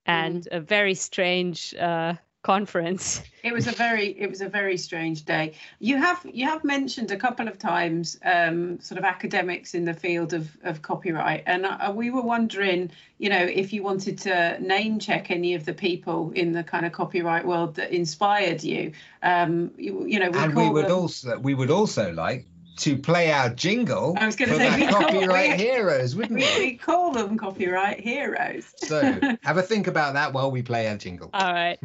and 0.06 0.48
a 0.52 0.60
very 0.60 0.94
strange 0.94 1.74
uh, 1.76 2.14
conference. 2.46 3.24
It 3.42 3.52
was 3.54 3.66
a 3.66 3.72
very 3.72 4.10
it 4.20 4.30
was 4.30 4.42
a 4.42 4.48
very 4.48 4.78
strange 4.78 5.26
day. 5.26 5.54
You 5.80 5.98
have 5.98 6.20
you 6.32 6.46
have 6.46 6.64
mentioned 6.64 7.10
a 7.10 7.18
couple 7.18 7.48
of 7.48 7.58
times 7.58 8.20
um, 8.24 8.80
sort 8.80 9.00
of 9.00 9.04
academics 9.04 9.74
in 9.74 9.84
the 9.84 9.96
field 9.96 10.34
of, 10.34 10.56
of 10.64 10.84
copyright, 10.84 11.42
and 11.48 11.66
uh, 11.66 11.92
we 11.96 12.12
were 12.12 12.22
wondering, 12.22 12.92
you 13.18 13.30
know, 13.30 13.44
if 13.62 13.74
you 13.74 13.82
wanted 13.82 14.20
to 14.20 14.60
name 14.60 15.00
check 15.00 15.32
any 15.32 15.56
of 15.56 15.66
the 15.66 15.74
people 15.74 16.32
in 16.36 16.52
the 16.52 16.64
kind 16.64 16.86
of 16.86 16.92
copyright 16.92 17.46
world 17.48 17.74
that 17.76 17.92
inspired 17.92 18.64
you. 18.64 18.92
Um, 19.24 19.72
you, 19.78 20.06
you 20.06 20.20
know, 20.20 20.30
we 20.30 20.38
and 20.38 20.56
we 20.56 20.70
would 20.70 20.86
them- 20.86 21.00
also 21.00 21.40
we 21.40 21.56
would 21.56 21.72
also 21.72 22.14
like 22.14 22.46
to 22.78 22.98
play 22.98 23.32
our 23.32 23.50
jingle 23.50 24.16
I 24.20 24.26
was 24.26 24.36
gonna 24.36 24.52
for 24.52 24.58
say, 24.58 24.70
the 24.70 24.86
we 24.86 24.92
call- 24.92 25.02
copyright 25.02 25.58
we- 25.58 25.64
heroes, 25.72 26.16
wouldn't 26.16 26.40
we, 26.40 26.46
we? 26.60 26.66
we 26.66 26.78
call 26.90 27.12
them 27.12 27.38
copyright 27.38 28.02
heroes. 28.02 28.66
So 28.78 28.98
have 29.44 29.58
a 29.58 29.64
think 29.64 29.88
about 29.88 30.14
that 30.14 30.32
while 30.34 30.52
we 30.52 30.62
play 30.62 30.88
our 30.90 30.98
jingle. 30.98 31.30
All 31.34 31.54
right. 31.54 31.80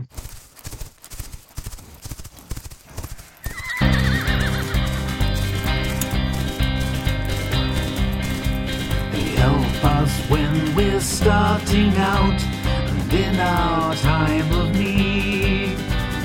When 10.31 10.75
we're 10.77 11.01
starting 11.01 11.93
out 11.97 12.41
and 12.41 13.13
in 13.13 13.41
our 13.41 13.95
time 13.97 14.51
of 14.53 14.73
need. 14.73 15.77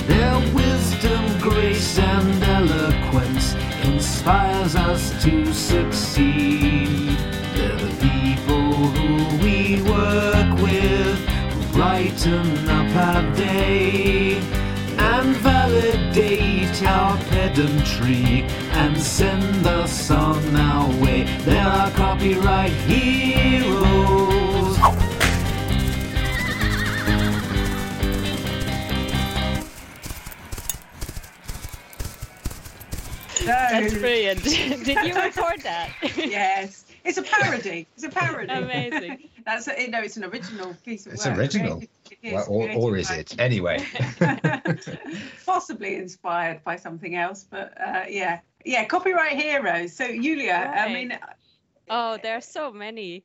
Their 0.06 0.38
wisdom, 0.54 1.40
grace, 1.40 1.98
and 1.98 2.44
eloquence 2.44 3.56
inspires 3.84 4.76
us 4.76 5.24
to 5.24 5.52
succeed. 5.52 7.18
They're 7.56 7.78
the 7.78 7.94
people 8.08 8.72
who 8.96 9.44
we 9.44 9.82
work 9.82 10.62
with 10.62 11.18
who 11.28 11.74
brighten 11.74 12.70
up 12.70 12.96
our 12.96 13.36
day 13.36 14.65
and 15.14 15.36
validate 15.38 16.84
our 16.84 17.18
pedantry 17.26 18.44
and 18.82 18.98
send 19.02 19.66
us 19.68 20.12
on 20.12 20.56
our 20.56 20.90
way. 21.02 21.24
They're 21.46 21.66
our 21.66 21.92
copyright 21.92 22.72
heroes. 22.72 24.26
That's 33.46 33.94
brilliant. 33.94 34.44
Did 34.86 34.88
you 34.88 35.16
record 35.16 35.62
that? 35.62 35.90
yes, 36.18 36.86
it's 37.04 37.18
a 37.18 37.24
parody. 37.24 37.88
It's 37.96 38.04
a 38.04 38.10
parody. 38.10 38.52
Amazing. 38.52 39.30
That's 39.46 39.68
a, 39.68 39.88
no, 39.88 40.02
it's 40.02 40.18
an 40.18 40.24
original 40.24 40.76
piece 40.84 41.06
of 41.06 41.14
It's 41.14 41.26
work. 41.26 41.38
It's 41.38 41.56
original. 41.56 41.84
Created- 42.30 42.48
it 42.48 42.50
Well, 42.50 42.78
or, 42.78 42.92
or 42.94 42.98
is 42.98 43.10
by- 43.10 43.16
it? 43.18 43.36
Anyway. 43.40 43.86
possibly 45.46 45.96
inspired 45.96 46.64
by 46.64 46.76
something 46.76 47.16
else 47.16 47.46
but 47.50 47.74
uh, 47.80 48.04
yeah 48.10 48.40
yeah 48.66 48.84
copyright 48.86 49.38
heroes 49.38 49.96
so 49.96 50.06
julia 50.06 50.74
i 50.76 50.92
mean 50.92 51.18
Oh, 51.90 52.18
there 52.22 52.36
are 52.36 52.42
so 52.42 52.72
many. 52.72 53.24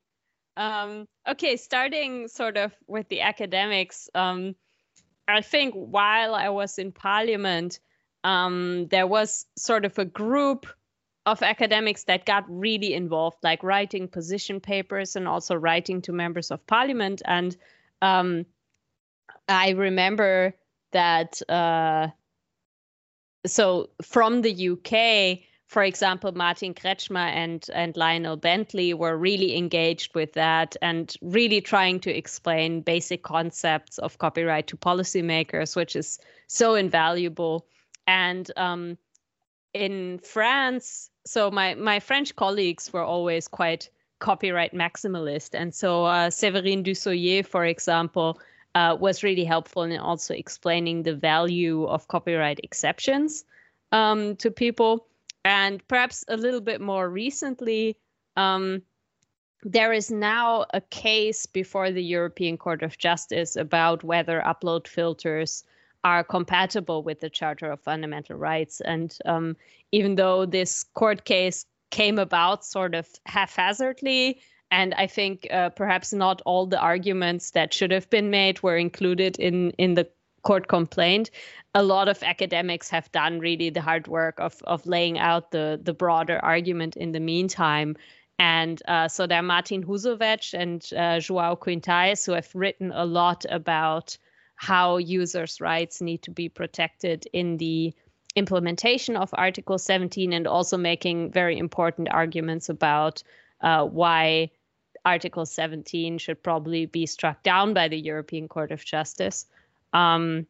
Um, 0.57 1.07
okay, 1.27 1.57
starting 1.57 2.29
sort 2.29 2.57
of 2.57 2.73
with 2.87 3.09
the 3.09 3.23
academics. 3.23 4.09
Um, 4.15 4.55
I 5.27 5.41
think 5.41 5.75
while 5.75 6.35
I 6.35 6.49
was 6.51 6.79
in 6.79 6.93
parliament, 6.93 7.81
um, 8.25 8.87
there 8.91 9.07
was 9.07 9.47
sort 9.57 9.85
of 9.85 9.99
a 9.99 10.05
group 10.05 10.67
of 11.25 11.43
academics 11.43 12.05
that 12.05 12.27
got 12.27 12.45
really 12.49 12.93
involved, 12.95 13.39
like 13.43 13.63
writing 13.63 14.09
position 14.09 14.61
papers 14.61 15.17
and 15.17 15.29
also 15.29 15.55
writing 15.55 16.03
to 16.03 16.13
members 16.13 16.51
of 16.51 16.67
parliament. 16.67 17.23
And 17.25 17.57
um, 18.03 18.45
I 19.51 19.71
remember 19.71 20.55
that. 20.93 21.41
Uh, 21.49 22.09
so 23.47 23.91
from 24.03 24.43
the 24.43 24.71
UK, 24.71 25.41
for 25.67 25.83
example, 25.85 26.33
Martin 26.33 26.75
Kretschmer 26.75 27.31
and 27.31 27.65
and 27.73 27.97
Lionel 27.97 28.37
Bently 28.37 28.93
were 28.93 29.17
really 29.17 29.57
engaged 29.57 30.15
with 30.15 30.33
that 30.33 30.77
and 30.83 31.15
really 31.23 31.61
trying 31.61 32.01
to 32.01 32.11
explain 32.11 32.83
basic 32.83 33.23
concepts 33.23 33.99
of 33.99 34.19
copyright 34.19 34.67
to 34.67 34.77
policymakers, 34.77 35.77
which 35.77 35.95
is 35.95 36.19
so 36.49 36.75
invaluable. 36.75 37.67
And 38.07 38.51
um, 38.57 38.99
in 39.73 40.19
France, 40.19 41.11
so 41.25 41.51
my 41.51 41.75
my 41.75 42.01
French 42.01 42.35
colleagues 42.35 42.93
were 42.93 43.05
always 43.05 43.47
quite 43.47 43.91
copyright 44.19 44.75
maximalist, 44.75 45.51
and 45.55 45.73
so 45.75 46.05
uh, 46.05 46.31
Séverine 46.31 46.85
Dusollier, 46.85 47.47
for 47.47 47.65
example, 47.65 48.41
uh, 48.75 48.97
was 48.99 49.23
really 49.23 49.45
helpful 49.45 49.83
in 49.83 49.99
also 49.99 50.35
explaining 50.35 51.03
the 51.03 51.15
value 51.15 51.85
of 51.85 52.09
copyright 52.09 52.61
exceptions 52.63 53.45
um, 53.93 54.37
to 54.37 54.51
people. 54.51 55.07
And 55.45 55.87
perhaps 55.89 56.25
a 56.29 56.37
little 56.37 56.61
bit 56.61 56.81
more 56.81 57.09
recently, 57.09 57.97
um, 58.37 58.83
there 59.63 59.93
is 59.93 60.11
now 60.11 60.67
a 60.73 60.81
case 60.81 61.47
before 61.47 61.91
the 61.91 62.03
European 62.03 62.57
Court 62.57 62.83
of 62.83 62.99
Justice 62.99 63.57
about 63.57 64.05
whether 64.05 64.41
upload 64.41 64.87
filters 64.87 65.65
are 66.03 66.25
compatible 66.25 67.03
with 67.03 67.21
the 67.21 67.29
Charter 67.29 67.71
of 67.71 67.81
Fundamental 67.81 68.37
Rights. 68.37 68.81
And 68.81 69.17
um, 69.27 69.57
even 69.93 70.15
though 70.15 70.47
this 70.47 70.85
court 70.95 71.25
case 71.25 71.67
came 71.91 72.19
about 72.19 72.65
sort 72.65 72.95
of 72.95 73.07
haphazardly, 73.27 74.41
and 74.71 74.95
I 74.95 75.07
think 75.07 75.49
uh, 75.51 75.71
perhaps 75.71 76.13
not 76.13 76.43
all 76.47 76.67
the 76.67 76.79
arguments 76.79 77.51
that 77.53 77.75
should 77.75 77.91
have 77.91 78.09
been 78.11 78.31
made 78.31 78.63
were 78.63 78.77
included 78.77 79.39
in 79.39 79.71
in 79.73 79.95
the 79.95 80.09
court 80.43 80.69
complaint. 80.69 81.31
A 81.75 81.83
lot 81.83 82.09
of 82.09 82.23
academics 82.23 82.91
have 82.91 83.13
done 83.13 83.41
really 83.41 83.71
the 83.71 83.81
hard 83.81 84.07
work 84.09 84.39
of 84.39 84.63
of 84.65 84.87
laying 84.87 85.19
out 85.19 85.51
the 85.51 85.81
the 85.83 85.95
broader 85.95 86.39
argument 86.43 86.97
in 86.97 87.13
the 87.13 87.21
meantime. 87.21 87.97
And 88.39 88.81
uh, 88.89 89.09
so 89.09 89.27
there 89.27 89.39
are 89.39 89.43
Martin 89.43 89.85
Husovec 89.85 90.55
and 90.55 90.89
uh, 90.97 91.21
Joao 91.21 91.57
Quintais 91.57 92.25
who 92.25 92.33
have 92.33 92.49
written 92.55 92.91
a 92.91 93.05
lot 93.05 93.45
about 93.51 94.17
how 94.57 94.97
users' 94.97 95.61
rights 95.61 96.01
need 96.01 96.23
to 96.23 96.31
be 96.31 96.49
protected 96.49 97.27
in 97.35 97.59
the 97.59 97.93
implementation 98.37 99.17
of 99.17 99.31
Article 99.35 99.79
17 99.79 100.33
and 100.33 100.47
also 100.47 100.79
making 100.79 101.33
very 101.33 101.59
important 101.59 102.09
arguments 102.11 102.71
about 102.71 103.23
uh, 103.61 103.85
why 103.85 104.51
Article 105.05 105.47
17 105.47 106.19
should 106.19 106.43
probably 106.43 106.87
be 106.87 107.07
struck 107.07 107.43
down 107.43 107.75
by 107.75 107.89
the 107.89 107.99
European 107.99 108.49
Court 108.49 108.73
of 108.73 108.85
Justice. 108.85 109.47
Um, 109.93 110.47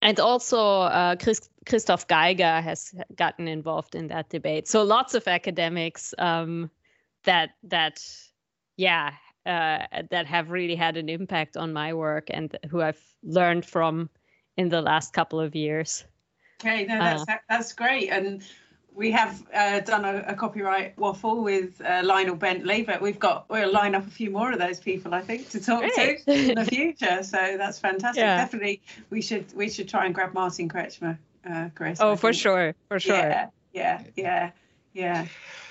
and 0.00 0.20
also, 0.20 0.82
uh, 0.82 1.16
Chris, 1.16 1.48
Christophe 1.66 2.06
Geiger 2.06 2.60
has 2.60 2.94
gotten 3.14 3.48
involved 3.48 3.94
in 3.94 4.08
that 4.08 4.30
debate. 4.30 4.68
So 4.68 4.84
lots 4.84 5.14
of 5.14 5.26
academics 5.26 6.14
um, 6.18 6.70
that 7.24 7.50
that, 7.64 8.00
yeah, 8.76 9.12
uh, 9.44 9.78
that 10.10 10.26
have 10.26 10.50
really 10.50 10.76
had 10.76 10.96
an 10.96 11.08
impact 11.08 11.56
on 11.56 11.72
my 11.72 11.94
work 11.94 12.28
and 12.30 12.56
who 12.70 12.82
I've 12.82 13.02
learned 13.22 13.64
from 13.64 14.08
in 14.56 14.68
the 14.68 14.82
last 14.82 15.12
couple 15.12 15.40
of 15.40 15.54
years. 15.54 16.04
okay 16.60 16.84
no 16.84 16.98
that's 16.98 17.24
that's 17.48 17.72
great 17.72 18.10
and 18.10 18.42
we 18.98 19.12
have 19.12 19.42
uh, 19.54 19.80
done 19.80 20.04
a, 20.04 20.24
a 20.26 20.34
copyright 20.34 20.98
waffle 20.98 21.42
with 21.42 21.80
uh, 21.80 22.02
lionel 22.04 22.36
bently 22.36 22.84
but 22.84 23.00
we've 23.00 23.18
got 23.20 23.48
we'll 23.48 23.72
line 23.72 23.94
up 23.94 24.06
a 24.06 24.10
few 24.10 24.28
more 24.30 24.52
of 24.52 24.58
those 24.58 24.80
people 24.80 25.14
i 25.14 25.20
think 25.22 25.48
to 25.48 25.60
talk 25.60 25.80
Great. 25.94 26.24
to 26.26 26.32
in 26.50 26.54
the 26.56 26.64
future 26.64 27.22
so 27.22 27.56
that's 27.56 27.78
fantastic 27.78 28.22
Yeah. 28.22 28.36
definitely 28.36 28.82
we 29.10 29.22
should 29.22 29.46
we 29.54 29.70
should 29.70 29.88
try 29.88 30.04
and 30.06 30.14
grab 30.14 30.34
martin 30.34 30.68
kretschmer 30.68 31.16
uh, 31.48 31.68
chris 31.74 31.98
Oh, 32.00 32.12
I 32.12 32.16
for 32.16 32.32
think. 32.32 32.42
sure, 32.42 32.74
for 32.88 32.98
sure. 33.00 33.16
yeah 33.16 33.48
yeah 33.72 34.02
yeah 34.16 34.50
yeah 34.92 35.26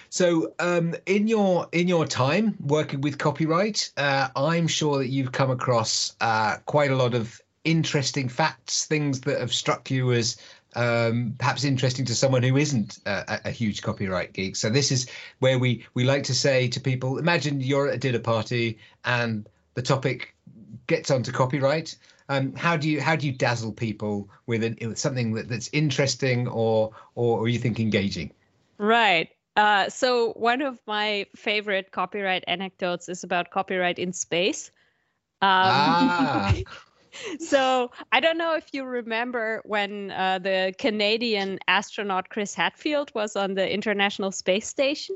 So, 0.09 0.53
um, 0.59 0.95
in 1.05 1.27
your 1.27 1.67
in 1.73 1.89
your 1.89 2.05
time 2.07 2.55
working 2.65 3.01
with 3.01 3.17
copyright, 3.17 3.91
uh, 3.97 4.29
I'm 4.37 4.67
sure 4.67 4.99
that 4.99 5.09
you've 5.09 5.33
come 5.33 5.51
across 5.51 6.15
uh, 6.21 6.57
quite 6.65 6.91
a 6.91 6.95
lot 6.95 7.13
of 7.13 7.41
interesting 7.65 8.29
facts, 8.29 8.85
things 8.85 9.19
that 9.21 9.37
have 9.41 9.53
struck 9.53 9.91
you 9.91 10.13
as 10.13 10.37
um, 10.77 11.33
perhaps 11.39 11.63
interesting 11.63 12.05
to 12.05 12.15
someone 12.15 12.43
who 12.43 12.55
isn't 12.55 12.99
a, 13.05 13.41
a 13.45 13.51
huge 13.51 13.81
copyright 13.81 14.31
geek. 14.31 14.55
So, 14.55 14.69
this 14.69 14.91
is 14.91 15.07
where 15.39 15.57
we 15.57 15.85
we 15.95 16.03
like 16.03 16.23
to 16.23 16.35
say 16.35 16.67
to 16.69 16.79
people: 16.79 17.17
Imagine 17.17 17.59
you're 17.59 17.87
at 17.87 17.95
a 17.95 17.97
dinner 17.97 18.19
party 18.19 18.77
and 19.03 19.49
the 19.73 19.81
topic 19.81 20.35
gets 20.85 21.09
onto 21.09 21.31
copyright. 21.31 21.97
Um, 22.29 22.53
how 22.55 22.77
do 22.77 22.89
you 22.89 23.01
how 23.01 23.15
do 23.15 23.25
you 23.25 23.33
dazzle 23.33 23.71
people 23.71 24.29
with, 24.45 24.63
an, 24.63 24.77
with 24.81 24.99
something 24.99 25.33
that, 25.33 25.49
that's 25.49 25.69
interesting 25.73 26.47
or, 26.47 26.91
or 27.15 27.39
or 27.39 27.47
you 27.47 27.57
think 27.57 27.79
engaging? 27.79 28.31
Right. 28.77 29.29
Uh, 29.55 29.89
so 29.89 30.33
one 30.33 30.61
of 30.61 30.79
my 30.85 31.25
favorite 31.35 31.91
copyright 31.91 32.43
anecdotes 32.47 33.09
is 33.09 33.23
about 33.23 33.49
copyright 33.49 33.97
in 33.97 34.13
space. 34.13 34.69
Um, 35.41 35.49
ah, 35.49 36.55
so 37.39 37.91
I 38.11 38.19
don't 38.19 38.37
know 38.37 38.55
if 38.55 38.73
you 38.73 38.83
remember 38.83 39.61
when 39.65 40.11
uh, 40.11 40.39
the 40.39 40.73
Canadian 40.77 41.59
astronaut 41.67 42.29
Chris 42.29 42.53
Hadfield 42.53 43.11
was 43.13 43.35
on 43.35 43.53
the 43.53 43.71
International 43.71 44.31
Space 44.31 44.67
Station. 44.67 45.15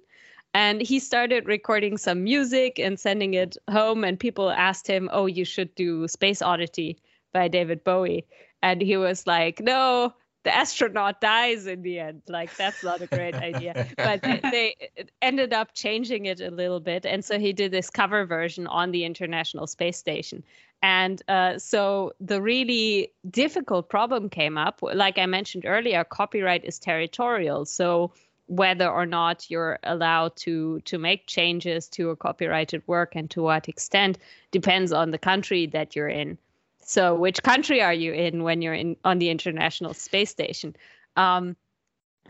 And 0.54 0.82
he 0.82 1.00
started 1.00 1.48
recording 1.48 1.98
some 1.98 2.24
music 2.24 2.78
and 2.78 3.00
sending 3.00 3.36
it 3.36 3.56
home. 3.70 4.04
And 4.04 4.20
people 4.20 4.52
asked 4.52 4.86
him, 4.86 5.10
Oh, 5.14 5.26
you 5.26 5.46
should 5.46 5.74
do 5.76 6.08
Space 6.08 6.42
Oddity 6.42 6.98
by 7.34 7.48
David 7.48 7.84
Bowie. 7.86 8.26
And 8.62 8.82
he 8.82 8.98
was 8.98 9.26
like, 9.26 9.62
No, 9.62 10.14
the 10.44 10.56
astronaut 10.56 11.22
dies 11.22 11.68
in 11.68 11.84
the 11.84 12.00
end. 12.00 12.22
Like 12.28 12.56
that's 12.56 12.84
not 12.84 13.02
a 13.02 13.08
great 13.08 13.36
idea. 13.36 13.88
But 13.98 14.22
they, 14.22 14.40
they, 14.52 14.76
ended 15.22 15.54
up 15.54 15.74
changing 15.74 16.26
it 16.26 16.42
a 16.42 16.50
little 16.50 16.80
bit, 16.80 17.06
and 17.06 17.24
so 17.24 17.38
he 17.38 17.54
did 17.54 17.72
this 17.72 17.90
cover 17.90 18.26
version 18.26 18.68
on 18.68 18.92
the 18.92 19.06
International 19.06 19.68
Space 19.68 19.98
Station. 19.98 20.44
And 20.82 21.22
uh, 21.28 21.60
so 21.60 22.14
the 22.20 22.42
really 22.42 23.12
difficult 23.30 23.90
problem 23.90 24.30
came 24.30 24.58
up. 24.58 24.80
Like 24.82 25.20
I 25.20 25.28
mentioned 25.28 25.66
earlier, 25.66 26.04
copyright 26.04 26.66
is 26.66 26.80
territorial. 26.80 27.66
So 27.66 28.12
whether 28.48 28.90
or 28.90 29.06
not 29.06 29.50
you're 29.50 29.80
allowed 29.84 30.36
to 30.36 30.82
to 30.82 30.98
make 30.98 31.26
changes 31.28 31.88
to 31.88 32.10
a 32.10 32.16
copyrighted 32.16 32.84
work 32.88 33.16
and 33.16 33.30
to 33.32 33.42
what 33.42 33.70
extent 33.70 34.18
depends 34.52 34.92
on 34.92 35.12
the 35.12 35.18
country 35.18 35.68
that 35.68 35.96
you're 35.96 36.10
in. 36.10 36.38
So, 36.84 37.16
which 37.16 37.42
country 37.44 37.82
are 37.82 37.94
you 37.94 38.12
in 38.12 38.44
when 38.44 38.62
you're 38.62 38.74
in 38.74 38.98
on 39.06 39.20
the 39.20 39.30
International 39.30 39.94
Space 39.94 40.32
Station? 40.32 40.76
Um, 41.16 41.56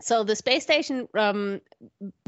so 0.00 0.24
the 0.24 0.36
space 0.36 0.62
station 0.62 1.08
um, 1.14 1.60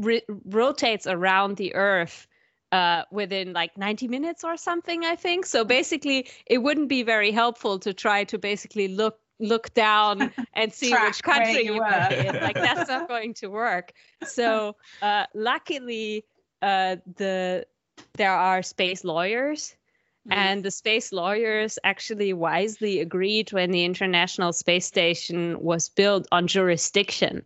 re- 0.01 0.23
rotates 0.45 1.07
around 1.07 1.57
the 1.57 1.75
Earth 1.75 2.27
uh, 2.75 3.05
within 3.09 3.53
like 3.53 3.77
90 3.77 4.09
minutes 4.09 4.43
or 4.43 4.57
something, 4.57 5.05
I 5.05 5.15
think. 5.15 5.45
So 5.45 5.63
basically, 5.63 6.27
it 6.45 6.57
wouldn't 6.57 6.89
be 6.89 7.03
very 7.03 7.31
helpful 7.31 7.79
to 7.79 7.93
try 7.93 8.25
to 8.25 8.37
basically 8.37 8.89
look 8.89 9.17
look 9.39 9.73
down 9.73 10.31
and 10.53 10.73
see 10.73 10.93
which 10.93 11.23
country 11.23 11.65
you 11.65 11.75
were 11.75 12.07
in. 12.11 12.35
Like 12.41 12.55
that's 12.55 12.89
not 12.89 13.07
going 13.13 13.33
to 13.35 13.47
work. 13.47 13.93
So 14.25 14.75
uh, 15.01 15.25
luckily, 15.33 16.25
uh, 16.61 16.97
the 17.15 17.65
there 18.13 18.35
are 18.35 18.61
space 18.61 19.05
lawyers 19.05 19.75
and 20.29 20.63
the 20.63 20.71
space 20.71 21.13
lawyers 21.13 21.77
actually 21.83 22.33
wisely 22.33 22.99
agreed 22.99 23.53
when 23.53 23.71
the 23.71 23.85
International 23.85 24.51
Space 24.51 24.85
Station 24.85 25.61
was 25.61 25.89
built 25.89 26.27
on 26.31 26.47
jurisdiction. 26.47 27.45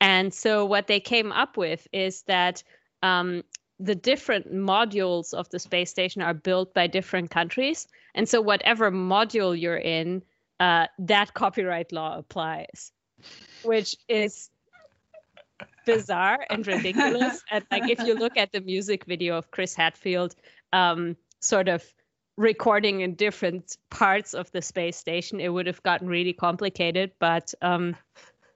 And 0.00 0.32
so, 0.32 0.64
what 0.66 0.86
they 0.86 1.00
came 1.00 1.32
up 1.32 1.56
with 1.56 1.88
is 1.92 2.22
that 2.22 2.62
um, 3.02 3.42
the 3.80 3.94
different 3.94 4.52
modules 4.52 5.32
of 5.32 5.48
the 5.50 5.58
space 5.58 5.90
station 5.90 6.22
are 6.22 6.34
built 6.34 6.74
by 6.74 6.86
different 6.86 7.30
countries. 7.30 7.86
And 8.14 8.28
so, 8.28 8.40
whatever 8.40 8.90
module 8.90 9.58
you're 9.58 9.76
in, 9.76 10.22
uh, 10.58 10.86
that 10.98 11.34
copyright 11.34 11.92
law 11.92 12.18
applies, 12.18 12.92
which 13.62 13.96
is 14.08 14.50
bizarre 15.86 16.44
and 16.50 16.66
ridiculous. 16.66 17.42
and 17.50 17.64
like, 17.70 17.88
if 17.88 18.00
you 18.00 18.14
look 18.14 18.36
at 18.36 18.52
the 18.52 18.60
music 18.60 19.04
video 19.04 19.36
of 19.36 19.50
Chris 19.50 19.74
Hadfield, 19.74 20.34
um, 20.72 21.16
sort 21.40 21.68
of 21.68 21.84
recording 22.36 23.00
in 23.00 23.14
different 23.14 23.76
parts 23.90 24.34
of 24.34 24.50
the 24.52 24.62
space 24.62 24.96
station, 24.96 25.40
it 25.40 25.48
would 25.48 25.66
have 25.66 25.82
gotten 25.82 26.08
really 26.08 26.32
complicated. 26.32 27.12
But 27.20 27.54
um, 27.62 27.96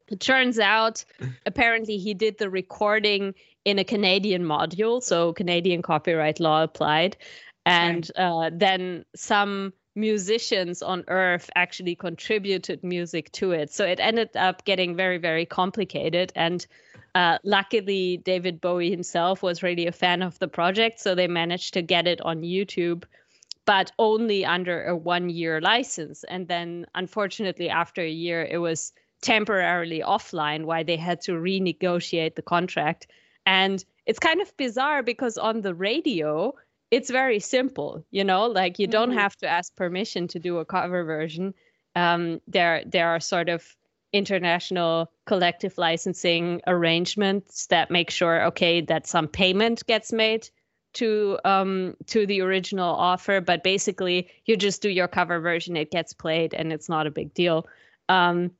it 0.08 0.20
turns 0.20 0.58
out, 0.58 1.04
apparently, 1.46 1.98
he 1.98 2.14
did 2.14 2.38
the 2.38 2.50
recording 2.50 3.34
in 3.64 3.78
a 3.78 3.84
Canadian 3.84 4.42
module, 4.42 5.02
so 5.02 5.32
Canadian 5.32 5.82
copyright 5.82 6.40
law 6.40 6.62
applied. 6.62 7.16
And 7.64 8.10
uh, 8.16 8.50
then 8.52 9.04
some 9.14 9.72
musicians 9.94 10.82
on 10.82 11.04
Earth 11.08 11.48
actually 11.54 11.94
contributed 11.94 12.82
music 12.82 13.30
to 13.32 13.52
it. 13.52 13.72
So 13.72 13.84
it 13.84 14.00
ended 14.00 14.36
up 14.36 14.64
getting 14.64 14.96
very, 14.96 15.18
very 15.18 15.46
complicated. 15.46 16.32
And 16.34 16.66
uh, 17.14 17.38
luckily, 17.44 18.16
David 18.16 18.60
Bowie 18.60 18.90
himself 18.90 19.42
was 19.42 19.62
really 19.62 19.86
a 19.86 19.92
fan 19.92 20.22
of 20.22 20.38
the 20.38 20.48
project, 20.48 20.98
so 20.98 21.14
they 21.14 21.28
managed 21.28 21.74
to 21.74 21.82
get 21.82 22.06
it 22.06 22.20
on 22.22 22.40
YouTube 22.42 23.04
but 23.64 23.92
only 23.98 24.44
under 24.44 24.84
a 24.84 24.96
one 24.96 25.30
year 25.30 25.60
license. 25.60 26.24
And 26.24 26.48
then, 26.48 26.86
unfortunately, 26.94 27.68
after 27.68 28.02
a 28.02 28.10
year, 28.10 28.42
it 28.44 28.58
was 28.58 28.92
temporarily 29.20 30.00
offline 30.00 30.64
why 30.64 30.82
they 30.82 30.96
had 30.96 31.20
to 31.22 31.32
renegotiate 31.32 32.34
the 32.34 32.42
contract. 32.42 33.06
And 33.46 33.84
it's 34.06 34.18
kind 34.18 34.40
of 34.40 34.56
bizarre 34.56 35.02
because 35.02 35.38
on 35.38 35.60
the 35.60 35.74
radio, 35.74 36.54
it's 36.90 37.10
very 37.10 37.40
simple, 37.40 38.04
you 38.10 38.24
know, 38.24 38.46
like 38.46 38.78
you 38.78 38.86
don't 38.86 39.10
mm-hmm. 39.10 39.18
have 39.18 39.36
to 39.36 39.48
ask 39.48 39.74
permission 39.76 40.28
to 40.28 40.38
do 40.38 40.58
a 40.58 40.64
cover 40.64 41.04
version. 41.04 41.54
Um, 41.96 42.40
there, 42.46 42.82
there 42.86 43.08
are 43.08 43.20
sort 43.20 43.48
of 43.48 43.64
international 44.12 45.10
collective 45.26 45.78
licensing 45.78 46.60
arrangements 46.66 47.66
that 47.68 47.90
make 47.90 48.10
sure, 48.10 48.44
okay, 48.46 48.82
that 48.82 49.06
some 49.06 49.26
payment 49.26 49.86
gets 49.86 50.12
made 50.12 50.48
to 50.94 51.38
um 51.44 51.96
to 52.06 52.26
the 52.26 52.40
original 52.40 52.94
offer 52.94 53.40
but 53.40 53.62
basically 53.62 54.28
you 54.44 54.56
just 54.56 54.82
do 54.82 54.90
your 54.90 55.08
cover 55.08 55.40
version 55.40 55.76
it 55.76 55.90
gets 55.90 56.12
played 56.12 56.54
and 56.54 56.72
it's 56.72 56.88
not 56.88 57.06
a 57.06 57.10
big 57.10 57.32
deal 57.32 57.66
um 58.08 58.50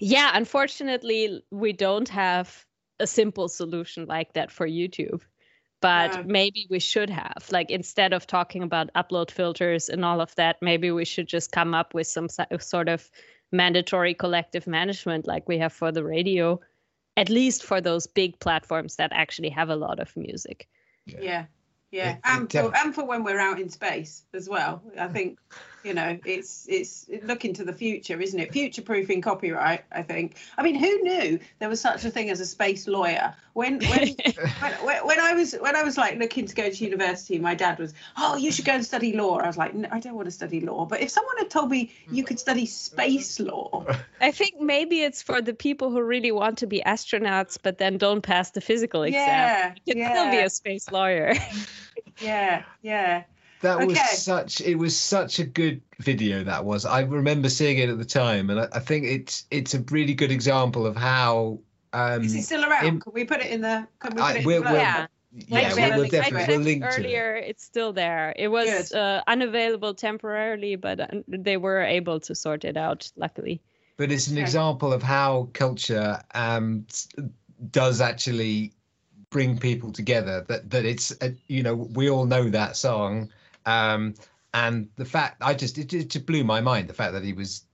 yeah 0.00 0.32
unfortunately 0.34 1.42
we 1.50 1.72
don't 1.72 2.08
have 2.08 2.64
a 3.00 3.06
simple 3.06 3.48
solution 3.48 4.06
like 4.06 4.32
that 4.34 4.50
for 4.50 4.66
youtube 4.66 5.20
but 5.80 6.14
yeah. 6.14 6.22
maybe 6.24 6.66
we 6.70 6.78
should 6.78 7.10
have 7.10 7.44
like 7.50 7.70
instead 7.70 8.12
of 8.12 8.26
talking 8.26 8.62
about 8.62 8.92
upload 8.94 9.30
filters 9.30 9.88
and 9.88 10.04
all 10.04 10.20
of 10.20 10.34
that 10.36 10.56
maybe 10.62 10.90
we 10.90 11.04
should 11.04 11.26
just 11.26 11.52
come 11.52 11.74
up 11.74 11.94
with 11.94 12.06
some 12.06 12.28
sort 12.28 12.88
of 12.88 13.10
mandatory 13.50 14.14
collective 14.14 14.66
management 14.66 15.26
like 15.26 15.48
we 15.48 15.58
have 15.58 15.72
for 15.72 15.92
the 15.92 16.04
radio 16.04 16.58
at 17.16 17.28
least 17.28 17.62
for 17.62 17.80
those 17.80 18.06
big 18.06 18.38
platforms 18.38 18.96
that 18.96 19.10
actually 19.12 19.50
have 19.50 19.68
a 19.68 19.76
lot 19.76 20.00
of 20.00 20.16
music 20.16 20.68
yeah. 21.06 21.20
yeah. 21.20 21.44
Yeah, 21.92 22.16
and 22.24 22.50
for, 22.50 22.74
and 22.74 22.94
for 22.94 23.04
when 23.04 23.22
we're 23.22 23.38
out 23.38 23.60
in 23.60 23.68
space 23.68 24.24
as 24.32 24.48
well. 24.48 24.82
I 24.98 25.08
think 25.08 25.38
you 25.84 25.94
know 25.94 26.18
it's 26.24 26.66
it's 26.68 27.06
looking 27.24 27.54
to 27.54 27.64
the 27.64 27.72
future 27.72 28.20
isn't 28.20 28.38
it? 28.38 28.52
Future 28.52 28.82
proofing 28.82 29.20
copyright 29.20 29.84
i 29.92 30.02
think. 30.02 30.36
I 30.56 30.62
mean 30.62 30.74
who 30.74 31.02
knew 31.02 31.38
there 31.58 31.68
was 31.68 31.80
such 31.80 32.04
a 32.04 32.10
thing 32.10 32.30
as 32.30 32.40
a 32.40 32.46
space 32.46 32.86
lawyer? 32.86 33.34
When 33.54 33.80
when, 33.80 34.14
when 34.82 35.06
when 35.06 35.20
i 35.20 35.34
was 35.34 35.54
when 35.54 35.76
i 35.76 35.82
was 35.82 35.96
like 35.96 36.18
looking 36.18 36.46
to 36.46 36.54
go 36.54 36.70
to 36.70 36.84
university 36.84 37.38
my 37.38 37.54
dad 37.54 37.78
was 37.78 37.94
oh 38.16 38.36
you 38.36 38.50
should 38.52 38.64
go 38.64 38.72
and 38.72 38.84
study 38.84 39.12
law. 39.12 39.38
I 39.38 39.46
was 39.46 39.56
like 39.56 39.74
no, 39.74 39.88
i 39.90 40.00
don't 40.00 40.14
want 40.14 40.26
to 40.26 40.32
study 40.32 40.60
law. 40.60 40.86
But 40.86 41.00
if 41.00 41.10
someone 41.10 41.36
had 41.38 41.50
told 41.50 41.70
me 41.70 41.92
you 42.10 42.24
could 42.24 42.38
study 42.38 42.66
space 42.66 43.40
law 43.40 43.84
i 44.20 44.30
think 44.30 44.60
maybe 44.60 45.02
it's 45.02 45.22
for 45.22 45.40
the 45.42 45.54
people 45.54 45.90
who 45.90 46.02
really 46.02 46.32
want 46.32 46.58
to 46.58 46.66
be 46.66 46.82
astronauts 46.84 47.58
but 47.62 47.78
then 47.78 47.98
don't 47.98 48.22
pass 48.22 48.50
the 48.50 48.60
physical 48.60 49.02
exam. 49.02 49.26
Yeah, 49.26 49.74
you 49.84 49.94
can 49.94 49.98
yeah. 49.98 50.12
still 50.12 50.30
be 50.30 50.38
a 50.38 50.50
space 50.50 50.90
lawyer. 50.90 51.34
Yeah 52.20 52.64
yeah 52.82 53.24
that 53.62 53.78
okay. 53.78 53.86
was 53.86 53.98
such 54.22 54.60
it 54.60 54.76
was 54.76 54.98
such 54.98 55.38
a 55.38 55.44
good 55.44 55.80
video 55.98 56.44
that 56.44 56.64
was 56.64 56.84
i 56.84 57.00
remember 57.00 57.48
seeing 57.48 57.78
it 57.78 57.88
at 57.88 57.98
the 57.98 58.04
time 58.04 58.50
and 58.50 58.60
i, 58.60 58.68
I 58.72 58.78
think 58.80 59.06
it's 59.06 59.44
it's 59.50 59.74
a 59.74 59.80
really 59.90 60.14
good 60.14 60.30
example 60.30 60.86
of 60.86 60.96
how 60.96 61.58
um 61.92 62.22
is 62.22 62.34
it 62.34 62.42
still 62.42 62.64
around 62.64 62.86
in, 62.86 63.00
can 63.00 63.12
we 63.12 63.24
put 63.24 63.40
it 63.40 63.50
in 63.50 63.62
the 63.62 63.86
can 63.98 64.14
we 64.14 64.20
put 64.20 64.22
I, 64.22 64.38
it 64.38 64.46
we'll, 64.46 64.62
we'll, 64.62 64.74
yeah 64.74 65.06
yeah, 65.34 65.74
we'll, 65.74 66.00
we'll 66.00 66.08
definitely 66.08 66.56
we'll 66.56 66.64
link 66.64 66.84
earlier. 66.84 67.36
It. 67.36 67.48
It's 67.48 67.64
still 67.64 67.92
there. 67.92 68.34
It 68.36 68.48
was 68.48 68.92
uh, 68.92 69.22
unavailable 69.26 69.94
temporarily, 69.94 70.76
but 70.76 71.00
uh, 71.00 71.06
they 71.26 71.56
were 71.56 71.80
able 71.80 72.20
to 72.20 72.34
sort 72.34 72.64
it 72.64 72.76
out, 72.76 73.10
luckily. 73.16 73.62
But 73.96 74.12
it's 74.12 74.26
an 74.26 74.34
okay. 74.34 74.42
example 74.42 74.92
of 74.92 75.02
how 75.02 75.48
culture 75.54 76.20
um, 76.34 76.86
does 77.70 78.00
actually 78.00 78.72
bring 79.30 79.58
people 79.58 79.90
together. 79.90 80.44
That 80.48 80.70
that 80.70 80.84
it's 80.84 81.12
uh, 81.22 81.30
you 81.48 81.62
know 81.62 81.74
we 81.74 82.10
all 82.10 82.26
know 82.26 82.48
that 82.50 82.76
song, 82.76 83.30
um, 83.66 84.14
and 84.54 84.88
the 84.96 85.04
fact 85.04 85.42
I 85.42 85.54
just 85.54 85.78
it, 85.78 85.92
it 85.92 86.10
just 86.10 86.26
blew 86.26 86.44
my 86.44 86.60
mind 86.60 86.88
the 86.88 86.94
fact 86.94 87.12
that 87.12 87.24
he 87.24 87.32
was 87.32 87.64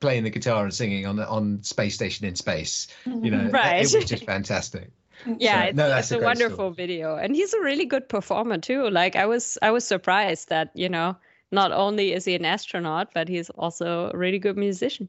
playing 0.00 0.24
the 0.24 0.30
guitar 0.30 0.64
and 0.64 0.74
singing 0.74 1.06
on 1.06 1.18
on 1.20 1.62
Space 1.62 1.94
Station 1.94 2.26
in 2.26 2.34
space. 2.34 2.88
You 3.06 3.30
know, 3.30 3.50
right. 3.50 3.76
it 3.76 3.94
was 3.94 4.04
just 4.04 4.24
fantastic. 4.24 4.90
Yeah, 5.38 5.62
so, 5.62 5.68
it's, 5.68 5.76
no, 5.76 5.96
it's 5.96 6.10
a, 6.10 6.18
a 6.18 6.22
wonderful 6.22 6.56
story. 6.56 6.74
video, 6.74 7.16
and 7.16 7.36
he's 7.36 7.54
a 7.54 7.60
really 7.60 7.86
good 7.86 8.08
performer 8.08 8.58
too. 8.58 8.90
Like 8.90 9.14
I 9.14 9.26
was, 9.26 9.56
I 9.62 9.70
was 9.70 9.86
surprised 9.86 10.48
that 10.48 10.72
you 10.74 10.88
know, 10.88 11.16
not 11.52 11.70
only 11.72 12.12
is 12.12 12.24
he 12.24 12.34
an 12.34 12.44
astronaut, 12.44 13.10
but 13.14 13.28
he's 13.28 13.48
also 13.50 14.10
a 14.12 14.16
really 14.18 14.40
good 14.40 14.58
musician. 14.58 15.08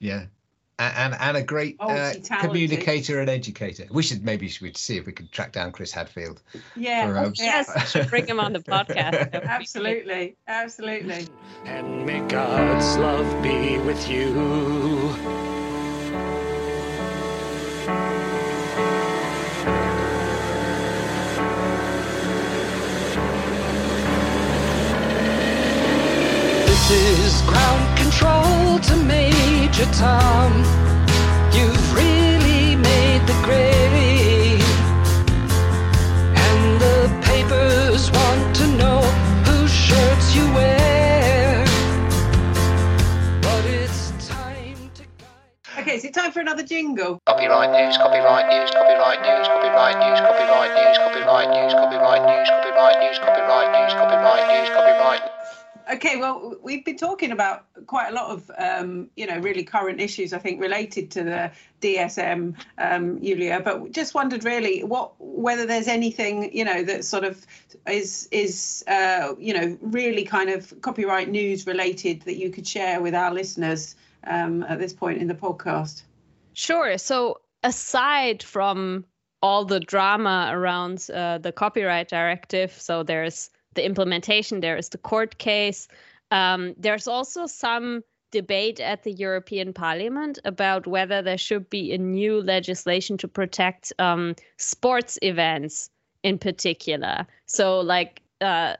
Yeah, 0.00 0.26
and 0.78 1.14
and 1.18 1.36
a 1.36 1.42
great 1.42 1.76
uh, 1.80 2.12
communicator 2.40 3.20
and 3.20 3.28
educator. 3.28 3.86
We 3.90 4.02
should 4.02 4.24
maybe 4.24 4.52
we 4.62 4.72
see 4.74 4.96
if 4.96 5.06
we 5.06 5.12
could 5.12 5.32
track 5.32 5.52
down 5.52 5.72
Chris 5.72 5.92
Hadfield. 5.92 6.40
Yeah, 6.76 7.08
For, 7.08 7.18
um, 7.18 7.32
Yes, 7.36 7.90
should 7.90 8.08
bring 8.08 8.26
him 8.26 8.40
on 8.40 8.52
the 8.52 8.60
podcast. 8.60 9.10
That 9.10 9.20
would 9.20 9.32
be 9.32 9.38
great. 9.38 9.48
absolutely, 9.50 10.36
absolutely. 10.46 11.28
And 11.64 12.06
may 12.06 12.20
God's 12.28 12.96
love 12.98 13.42
be 13.42 13.78
with 13.78 14.08
you. 14.08 15.38
This 26.66 26.90
is 26.90 27.42
ground 27.42 27.98
control 27.98 28.78
to 28.78 28.96
Major 29.78 29.92
Tom. 29.92 30.52
You've 31.54 31.94
really 31.94 32.74
made 32.74 33.22
the 33.28 33.38
grade. 33.44 34.60
And 36.34 36.80
the 36.80 37.06
papers 37.22 38.10
want 38.10 38.56
to 38.56 38.66
know 38.74 39.02
whose 39.46 39.70
shirts 39.72 40.34
you 40.34 40.52
wear. 40.52 41.64
But 43.40 43.64
it's 43.66 44.10
time 44.26 44.90
to 44.94 45.04
guide. 45.16 45.78
Okay, 45.82 45.94
is 45.94 46.04
it 46.04 46.12
time 46.12 46.32
for 46.32 46.40
another 46.40 46.64
jingle? 46.64 47.20
Copyright 47.26 47.70
news, 47.70 47.96
copyright 47.98 48.48
news, 48.48 48.72
copyright 48.72 49.22
news, 49.22 49.46
copyright 49.46 49.94
news, 49.94 50.18
copyright 50.18 50.74
news, 50.74 50.98
copyright 50.98 51.46
news, 51.54 51.72
copyright 51.72 52.22
news, 52.26 52.48
copyright 52.50 52.98
news, 52.98 53.18
copyright 53.20 53.70
news, 53.70 53.94
copyright 53.94 54.48
news, 54.50 54.70
copyright. 54.74 55.37
Okay, 55.90 56.18
well, 56.18 56.56
we've 56.62 56.84
been 56.84 56.98
talking 56.98 57.32
about 57.32 57.64
quite 57.86 58.10
a 58.10 58.14
lot 58.14 58.30
of, 58.30 58.50
um, 58.58 59.08
you 59.16 59.26
know, 59.26 59.38
really 59.38 59.64
current 59.64 60.00
issues, 60.00 60.34
I 60.34 60.38
think, 60.38 60.60
related 60.60 61.10
to 61.12 61.24
the 61.24 61.52
DSM, 61.80 62.56
um, 62.76 63.22
Julia. 63.22 63.60
But 63.64 63.92
just 63.92 64.14
wondered 64.14 64.44
really 64.44 64.84
what 64.84 65.14
whether 65.18 65.64
there's 65.64 65.88
anything, 65.88 66.54
you 66.54 66.64
know, 66.64 66.82
that 66.82 67.04
sort 67.04 67.24
of 67.24 67.44
is 67.86 68.28
is, 68.30 68.84
uh, 68.86 69.34
you 69.38 69.54
know, 69.54 69.78
really 69.80 70.24
kind 70.24 70.50
of 70.50 70.74
copyright 70.82 71.30
news 71.30 71.66
related 71.66 72.22
that 72.22 72.36
you 72.36 72.50
could 72.50 72.66
share 72.66 73.00
with 73.00 73.14
our 73.14 73.32
listeners 73.32 73.96
um, 74.24 74.62
at 74.64 74.78
this 74.78 74.92
point 74.92 75.22
in 75.22 75.26
the 75.26 75.34
podcast. 75.34 76.02
Sure. 76.52 76.98
So 76.98 77.40
aside 77.62 78.42
from 78.42 79.04
all 79.40 79.64
the 79.64 79.80
drama 79.80 80.50
around 80.52 81.08
uh, 81.14 81.38
the 81.38 81.52
copyright 81.52 82.08
directive, 82.08 82.72
so 82.72 83.02
there's 83.02 83.50
the 83.74 83.84
implementation, 83.84 84.60
there 84.60 84.76
is 84.76 84.88
the 84.88 84.98
court 84.98 85.38
case. 85.38 85.88
Um, 86.30 86.74
there's 86.76 87.08
also 87.08 87.46
some 87.46 88.02
debate 88.30 88.80
at 88.80 89.02
the 89.04 89.12
European 89.12 89.72
Parliament 89.72 90.38
about 90.44 90.86
whether 90.86 91.22
there 91.22 91.38
should 91.38 91.70
be 91.70 91.92
a 91.92 91.98
new 91.98 92.42
legislation 92.42 93.16
to 93.18 93.28
protect 93.28 93.92
um, 93.98 94.34
sports 94.58 95.18
events 95.22 95.90
in 96.22 96.38
particular. 96.38 97.26
So, 97.46 97.80
like, 97.80 98.22
uh, 98.40 98.74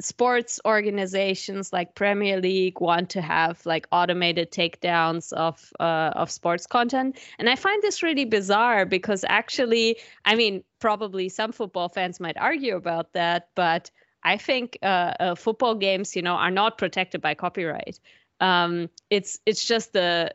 sports 0.00 0.58
organizations 0.64 1.72
like 1.72 1.94
Premier 1.94 2.40
League 2.40 2.80
want 2.80 3.10
to 3.10 3.20
have 3.20 3.64
like 3.66 3.86
automated 3.92 4.50
takedowns 4.50 5.32
of 5.32 5.72
uh, 5.78 6.12
of 6.14 6.30
sports 6.30 6.66
content, 6.66 7.18
and 7.38 7.48
I 7.48 7.56
find 7.56 7.82
this 7.82 8.02
really 8.02 8.24
bizarre 8.24 8.86
because 8.86 9.24
actually, 9.28 9.98
I 10.24 10.34
mean, 10.34 10.64
probably 10.80 11.28
some 11.28 11.52
football 11.52 11.88
fans 11.88 12.20
might 12.20 12.38
argue 12.38 12.76
about 12.76 13.12
that, 13.12 13.48
but 13.54 13.90
I 14.24 14.36
think 14.36 14.78
uh, 14.82 15.14
uh, 15.18 15.34
football 15.34 15.74
games, 15.74 16.14
you 16.14 16.22
know, 16.22 16.34
are 16.34 16.50
not 16.50 16.78
protected 16.78 17.20
by 17.20 17.34
copyright. 17.34 17.98
Um, 18.40 18.88
it's 19.10 19.38
it's 19.46 19.64
just 19.64 19.92
the 19.92 20.34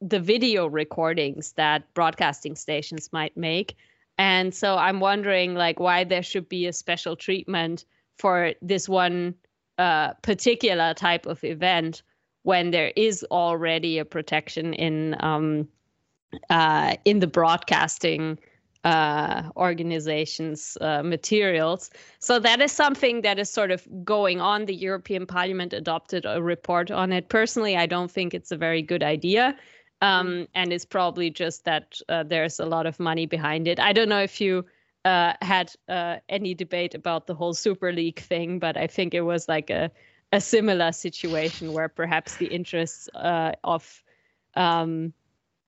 the 0.00 0.20
video 0.20 0.66
recordings 0.66 1.52
that 1.52 1.92
broadcasting 1.94 2.56
stations 2.56 3.10
might 3.12 3.36
make, 3.36 3.76
and 4.16 4.54
so 4.54 4.76
I'm 4.76 5.00
wondering 5.00 5.54
like 5.54 5.80
why 5.80 6.04
there 6.04 6.22
should 6.22 6.48
be 6.48 6.66
a 6.66 6.72
special 6.72 7.16
treatment 7.16 7.84
for 8.18 8.54
this 8.62 8.88
one 8.88 9.34
uh, 9.78 10.14
particular 10.22 10.94
type 10.94 11.26
of 11.26 11.42
event 11.44 12.02
when 12.42 12.70
there 12.70 12.92
is 12.96 13.24
already 13.30 13.98
a 13.98 14.04
protection 14.04 14.74
in 14.74 15.16
um, 15.20 15.68
uh, 16.50 16.96
in 17.04 17.20
the 17.20 17.26
broadcasting 17.26 18.38
uh, 18.84 19.42
organizations' 19.56 20.78
uh, 20.80 21.02
materials. 21.02 21.90
So 22.18 22.38
that 22.38 22.60
is 22.60 22.72
something 22.72 23.22
that 23.22 23.38
is 23.38 23.50
sort 23.50 23.70
of 23.70 23.86
going 24.04 24.40
on. 24.40 24.66
The 24.66 24.74
European 24.74 25.26
Parliament 25.26 25.72
adopted 25.72 26.24
a 26.24 26.42
report 26.42 26.90
on 26.90 27.12
it. 27.12 27.28
Personally, 27.28 27.76
I 27.76 27.86
don't 27.86 28.10
think 28.10 28.34
it's 28.34 28.52
a 28.52 28.56
very 28.56 28.82
good 28.82 29.02
idea. 29.02 29.56
Um, 30.00 30.46
and 30.54 30.72
it's 30.72 30.84
probably 30.84 31.30
just 31.30 31.64
that 31.64 32.00
uh, 32.08 32.22
there's 32.22 32.60
a 32.60 32.66
lot 32.66 32.86
of 32.86 33.00
money 33.00 33.26
behind 33.26 33.66
it. 33.66 33.80
I 33.80 33.92
don't 33.92 34.08
know 34.08 34.22
if 34.22 34.40
you 34.40 34.64
uh, 35.04 35.32
had 35.42 35.72
uh, 35.88 36.16
any 36.28 36.54
debate 36.54 36.94
about 36.94 37.26
the 37.26 37.34
whole 37.34 37.54
Super 37.54 37.92
League 37.92 38.20
thing, 38.20 38.60
but 38.60 38.76
I 38.76 38.86
think 38.86 39.12
it 39.14 39.22
was 39.22 39.48
like 39.48 39.70
a, 39.70 39.90
a 40.32 40.40
similar 40.40 40.92
situation 40.92 41.72
where 41.72 41.88
perhaps 41.88 42.36
the 42.36 42.46
interests 42.46 43.08
uh, 43.14 43.52
of 43.64 44.04
um, 44.54 45.12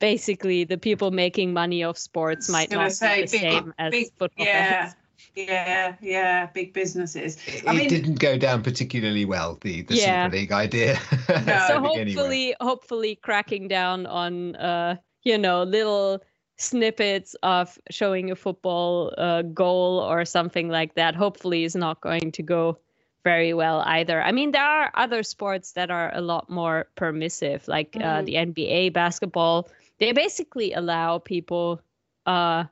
basically 0.00 0.64
the 0.64 0.76
people 0.78 1.10
making 1.12 1.52
money 1.52 1.84
off 1.84 1.96
sports 1.98 2.48
might 2.48 2.70
not 2.70 2.90
say 2.92 3.22
be 3.22 3.26
the 3.26 3.30
big- 3.30 3.40
same 3.40 3.74
as 3.78 3.90
big- 3.92 4.12
football 4.18 4.46
yeah. 4.46 4.82
fans. 4.82 4.96
Yeah, 5.36 5.94
yeah, 6.00 6.46
big 6.46 6.72
businesses. 6.72 7.36
It, 7.46 7.62
I 7.68 7.72
it 7.74 7.76
mean, 7.76 7.88
didn't 7.88 8.18
go 8.18 8.36
down 8.36 8.62
particularly 8.62 9.24
well. 9.24 9.58
The 9.60 9.82
the 9.82 9.94
Yeah. 9.94 10.24
Super 10.26 10.36
League 10.36 10.52
idea. 10.52 10.96
So 11.10 11.34
So 11.68 11.82
think 11.82 11.98
anyway. 11.98 12.12
hopefully, 12.14 12.54
hopefully, 12.60 13.14
cracking 13.16 13.68
down 13.68 14.06
on 14.06 14.56
uh, 14.56 14.96
you 15.22 15.38
know 15.38 15.62
little 15.62 16.20
snippets 16.56 17.36
of 17.42 17.78
showing 17.90 18.30
a 18.30 18.36
football 18.36 19.14
uh, 19.18 19.42
goal 19.42 20.00
or 20.00 20.24
something 20.24 20.68
like 20.68 20.94
that. 20.94 21.14
Hopefully, 21.14 21.64
is 21.64 21.76
not 21.76 22.00
going 22.00 22.32
to 22.32 22.42
go 22.42 22.78
very 23.22 23.52
well 23.54 23.80
either. 23.86 24.20
I 24.22 24.32
mean, 24.32 24.50
there 24.52 24.64
are 24.64 24.90
other 24.94 25.22
sports 25.22 25.72
that 25.72 25.90
are 25.90 26.10
a 26.14 26.20
lot 26.22 26.48
more 26.50 26.86
permissive, 26.96 27.68
like 27.68 27.94
uh, 27.96 28.00
Mhm. 28.00 28.24
the 28.24 28.34
NBA 28.36 28.92
basketball. 28.92 29.68
They 30.00 30.12
basically 30.12 30.72
allow 30.72 31.18
people, 31.18 31.80
uh, 32.26 32.64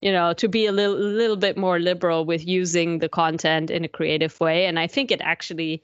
you 0.00 0.12
know, 0.12 0.32
to 0.34 0.48
be 0.48 0.66
a 0.66 0.72
little, 0.72 0.96
little 0.96 1.36
bit 1.36 1.56
more 1.56 1.78
liberal 1.78 2.24
with 2.24 2.46
using 2.46 2.98
the 2.98 3.08
content 3.08 3.70
in 3.70 3.84
a 3.84 3.88
creative 3.88 4.38
way, 4.40 4.66
and 4.66 4.78
I 4.78 4.86
think 4.86 5.10
it 5.10 5.20
actually, 5.22 5.82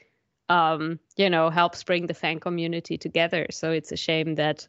um, 0.49 0.99
you 1.17 1.31
know, 1.31 1.51
helps 1.51 1.85
bring 1.85 2.07
the 2.07 2.15
fan 2.15 2.41
community 2.41 2.99
together. 2.99 3.47
So 3.51 3.71
it's 3.73 3.93
a 3.93 3.97
shame 3.97 4.35
that 4.37 4.67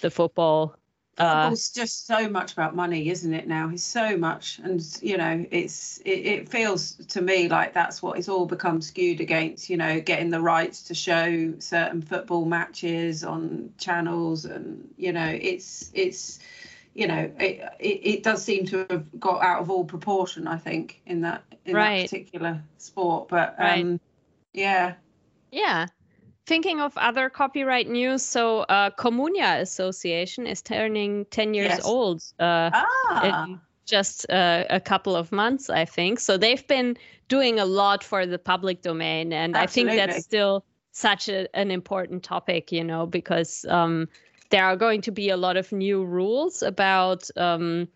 the 0.00 0.10
football. 0.10 0.76
Uh, 1.18 1.50
Football's 1.50 1.70
just 1.70 2.06
so 2.06 2.28
much 2.28 2.52
about 2.52 2.74
money, 2.74 3.08
isn't 3.10 3.34
it? 3.34 3.46
Now 3.46 3.68
it's 3.68 3.82
so 3.82 4.16
much, 4.16 4.58
and 4.64 4.80
you 5.02 5.16
know, 5.18 5.44
it's 5.50 5.98
it, 5.98 6.26
it 6.26 6.48
feels 6.48 6.92
to 7.08 7.20
me 7.20 7.48
like 7.48 7.74
that's 7.74 8.02
what 8.02 8.18
it's 8.18 8.28
all 8.28 8.46
become 8.46 8.80
skewed 8.80 9.20
against. 9.20 9.68
You 9.68 9.76
know, 9.76 10.00
getting 10.00 10.30
the 10.30 10.40
rights 10.40 10.82
to 10.84 10.94
show 10.94 11.54
certain 11.58 12.00
football 12.02 12.46
matches 12.46 13.24
on 13.24 13.72
channels, 13.78 14.46
and 14.46 14.88
you 14.96 15.12
know, 15.12 15.26
it's 15.40 15.90
it's 15.94 16.38
you 16.94 17.06
know, 17.06 17.30
it 17.38 17.60
it, 17.78 18.00
it 18.04 18.22
does 18.22 18.42
seem 18.42 18.64
to 18.66 18.86
have 18.90 19.20
got 19.20 19.42
out 19.42 19.60
of 19.60 19.70
all 19.70 19.84
proportion. 19.84 20.46
I 20.48 20.56
think 20.56 21.02
in 21.06 21.20
that 21.22 21.44
in 21.66 21.74
Right. 21.74 22.00
that 22.00 22.10
particular 22.10 22.62
sport, 22.78 23.28
but 23.28 23.54
Right. 23.58 23.80
um, 23.80 24.00
yeah, 24.54 24.94
Yeah. 25.50 25.86
Thinking 26.46 26.80
of 26.80 26.96
other 26.96 27.30
copyright 27.30 27.88
news, 27.88 28.22
so 28.22 28.60
uh, 28.60 28.90
Communia 28.90 29.60
Association 29.60 30.46
is 30.46 30.60
turning 30.60 31.24
10 31.26 31.54
years 31.54 31.68
Yes. 31.68 31.84
old 31.84 32.22
uh, 32.40 32.70
ah, 32.72 33.22
in 33.24 33.60
just 33.86 34.28
uh, 34.30 34.64
a 34.70 34.80
couple 34.80 35.14
of 35.14 35.30
months, 35.30 35.70
I 35.70 35.84
think. 35.84 36.18
So 36.20 36.36
they've 36.36 36.66
been 36.66 36.96
doing 37.28 37.60
a 37.60 37.64
lot 37.64 38.02
for 38.02 38.26
the 38.26 38.38
public 38.38 38.82
domain. 38.82 39.32
And 39.32 39.56
I 39.56 39.66
think 39.66 39.90
that's 39.90 40.24
still 40.24 40.64
such 40.92 41.28
a, 41.28 41.54
an 41.56 41.70
important 41.70 42.22
topic, 42.22 42.72
you 42.72 42.84
know, 42.84 43.06
because 43.06 43.64
um, 43.68 44.08
there 44.50 44.64
are 44.64 44.76
going 44.76 45.00
to 45.02 45.12
be 45.12 45.30
a 45.30 45.36
lot 45.36 45.56
of 45.56 45.72
new 45.72 46.04
rules 46.04 46.62
about 46.62 47.28
um, 47.36 47.88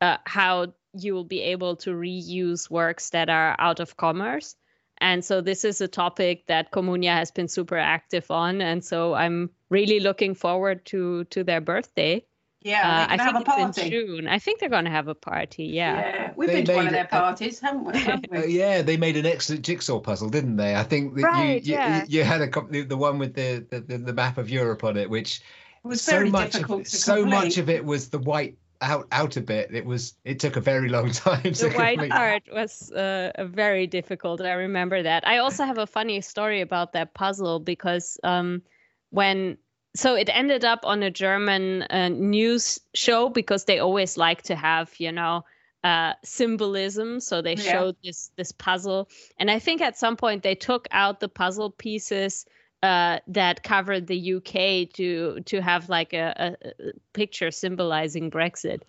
uh, 0.00 0.18
how 0.24 0.72
you 0.94 1.14
will 1.14 1.24
be 1.24 1.40
able 1.40 1.76
to 1.76 1.90
reuse 1.90 2.70
works 2.70 3.10
that 3.10 3.30
are 3.30 3.56
out 3.58 3.80
of 3.80 3.96
commerce. 3.96 4.56
And 5.02 5.24
so 5.24 5.40
this 5.42 5.64
is 5.64 5.80
a 5.80 5.88
topic 5.88 6.46
that 6.46 6.70
Communia 6.70 7.12
has 7.14 7.30
been 7.32 7.48
super 7.48 7.76
active 7.76 8.30
on, 8.30 8.60
and 8.62 8.84
so 8.84 9.14
I'm 9.14 9.50
really 9.68 9.98
looking 10.00 10.34
forward 10.34 10.84
to 10.86 11.24
to 11.24 11.42
their 11.44 11.60
birthday. 11.60 12.24
yeah, 12.64 12.86
Uh, 12.86 13.12
I 13.12 13.16
can 13.16 13.34
have 13.34 13.44
think 13.44 13.48
a 13.48 13.68
it's 13.68 13.78
in 13.78 13.90
June. 13.90 14.28
I 14.28 14.38
think 14.38 14.60
they're 14.60 14.68
going 14.76 14.84
to 14.84 14.90
have 14.98 15.08
a 15.08 15.14
party. 15.16 15.64
Yeah. 15.64 15.94
Yeah, 15.98 16.32
we've 16.36 16.48
They 16.48 16.62
been 16.62 16.66
to 16.66 16.74
one 16.76 16.86
of 16.86 16.92
their 16.92 17.04
it- 17.10 17.10
parties, 17.10 17.58
haven't 17.60 17.84
we? 17.84 17.98
Haven't 18.08 18.30
we? 18.30 18.38
Uh, 18.38 18.44
yeah, 18.46 18.82
they 18.82 18.96
made 18.96 19.16
an 19.16 19.26
excellent 19.26 19.64
jigsaw 19.66 19.98
puzzle, 19.98 20.30
didn't 20.30 20.56
they? 20.62 20.76
I 20.76 20.84
think 20.84 21.16
that 21.16 21.22
Right, 21.24 21.64
you, 21.66 21.72
you 21.72 21.78
yeah. 21.78 22.04
you 22.08 22.22
had 22.24 22.40
a 22.40 22.48
cop- 22.54 22.70
the, 22.70 22.82
the 22.82 22.96
one 23.08 23.18
with 23.18 23.34
the, 23.34 23.66
the 23.70 23.80
the 23.80 23.98
the 23.98 24.12
map 24.22 24.38
of 24.38 24.48
Europe 24.48 24.84
on 24.84 24.96
it, 24.96 25.10
which 25.10 25.42
It 25.84 25.88
was 25.88 26.00
so 26.02 26.12
very 26.12 26.30
much 26.30 26.52
difficult 26.52 26.82
of, 26.86 26.90
to 26.90 26.96
so 26.96 27.14
complete. 27.22 27.38
much 27.38 27.58
of 27.58 27.68
it 27.68 27.82
was 27.84 28.02
the 28.14 28.20
white 28.30 28.54
out 28.82 29.06
out 29.12 29.36
a 29.36 29.40
bit. 29.40 29.74
It 29.74 29.86
was 29.86 30.14
it 30.24 30.40
took 30.40 30.56
a 30.56 30.60
very 30.60 30.88
long 30.88 31.10
time 31.12 31.42
to 31.42 31.50
The 31.52 31.70
white 31.70 31.96
complete. 31.96 32.10
part 32.10 32.42
was 32.52 32.90
uh, 32.92 33.32
a 33.36 33.46
very 33.46 33.86
difficult. 33.86 34.40
I 34.40 34.52
remember 34.52 35.02
that. 35.02 35.26
I 35.26 35.38
also 35.38 35.64
have 35.64 35.78
a 35.78 35.86
funny 35.86 36.20
story 36.20 36.60
about 36.60 36.92
that 36.92 37.14
puzzle 37.14 37.60
because 37.60 38.18
um, 38.24 38.62
when 39.10 39.58
so 39.94 40.14
it 40.14 40.28
ended 40.32 40.64
up 40.64 40.80
on 40.84 41.02
a 41.02 41.10
German 41.10 41.82
uh, 41.82 42.08
news 42.08 42.80
show 42.94 43.28
because 43.28 43.64
they 43.64 43.78
always 43.78 44.16
like 44.16 44.42
to 44.42 44.56
have, 44.56 44.92
you 44.98 45.12
know, 45.12 45.44
uh, 45.84 46.14
symbolism. 46.24 47.20
So 47.20 47.42
they 47.42 47.56
Yeah. 47.56 47.72
showed 47.72 47.96
this 48.02 48.30
this 48.36 48.52
puzzle, 48.52 49.08
and 49.38 49.50
I 49.50 49.58
think 49.58 49.80
at 49.80 49.98
some 49.98 50.16
point 50.16 50.42
they 50.42 50.54
took 50.54 50.88
out 50.90 51.20
the 51.20 51.28
puzzle 51.28 51.70
pieces 51.70 52.46
uh, 52.82 53.20
that 53.28 53.62
covered 53.62 54.06
the 54.06 54.34
UK 54.34 54.92
to 54.94 55.40
to 55.46 55.60
have 55.60 55.88
like 55.88 56.12
a, 56.12 56.56
a, 56.62 56.88
a 56.88 56.92
picture 57.12 57.50
symbolizing 57.50 58.30
Brexit. 58.30 58.82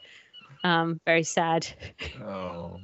Um, 0.63 0.99
very 1.05 1.23
sad. 1.23 1.67
Oh. 2.21 2.79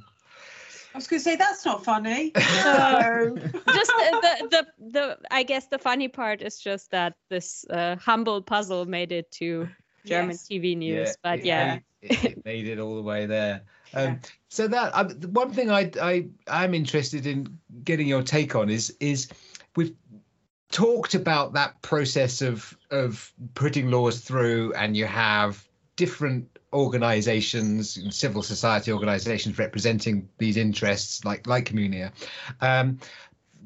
I 0.92 0.98
was 0.98 1.06
going 1.06 1.20
to 1.20 1.24
say 1.24 1.36
that's 1.36 1.64
not 1.64 1.84
funny. 1.84 2.32
No. 2.64 3.36
just 3.38 3.54
the, 3.64 4.18
the 4.22 4.48
the 4.50 4.66
the 4.90 5.18
I 5.30 5.44
guess 5.44 5.66
the 5.66 5.78
funny 5.78 6.08
part 6.08 6.42
is 6.42 6.58
just 6.58 6.90
that 6.90 7.14
this 7.28 7.64
uh, 7.70 7.96
humble 7.96 8.42
puzzle 8.42 8.86
made 8.86 9.12
it 9.12 9.30
to 9.32 9.68
German 10.04 10.30
Yes. 10.30 10.48
TV 10.48 10.76
news. 10.76 11.16
but 11.22 11.38
it 11.40 11.44
yeah, 11.44 11.74
made, 12.02 12.10
it, 12.10 12.24
it 12.24 12.44
made 12.44 12.66
it 12.66 12.78
all 12.78 12.96
the 12.96 13.02
way 13.02 13.26
there. 13.26 13.62
Um, 13.94 14.04
Yeah. 14.04 14.16
So 14.48 14.68
that 14.68 14.94
um, 14.94 15.10
one 15.32 15.52
thing 15.52 15.70
I 15.70 15.90
I 16.00 16.28
I'm 16.48 16.74
interested 16.74 17.26
in 17.26 17.58
getting 17.84 18.08
your 18.08 18.22
take 18.22 18.54
on 18.56 18.68
is 18.68 18.94
is 18.98 19.28
we've 19.76 19.94
talked 20.70 21.14
about 21.14 21.54
that 21.54 21.80
process 21.82 22.42
of 22.42 22.76
of 22.90 23.32
putting 23.54 23.90
laws 23.90 24.20
through, 24.20 24.72
and 24.74 24.96
you 24.96 25.06
have 25.06 25.64
different 25.96 26.58
organizations 26.72 27.98
civil 28.14 28.44
society 28.44 28.92
organizations 28.92 29.58
representing 29.58 30.28
these 30.38 30.56
interests 30.56 31.24
like 31.24 31.44
like 31.48 31.66
communia 31.66 32.12
um, 32.60 32.96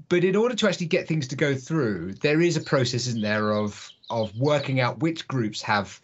but 0.09 0.25
in 0.25 0.35
order 0.35 0.55
to 0.55 0.67
actually 0.67 0.87
get 0.87 1.07
things 1.07 1.29
to 1.29 1.37
go 1.37 1.55
through 1.55 2.15
there 2.23 2.41
is 2.41 2.57
a 2.57 2.63
process 2.63 3.07
isn't 3.07 3.21
there 3.21 3.53
of 3.53 3.91
of 4.09 4.35
working 4.39 4.81
out 4.81 5.01
which 5.01 5.29
groups 5.29 5.61
have 5.61 6.01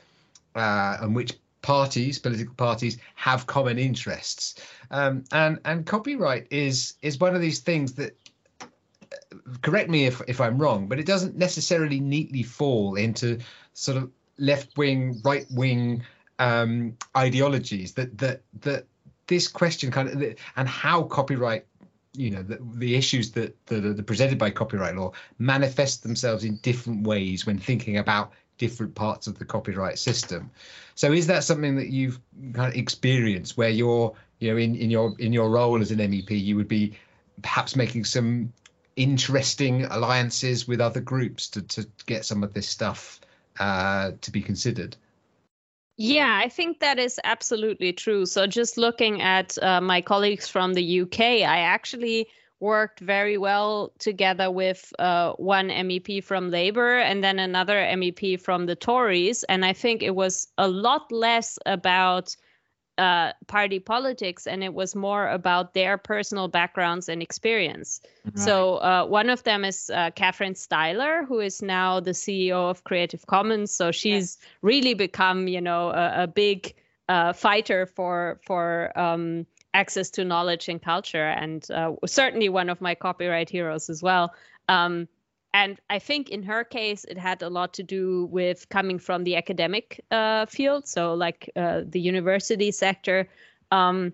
uh, 0.54 0.98
and 1.00 1.14
which 1.16 1.32
parties, 1.62 2.18
political 2.18 2.54
parties, 2.54 2.98
have 3.14 3.46
common 3.46 3.78
interests. 3.78 4.54
Um, 4.90 5.24
and 5.32 5.60
and 5.64 5.86
copyright 5.86 6.48
is 6.50 6.94
is 7.02 7.18
one 7.18 7.34
of 7.34 7.40
these 7.40 7.60
things 7.60 7.94
that. 7.94 8.16
Correct 9.62 9.90
me 9.90 10.06
if 10.06 10.22
if 10.28 10.40
I'm 10.40 10.58
wrong, 10.58 10.88
but 10.88 10.98
it 10.98 11.06
doesn't 11.06 11.36
necessarily 11.36 12.00
neatly 12.00 12.42
fall 12.42 12.94
into 12.94 13.38
sort 13.72 13.96
of 13.96 14.10
left 14.38 14.76
wing, 14.76 15.20
right 15.24 15.46
wing 15.50 16.02
um, 16.38 16.96
ideologies. 17.16 17.92
That 17.94 18.16
that 18.18 18.42
that 18.60 18.86
this 19.26 19.48
question 19.48 19.90
kind 19.90 20.08
of 20.08 20.36
and 20.56 20.68
how 20.68 21.04
copyright 21.04 21.64
you 22.14 22.30
know 22.30 22.42
the, 22.42 22.58
the 22.74 22.96
issues 22.96 23.30
that, 23.32 23.54
that 23.66 23.84
are 23.84 24.02
presented 24.02 24.38
by 24.38 24.50
copyright 24.50 24.96
law 24.96 25.12
manifest 25.38 26.02
themselves 26.02 26.42
in 26.44 26.56
different 26.56 27.06
ways 27.06 27.46
when 27.46 27.56
thinking 27.56 27.98
about 27.98 28.32
different 28.58 28.94
parts 28.94 29.26
of 29.26 29.38
the 29.38 29.44
copyright 29.44 29.98
system 29.98 30.50
so 30.96 31.12
is 31.12 31.28
that 31.28 31.44
something 31.44 31.76
that 31.76 31.88
you've 31.88 32.18
kind 32.52 32.72
of 32.72 32.76
experienced 32.76 33.56
where 33.56 33.70
you're 33.70 34.12
you 34.40 34.50
know 34.50 34.56
in, 34.56 34.74
in 34.74 34.90
your 34.90 35.14
in 35.20 35.32
your 35.32 35.48
role 35.48 35.80
as 35.80 35.92
an 35.92 35.98
mep 35.98 36.30
you 36.30 36.56
would 36.56 36.68
be 36.68 36.92
perhaps 37.42 37.76
making 37.76 38.04
some 38.04 38.52
interesting 38.96 39.84
alliances 39.84 40.66
with 40.66 40.80
other 40.80 41.00
groups 41.00 41.48
to, 41.48 41.62
to 41.62 41.86
get 42.06 42.24
some 42.24 42.42
of 42.42 42.52
this 42.52 42.68
stuff 42.68 43.20
uh, 43.58 44.12
to 44.20 44.30
be 44.30 44.42
considered 44.42 44.96
Yeah, 45.96 46.40
I 46.42 46.48
think 46.48 46.80
that 46.80 46.98
is 46.98 47.20
absolutely 47.24 47.92
true. 47.92 48.26
So, 48.26 48.46
just 48.46 48.78
looking 48.78 49.20
at 49.20 49.58
uh, 49.62 49.80
my 49.80 50.00
colleagues 50.00 50.48
from 50.48 50.74
the 50.74 51.00
UK, 51.02 51.20
I 51.20 51.60
actually 51.60 52.28
worked 52.60 53.00
very 53.00 53.38
well 53.38 53.92
together 53.98 54.50
with 54.50 54.92
uh, 54.98 55.32
one 55.32 55.68
MEP 55.68 56.22
from 56.22 56.50
Labour 56.50 56.98
and 56.98 57.24
then 57.24 57.38
another 57.38 57.76
MEP 57.76 58.40
from 58.40 58.66
the 58.66 58.76
Tories. 58.76 59.44
And 59.44 59.64
I 59.64 59.72
think 59.72 60.02
it 60.02 60.14
was 60.14 60.46
a 60.58 60.68
lot 60.68 61.10
less 61.10 61.58
about 61.64 62.36
uh, 62.98 63.32
party 63.46 63.78
politics 63.78 64.46
and 64.46 64.62
it 64.62 64.74
was 64.74 64.94
more 64.94 65.28
about 65.28 65.72
their 65.74 65.96
personal 65.96 66.48
backgrounds 66.48 67.08
and 67.08 67.22
experience. 67.22 68.00
So 68.34 68.76
uh, 68.76 69.06
one 69.06 69.30
of 69.30 69.42
them 69.42 69.64
is 69.64 69.90
uh, 69.90 70.10
Catherine 70.14 70.54
Stihler, 70.54 71.26
who 71.26 71.40
is 71.40 71.62
now 71.62 72.00
the 72.00 72.10
CEO 72.12 72.70
of 72.70 72.84
Creative 72.84 73.26
Commons. 73.26 73.72
So 73.72 73.90
she's 73.92 74.38
really 74.62 74.94
become, 74.94 75.48
you 75.48 75.60
know, 75.60 75.88
a, 75.90 76.24
a 76.24 76.26
big 76.26 76.74
uh, 77.08 77.32
fighter 77.32 77.86
for 77.86 78.38
for 78.46 78.92
um, 78.98 79.46
access 79.74 80.10
to 80.10 80.24
knowledge 80.24 80.68
and 80.68 80.80
culture, 80.80 81.26
and 81.26 81.68
uh, 81.70 81.92
certainly 82.06 82.48
one 82.48 82.70
of 82.70 82.80
my 82.80 82.94
copyright 82.94 83.50
heroes 83.50 83.90
as 83.90 84.02
well. 84.02 84.32
Um, 84.68 85.08
and 85.52 85.80
I 85.90 85.98
think 85.98 86.30
in 86.30 86.42
her 86.44 86.62
case, 86.64 87.04
it 87.04 87.18
had 87.18 87.42
a 87.42 87.50
lot 87.50 87.74
to 87.74 87.82
do 87.82 88.26
with 88.26 88.68
coming 88.68 88.98
from 88.98 89.24
the 89.24 89.36
academic 89.36 90.04
uh, 90.10 90.46
field, 90.46 90.86
so 90.86 91.14
like 91.14 91.50
uh, 91.56 91.82
the 91.84 92.00
university 92.00 92.70
sector. 92.70 93.28
Um, 93.72 94.12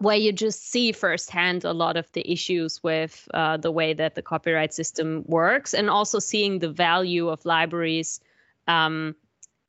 where 0.00 0.16
you 0.16 0.30
just 0.30 0.70
see 0.70 0.92
firsthand 0.92 1.64
a 1.64 1.72
lot 1.72 1.96
of 1.96 2.12
the 2.12 2.30
issues 2.30 2.82
with 2.82 3.26
uh, 3.32 3.56
the 3.56 3.70
way 3.70 3.94
that 3.94 4.14
the 4.14 4.20
copyright 4.20 4.74
system 4.74 5.24
works, 5.26 5.72
and 5.72 5.88
also 5.88 6.18
seeing 6.18 6.58
the 6.58 6.68
value 6.68 7.28
of 7.30 7.44
libraries 7.46 8.20
um, 8.68 9.14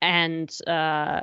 and 0.01 0.59
uh, 0.67 1.21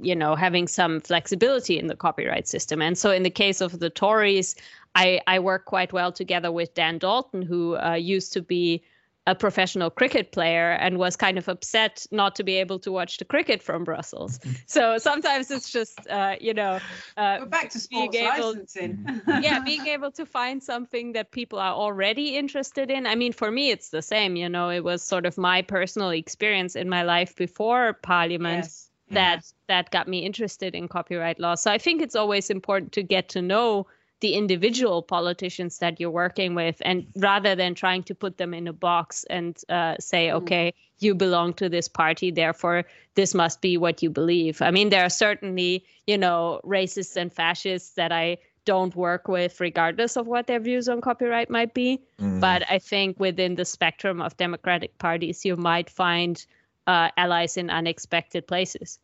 you 0.00 0.14
know 0.14 0.36
having 0.36 0.68
some 0.68 1.00
flexibility 1.00 1.78
in 1.78 1.88
the 1.88 1.96
copyright 1.96 2.46
system. 2.46 2.80
And 2.80 2.96
so, 2.96 3.10
in 3.10 3.24
the 3.24 3.30
case 3.30 3.60
of 3.60 3.80
the 3.80 3.90
Tories, 3.90 4.54
I, 4.94 5.20
I 5.26 5.40
work 5.40 5.64
quite 5.64 5.92
well 5.92 6.12
together 6.12 6.52
with 6.52 6.74
Dan 6.74 6.98
Dalton, 6.98 7.42
who 7.42 7.76
uh, 7.76 7.94
used 7.94 8.32
to 8.34 8.42
be 8.42 8.84
a 9.26 9.34
professional 9.34 9.88
cricket 9.90 10.32
player 10.32 10.72
and 10.72 10.98
was 10.98 11.16
kind 11.16 11.38
of 11.38 11.48
upset 11.48 12.06
not 12.10 12.36
to 12.36 12.44
be 12.44 12.56
able 12.56 12.78
to 12.78 12.92
watch 12.92 13.16
the 13.16 13.24
cricket 13.24 13.62
from 13.62 13.82
Brussels. 13.84 14.38
so 14.66 14.98
sometimes 14.98 15.50
it's 15.50 15.70
just, 15.72 15.98
uh, 16.10 16.36
you 16.40 16.52
know, 16.52 16.78
uh, 17.16 17.38
We're 17.40 17.46
back 17.46 17.70
to 17.70 17.80
sports 17.80 18.14
being 18.14 18.26
able- 18.26 18.48
licensing. 18.52 19.06
yeah, 19.40 19.60
being 19.60 19.86
able 19.86 20.10
to 20.12 20.26
find 20.26 20.62
something 20.62 21.12
that 21.14 21.30
people 21.30 21.58
are 21.58 21.72
already 21.72 22.36
interested 22.36 22.90
in. 22.90 23.06
I 23.06 23.14
mean, 23.14 23.32
for 23.32 23.50
me, 23.50 23.70
it's 23.70 23.88
the 23.88 24.02
same. 24.02 24.36
You 24.36 24.48
know, 24.50 24.68
it 24.68 24.84
was 24.84 25.02
sort 25.02 25.24
of 25.24 25.38
my 25.38 25.62
personal 25.62 26.10
experience 26.10 26.76
in 26.76 26.88
my 26.90 27.02
life 27.02 27.34
before 27.34 27.94
Parliament 28.02 28.64
Yes. 28.64 28.90
that 29.10 29.44
that 29.68 29.90
got 29.90 30.06
me 30.08 30.18
interested 30.18 30.74
in 30.74 30.88
copyright 30.88 31.38
law. 31.40 31.54
So 31.54 31.70
I 31.70 31.78
think 31.78 32.02
it's 32.02 32.16
always 32.16 32.50
important 32.50 32.92
to 32.92 33.02
get 33.02 33.30
to 33.30 33.40
know 33.42 33.86
the 34.24 34.32
individual 34.32 35.02
politicians 35.02 35.80
that 35.80 36.00
you're 36.00 36.10
working 36.10 36.54
with, 36.54 36.80
and 36.80 37.06
rather 37.14 37.54
than 37.54 37.74
trying 37.74 38.02
to 38.02 38.14
put 38.14 38.38
them 38.38 38.54
in 38.54 38.66
a 38.66 38.72
box 38.72 39.26
and 39.28 39.60
uh, 39.68 39.96
say, 40.00 40.32
okay, 40.32 40.72
you 40.98 41.14
belong 41.14 41.52
to 41.52 41.68
this 41.68 41.88
party, 41.88 42.30
therefore 42.30 42.84
this 43.16 43.34
must 43.34 43.60
be 43.60 43.76
what 43.76 44.02
you 44.02 44.08
believe. 44.08 44.62
I 44.62 44.70
mean, 44.70 44.88
there 44.88 45.04
are 45.04 45.10
certainly, 45.10 45.84
you 46.06 46.16
know, 46.16 46.62
racists 46.64 47.16
and 47.16 47.30
fascists 47.30 47.96
that 47.96 48.12
I 48.12 48.38
don't 48.64 48.96
work 48.96 49.28
with, 49.28 49.60
regardless 49.60 50.16
of 50.16 50.26
what 50.26 50.46
their 50.46 50.60
views 50.60 50.88
on 50.88 51.02
copyright 51.02 51.50
might 51.50 51.74
be. 51.74 52.00
But 52.40 52.62
I 52.70 52.78
think 52.78 53.20
within 53.20 53.56
the 53.56 53.66
spectrum 53.66 54.22
of 54.22 54.38
democratic 54.38 54.96
parties, 54.96 55.44
you 55.44 55.56
might 55.56 55.90
find 55.90 56.42
uh, 56.86 57.10
allies 57.14 57.58
in 57.58 57.68
unexpected 57.68 58.46
places. 58.46 58.98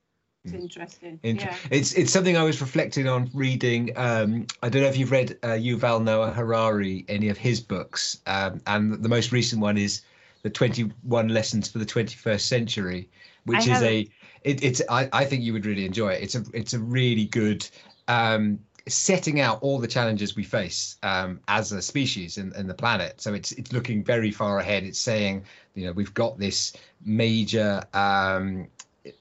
It's 0.45 0.55
interesting. 0.55 1.21
Int- 1.23 1.43
yeah. 1.43 1.57
It's 1.71 1.93
it's 1.93 2.11
something 2.11 2.37
I 2.37 2.45
was 2.45 2.61
reflecting 2.61 3.07
on 3.09 3.31
reading. 3.35 3.93
Um, 3.97 4.47
I 4.63 4.71
don't 4.71 4.83
know 4.83 4.89
if 4.89 4.97
you've 4.97 5.11
read 5.11 5.39
uh, 5.43 5.49
Yuval 5.49 6.03
Noah 6.03 6.31
Harari, 6.31 7.05
any 7.09 7.29
of 7.29 7.37
his 7.37 7.61
books, 7.61 8.19
um, 8.27 8.61
and 8.67 9.03
the 9.03 9.09
most 9.09 9.33
recent 9.33 9.61
one 9.61 9.77
is 9.77 10.01
the 10.43 10.51
21 10.51 11.29
Lessons 11.29 11.71
for 11.71 11.79
the 11.79 11.85
21st 11.85 12.41
Century, 12.41 13.11
which 13.45 13.69
I 13.69 13.73
is 13.73 13.83
a 13.83 14.09
it, 14.43 14.65
it's 14.65 14.81
I, 14.89 15.09
I 15.13 15.25
think 15.27 15.43
you 15.43 15.53
would 15.53 15.67
really 15.67 15.85
enjoy 15.85 16.13
it. 16.13 16.23
It's 16.23 16.35
a 16.35 16.45
it's 16.55 16.73
a 16.73 16.79
really 16.79 17.27
good 17.27 17.69
um, 18.09 18.61
setting 18.89 19.41
out 19.41 19.59
all 19.63 19.79
the 19.79 19.89
challenges 19.89 20.35
we 20.35 20.45
face 20.45 20.97
um, 21.03 21.41
as 21.49 21.73
a 21.73 21.83
species 21.83 22.39
and, 22.39 22.55
and 22.55 22.69
the 22.69 22.75
planet. 22.75 23.21
So 23.21 23.35
it's 23.35 23.53
it's 23.53 23.73
looking 23.73 24.03
very 24.03 24.31
far 24.31 24.59
ahead. 24.59 24.85
It's 24.85 24.99
saying 24.99 25.45
you 25.75 25.87
know 25.87 25.93
we've 25.93 26.15
got 26.15 26.39
this 26.39 26.73
major 27.05 27.83
um, 27.93 28.69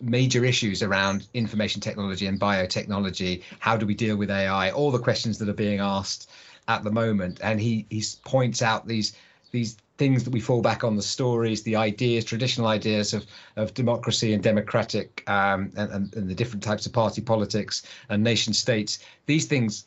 major 0.01 0.43
issues 0.45 0.83
around 0.83 1.27
information 1.33 1.81
technology 1.81 2.27
and 2.27 2.39
biotechnology. 2.39 3.43
How 3.59 3.77
do 3.77 3.85
we 3.85 3.93
deal 3.93 4.17
with 4.17 4.29
AI? 4.29 4.71
All 4.71 4.91
the 4.91 4.99
questions 4.99 5.37
that 5.39 5.49
are 5.49 5.53
being 5.53 5.79
asked 5.79 6.29
at 6.67 6.83
the 6.83 6.91
moment, 6.91 7.39
and 7.41 7.59
he 7.59 7.85
he 7.89 8.03
points 8.25 8.61
out 8.61 8.87
these 8.87 9.15
these 9.51 9.77
things 9.97 10.23
that 10.23 10.31
we 10.31 10.39
fall 10.39 10.61
back 10.61 10.83
on 10.83 10.95
the 10.95 11.01
stories, 11.01 11.63
the 11.63 11.75
ideas, 11.75 12.25
traditional 12.25 12.67
ideas 12.67 13.13
of 13.13 13.25
of 13.55 13.73
democracy 13.73 14.33
and 14.33 14.43
democratic 14.43 15.23
um, 15.29 15.71
and, 15.75 15.91
and, 15.91 16.15
and 16.15 16.29
the 16.29 16.35
different 16.35 16.63
types 16.63 16.85
of 16.85 16.93
party 16.93 17.21
politics 17.21 17.83
and 18.09 18.23
nation 18.23 18.53
states. 18.53 18.99
These 19.25 19.47
things, 19.47 19.85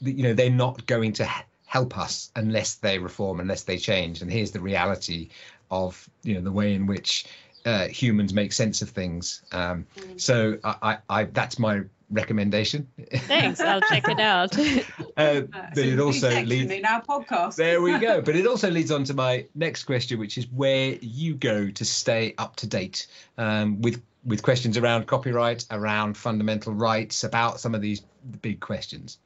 you 0.00 0.22
know, 0.22 0.34
they're 0.34 0.50
not 0.50 0.86
going 0.86 1.12
to 1.14 1.28
help 1.66 1.98
us 1.98 2.30
unless 2.36 2.76
they 2.76 2.98
reform, 2.98 3.40
unless 3.40 3.64
they 3.64 3.76
change. 3.76 4.22
And 4.22 4.30
here's 4.30 4.52
the 4.52 4.60
reality 4.60 5.30
of 5.70 6.08
you 6.22 6.34
know 6.34 6.40
the 6.40 6.52
way 6.52 6.74
in 6.74 6.86
which 6.86 7.26
uh, 7.66 7.88
humans 7.88 8.32
make 8.32 8.52
sense 8.52 8.80
of 8.80 8.90
things. 8.90 9.42
Um, 9.52 9.86
so 10.16 10.58
I, 10.64 10.76
I, 10.82 10.98
I, 11.10 11.24
that's 11.24 11.58
my 11.58 11.82
recommendation. 12.10 12.88
Thanks. 13.12 13.60
I'll 13.60 13.80
check 13.80 14.08
it 14.08 14.20
out. 14.20 14.56
uh, 15.16 15.40
but 15.40 15.78
it 15.78 15.98
also 15.98 16.30
leads. 16.42 16.68
me 16.68 16.80
now 16.80 17.00
podcast. 17.00 17.56
There 17.56 17.82
we 17.82 17.98
go. 17.98 18.20
But 18.26 18.36
it 18.36 18.46
also 18.46 18.70
leads 18.70 18.90
on 18.90 19.04
to 19.04 19.14
my 19.14 19.46
next 19.54 19.84
question, 19.84 20.18
which 20.18 20.38
is 20.38 20.46
where 20.48 20.96
you 21.00 21.34
go 21.34 21.68
to 21.70 21.84
stay 21.84 22.34
up 22.38 22.56
to 22.56 22.66
date 22.66 23.08
um, 23.36 23.82
with 23.82 24.02
with 24.24 24.42
questions 24.42 24.76
around 24.76 25.06
copyright, 25.06 25.64
around 25.70 26.16
fundamental 26.16 26.72
rights, 26.72 27.22
about 27.22 27.60
some 27.60 27.74
of 27.74 27.80
these 27.80 28.02
big 28.42 28.60
questions. 28.60 29.18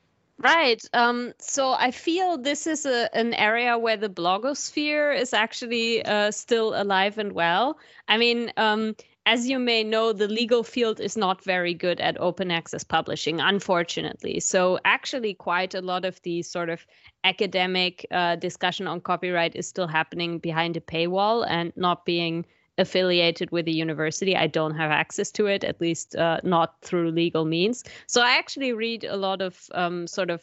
Right. 0.42 0.82
Um, 0.94 1.34
so 1.38 1.72
I 1.72 1.90
feel 1.90 2.38
this 2.38 2.66
is 2.66 2.86
a, 2.86 3.14
an 3.14 3.34
area 3.34 3.76
where 3.76 3.98
the 3.98 4.08
blogosphere 4.08 5.14
is 5.14 5.34
actually 5.34 6.02
uh, 6.04 6.30
still 6.30 6.72
alive 6.80 7.18
and 7.18 7.32
well. 7.32 7.78
I 8.08 8.16
mean, 8.16 8.50
um, 8.56 8.96
as 9.26 9.46
you 9.46 9.58
may 9.58 9.84
know, 9.84 10.14
the 10.14 10.28
legal 10.28 10.62
field 10.62 10.98
is 10.98 11.14
not 11.14 11.44
very 11.44 11.74
good 11.74 12.00
at 12.00 12.18
open 12.18 12.50
access 12.50 12.84
publishing, 12.84 13.38
unfortunately. 13.38 14.40
So, 14.40 14.78
actually, 14.82 15.34
quite 15.34 15.74
a 15.74 15.82
lot 15.82 16.06
of 16.06 16.20
the 16.22 16.40
sort 16.42 16.70
of 16.70 16.86
academic 17.22 18.06
uh, 18.10 18.36
discussion 18.36 18.86
on 18.86 19.02
copyright 19.02 19.56
is 19.56 19.68
still 19.68 19.88
happening 19.88 20.38
behind 20.38 20.74
a 20.78 20.80
paywall 20.80 21.44
and 21.46 21.70
not 21.76 22.06
being 22.06 22.46
affiliated 22.80 23.50
with 23.50 23.68
a 23.68 23.72
university. 23.72 24.34
I 24.36 24.46
don't 24.48 24.74
have 24.74 24.90
access 24.90 25.30
to 25.32 25.46
it, 25.46 25.64
at 25.64 25.80
least 25.80 26.16
uh, 26.16 26.40
not 26.42 26.80
through 26.82 27.10
legal 27.10 27.44
means. 27.44 27.84
So, 28.06 28.22
I 28.22 28.38
actually 28.38 28.72
read 28.72 29.04
a 29.04 29.16
lot 29.16 29.42
of 29.42 29.54
um, 29.74 30.06
sort 30.06 30.30
of 30.30 30.42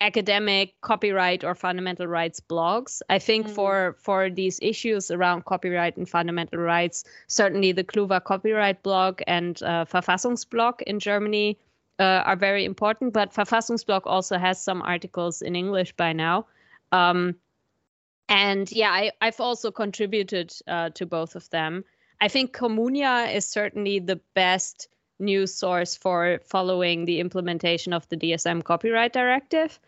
academic 0.00 0.74
copyright 0.80 1.42
or 1.42 1.54
fundamental 1.54 2.06
rights 2.06 2.40
blogs 2.40 3.02
i 3.08 3.18
think 3.18 3.46
Mm. 3.46 3.50
for 3.50 3.96
for 3.98 4.30
these 4.30 4.60
issues 4.62 5.10
around 5.10 5.44
copyright 5.44 5.96
and 5.96 6.08
fundamental 6.08 6.60
rights 6.60 7.04
certainly 7.26 7.72
the 7.72 7.82
kluwer 7.82 8.22
copyright 8.22 8.82
blog 8.84 9.20
and 9.26 9.60
uh, 9.62 9.84
verfassungsblog 9.86 10.82
in 10.82 11.00
germany 11.00 11.58
uh, 11.98 12.22
are 12.24 12.36
very 12.36 12.64
important 12.64 13.12
but 13.12 13.34
verfassungsblog 13.34 14.02
also 14.04 14.38
has 14.38 14.62
some 14.62 14.82
articles 14.82 15.42
in 15.42 15.56
english 15.56 15.92
by 15.96 16.12
now 16.12 16.46
um, 16.92 17.34
and 18.28 18.70
yeah 18.72 18.90
I, 18.90 19.12
i've 19.20 19.40
also 19.40 19.70
contributed 19.70 20.52
uh, 20.66 20.90
to 20.90 21.06
both 21.06 21.36
of 21.36 21.48
them 21.50 21.84
i 22.20 22.28
think 22.28 22.52
Communia 22.52 23.34
is 23.34 23.46
certainly 23.46 23.98
the 23.98 24.20
best 24.34 24.88
news 25.18 25.54
source 25.54 25.96
for 25.96 26.40
following 26.44 27.04
the 27.04 27.20
implementation 27.20 27.92
of 27.92 28.08
the 28.08 28.16
DSM 28.16 28.62
copyright 28.64 29.12
directive. 29.12 29.78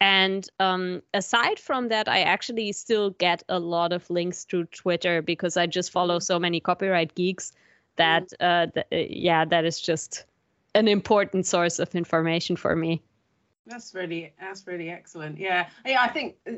And 0.00 0.48
um, 0.60 1.02
aside 1.14 1.58
from 1.58 1.88
that, 1.88 2.08
I 2.08 2.20
actually 2.20 2.72
still 2.72 3.10
get 3.10 3.42
a 3.48 3.58
lot 3.58 3.92
of 3.92 4.08
links 4.10 4.44
through 4.44 4.66
Twitter 4.66 5.22
because 5.22 5.56
I 5.56 5.66
just 5.66 5.90
follow 5.90 6.18
so 6.18 6.38
many 6.38 6.60
copyright 6.60 7.14
geeks 7.14 7.52
that, 7.96 8.30
uh, 8.40 8.66
th- 8.66 9.10
yeah, 9.10 9.46
that 9.46 9.64
is 9.64 9.80
just 9.80 10.24
an 10.74 10.86
important 10.86 11.46
source 11.46 11.78
of 11.78 11.94
information 11.94 12.56
for 12.56 12.76
me. 12.76 13.02
That's 13.66 13.94
really 13.94 14.32
that's 14.40 14.66
really 14.66 14.90
excellent. 14.90 15.38
Yeah, 15.38 15.68
yeah. 15.84 16.00
I 16.00 16.08
think 16.08 16.36
uh, 16.46 16.52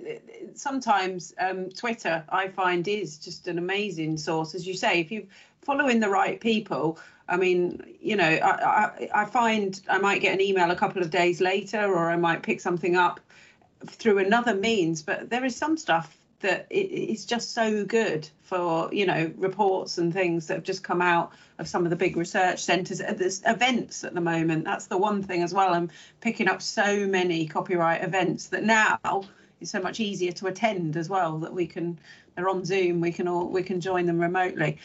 sometimes 0.55 1.35
um, 1.39 1.71
Twitter 1.71 2.23
I 2.29 2.49
find 2.49 2.87
is 2.87 3.19
just 3.19 3.49
an 3.49 3.57
amazing 3.57 4.19
source, 4.19 4.55
as 4.55 4.67
you 4.67 4.75
say. 4.75 5.01
If 5.01 5.11
you're 5.11 5.23
following 5.63 6.01
the 6.01 6.11
right 6.11 6.39
people, 6.39 6.99
I 7.27 7.39
mean, 7.39 7.97
you 8.01 8.17
know, 8.17 8.29
I, 8.29 8.51
I 8.51 9.23
I 9.23 9.25
find 9.25 9.81
I 9.89 9.99
might 9.99 10.21
get 10.21 10.35
an 10.35 10.43
email 10.43 10.71
a 10.71 10.77
couple 10.77 11.01
of 11.01 11.11
days 11.11 11.41
later, 11.41 11.81
or 11.81 12.11
I 12.11 12.17
might 12.17 12.43
pick 12.43 12.61
something 12.61 12.95
up 12.95 13.21
through 13.87 14.19
another 14.19 14.55
means. 14.55 15.01
But 15.01 15.31
there 15.31 15.47
is 15.47 15.57
some 15.57 15.79
stuff 15.79 16.15
that 16.41 16.67
it 16.71 16.91
is 16.91 17.25
just 17.25 17.53
so 17.53 17.85
good 17.85 18.29
for 18.43 18.89
you 18.93 19.07
know 19.07 19.33
reports 19.37 19.99
and 19.99 20.13
things 20.13 20.47
that 20.47 20.55
have 20.55 20.65
just 20.65 20.85
come 20.85 21.03
out 21.03 21.33
of 21.59 21.67
some 21.67 21.85
of 21.85 21.91
the 21.91 21.97
big 21.97 22.17
research 22.17 22.63
centres 22.63 23.01
at 23.01 23.19
this 23.19 23.43
events 23.47 24.05
at 24.05 24.15
the 24.15 24.21
moment. 24.21 24.65
That's 24.65 24.87
the 24.87 24.99
one 24.99 25.23
thing 25.23 25.43
as 25.43 25.53
well. 25.53 25.75
I'm 25.75 25.91
picking 26.21 26.49
up 26.49 26.63
so 26.63 27.07
many 27.07 27.47
copyright 27.47 28.05
events 28.05 28.47
that 28.49 28.65
now 28.65 28.99
it's 29.61 29.71
so 29.71 29.81
much 29.81 30.01
easier 30.01 30.33
to 30.33 30.47
attend 30.47 30.97
as 30.97 31.09
well 31.09 31.39
that 31.39 31.53
we 31.53 31.67
can 31.67 31.99
they're 32.35 32.49
on 32.49 32.65
zoom 32.65 33.01
we 33.01 33.11
can 33.11 33.27
all 33.27 33.49
we 33.49 33.63
can 33.63 33.81
join 33.81 34.07
them 34.07 34.21
remotely 34.21 34.79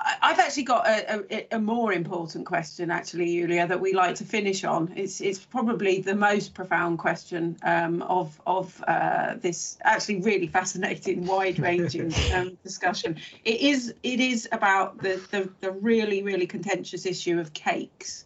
I've 0.00 0.38
actually 0.38 0.62
got 0.62 0.86
a, 0.86 1.24
a, 1.34 1.56
a 1.56 1.58
more 1.58 1.92
important 1.92 2.46
question, 2.46 2.90
actually, 2.90 3.40
Julia, 3.40 3.66
that 3.66 3.80
we 3.80 3.94
like 3.94 4.14
to 4.16 4.24
finish 4.24 4.62
on. 4.62 4.92
It's 4.94 5.20
it's 5.20 5.40
probably 5.40 6.00
the 6.00 6.14
most 6.14 6.54
profound 6.54 6.98
question 6.98 7.56
um, 7.64 8.02
of 8.02 8.40
of 8.46 8.82
uh, 8.86 9.34
this 9.40 9.76
actually 9.82 10.20
really 10.20 10.46
fascinating, 10.46 11.26
wide-ranging 11.26 12.14
um, 12.34 12.56
discussion. 12.62 13.16
It 13.44 13.60
is 13.60 13.92
it 14.04 14.20
is 14.20 14.48
about 14.52 14.98
the, 15.02 15.20
the 15.30 15.50
the 15.60 15.72
really 15.72 16.22
really 16.22 16.46
contentious 16.46 17.04
issue 17.04 17.40
of 17.40 17.52
cakes. 17.52 18.24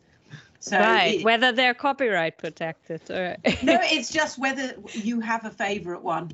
So 0.61 0.79
right. 0.79 1.20
it- 1.20 1.25
Whether 1.25 1.53
they're 1.53 1.75
copyright 1.75 2.37
protected 2.39 3.11
or. 3.11 3.37
no, 3.62 3.79
it's 3.83 4.11
just 4.11 4.39
whether 4.39 4.75
you 4.93 5.20
have 5.20 5.45
a 5.47 5.51
favourite 5.51 6.03
one 6.03 6.33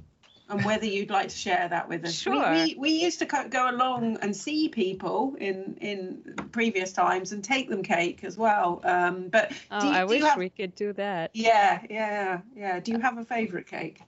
and 0.49 0.65
whether 0.65 0.87
you'd 0.87 1.11
like 1.11 1.29
to 1.29 1.37
share 1.37 1.69
that 1.69 1.89
with 1.89 2.05
us. 2.05 2.15
Sure. 2.15 2.53
We, 2.53 2.75
we, 2.79 2.91
used 2.91 3.19
to 3.19 3.27
go 3.27 3.71
along 3.71 4.19
and 4.23 4.35
see 4.35 4.69
people 4.69 5.37
in 5.39 5.77
in 5.81 6.35
previous 6.53 6.93
times 6.93 7.33
and 7.33 7.45
take 7.45 7.69
them 7.69 7.83
cake 7.83 8.25
as 8.25 8.37
well. 8.37 8.81
Um, 8.85 9.29
but 9.29 9.53
Oh, 9.71 9.85
you, 9.85 9.91
I 9.91 10.05
wish 10.05 10.23
have, 10.23 10.39
we 10.39 10.49
could 10.49 10.75
do 10.75 10.93
that. 10.95 11.31
Yeah, 11.35 11.81
yeah, 11.91 12.41
yeah. 12.57 12.81
Do 12.81 12.93
you 12.93 13.01
have 13.01 13.19
a 13.19 13.25
favourite 13.25 13.67
cake? 13.67 14.01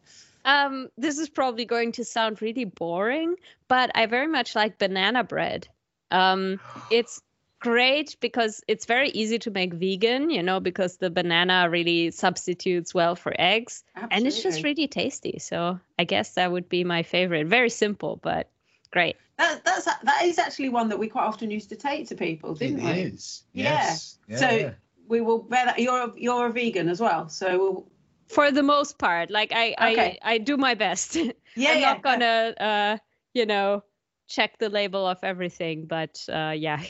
Um, 0.44 0.88
this 0.96 1.18
is 1.18 1.28
probably 1.28 1.66
going 1.66 1.92
to 1.92 2.04
sound 2.04 2.40
really 2.40 2.64
boring, 2.64 3.36
but 3.68 3.90
I 3.94 4.06
very 4.06 4.26
much 4.26 4.54
like 4.54 4.78
banana 4.78 5.22
bread. 5.22 5.68
Um, 6.10 6.58
it's 6.90 7.20
great 7.60 8.16
because 8.20 8.62
it's 8.66 8.86
very 8.86 9.10
easy 9.10 9.38
to 9.40 9.50
make 9.50 9.74
vegan, 9.74 10.30
you 10.30 10.42
know, 10.42 10.60
because 10.60 10.96
the 10.96 11.10
banana 11.10 11.68
really 11.70 12.10
substitutes 12.10 12.94
well 12.94 13.14
for 13.14 13.32
eggs, 13.38 13.84
and 14.10 14.26
it's 14.26 14.42
just 14.42 14.64
really 14.64 14.88
tasty. 14.88 15.38
So 15.38 15.78
I 15.98 16.04
guess 16.04 16.34
that 16.34 16.50
would 16.50 16.68
be 16.68 16.84
my 16.84 17.02
favorite. 17.02 17.46
Very 17.46 17.70
simple, 17.70 18.18
but 18.22 18.50
great. 18.90 19.16
That, 19.38 19.64
that's 19.64 19.84
that 19.86 20.22
is 20.24 20.38
actually 20.38 20.68
one 20.70 20.88
that 20.88 20.98
we 20.98 21.08
quite 21.08 21.24
often 21.24 21.50
used 21.50 21.68
to 21.70 21.76
take 21.76 22.08
to 22.08 22.14
people, 22.14 22.54
didn't 22.54 22.80
It 22.80 22.84
we? 22.84 23.00
is. 23.02 23.42
Yeah. 23.52 23.64
Yes. 23.64 24.18
Yeah, 24.28 24.36
So- 24.36 24.50
yeah. 24.50 24.70
We 25.08 25.20
will 25.20 25.42
bear 25.42 25.64
that. 25.66 25.80
You're 25.80 26.12
you're 26.16 26.46
a 26.46 26.52
vegan 26.52 26.88
as 26.88 27.00
well, 27.00 27.28
so 27.28 27.58
we'll. 27.58 27.86
For 28.28 28.52
the 28.52 28.62
most 28.62 28.96
part, 28.96 29.28
like 29.28 29.50
I, 29.52 29.74
Okay. 29.90 30.18
I, 30.22 30.34
I 30.34 30.38
do 30.38 30.56
my 30.56 30.74
best. 30.74 31.16
Yeah, 31.56 31.70
I'm 31.72 31.80
yeah. 31.80 31.90
not 31.90 32.02
gonna, 32.04 32.54
uh, 32.60 32.96
you 33.34 33.44
know, 33.44 33.82
check 34.28 34.56
the 34.58 34.68
label 34.68 35.04
of 35.04 35.18
everything, 35.24 35.86
but 35.86 36.24
uh, 36.32 36.54
yeah. 36.56 36.80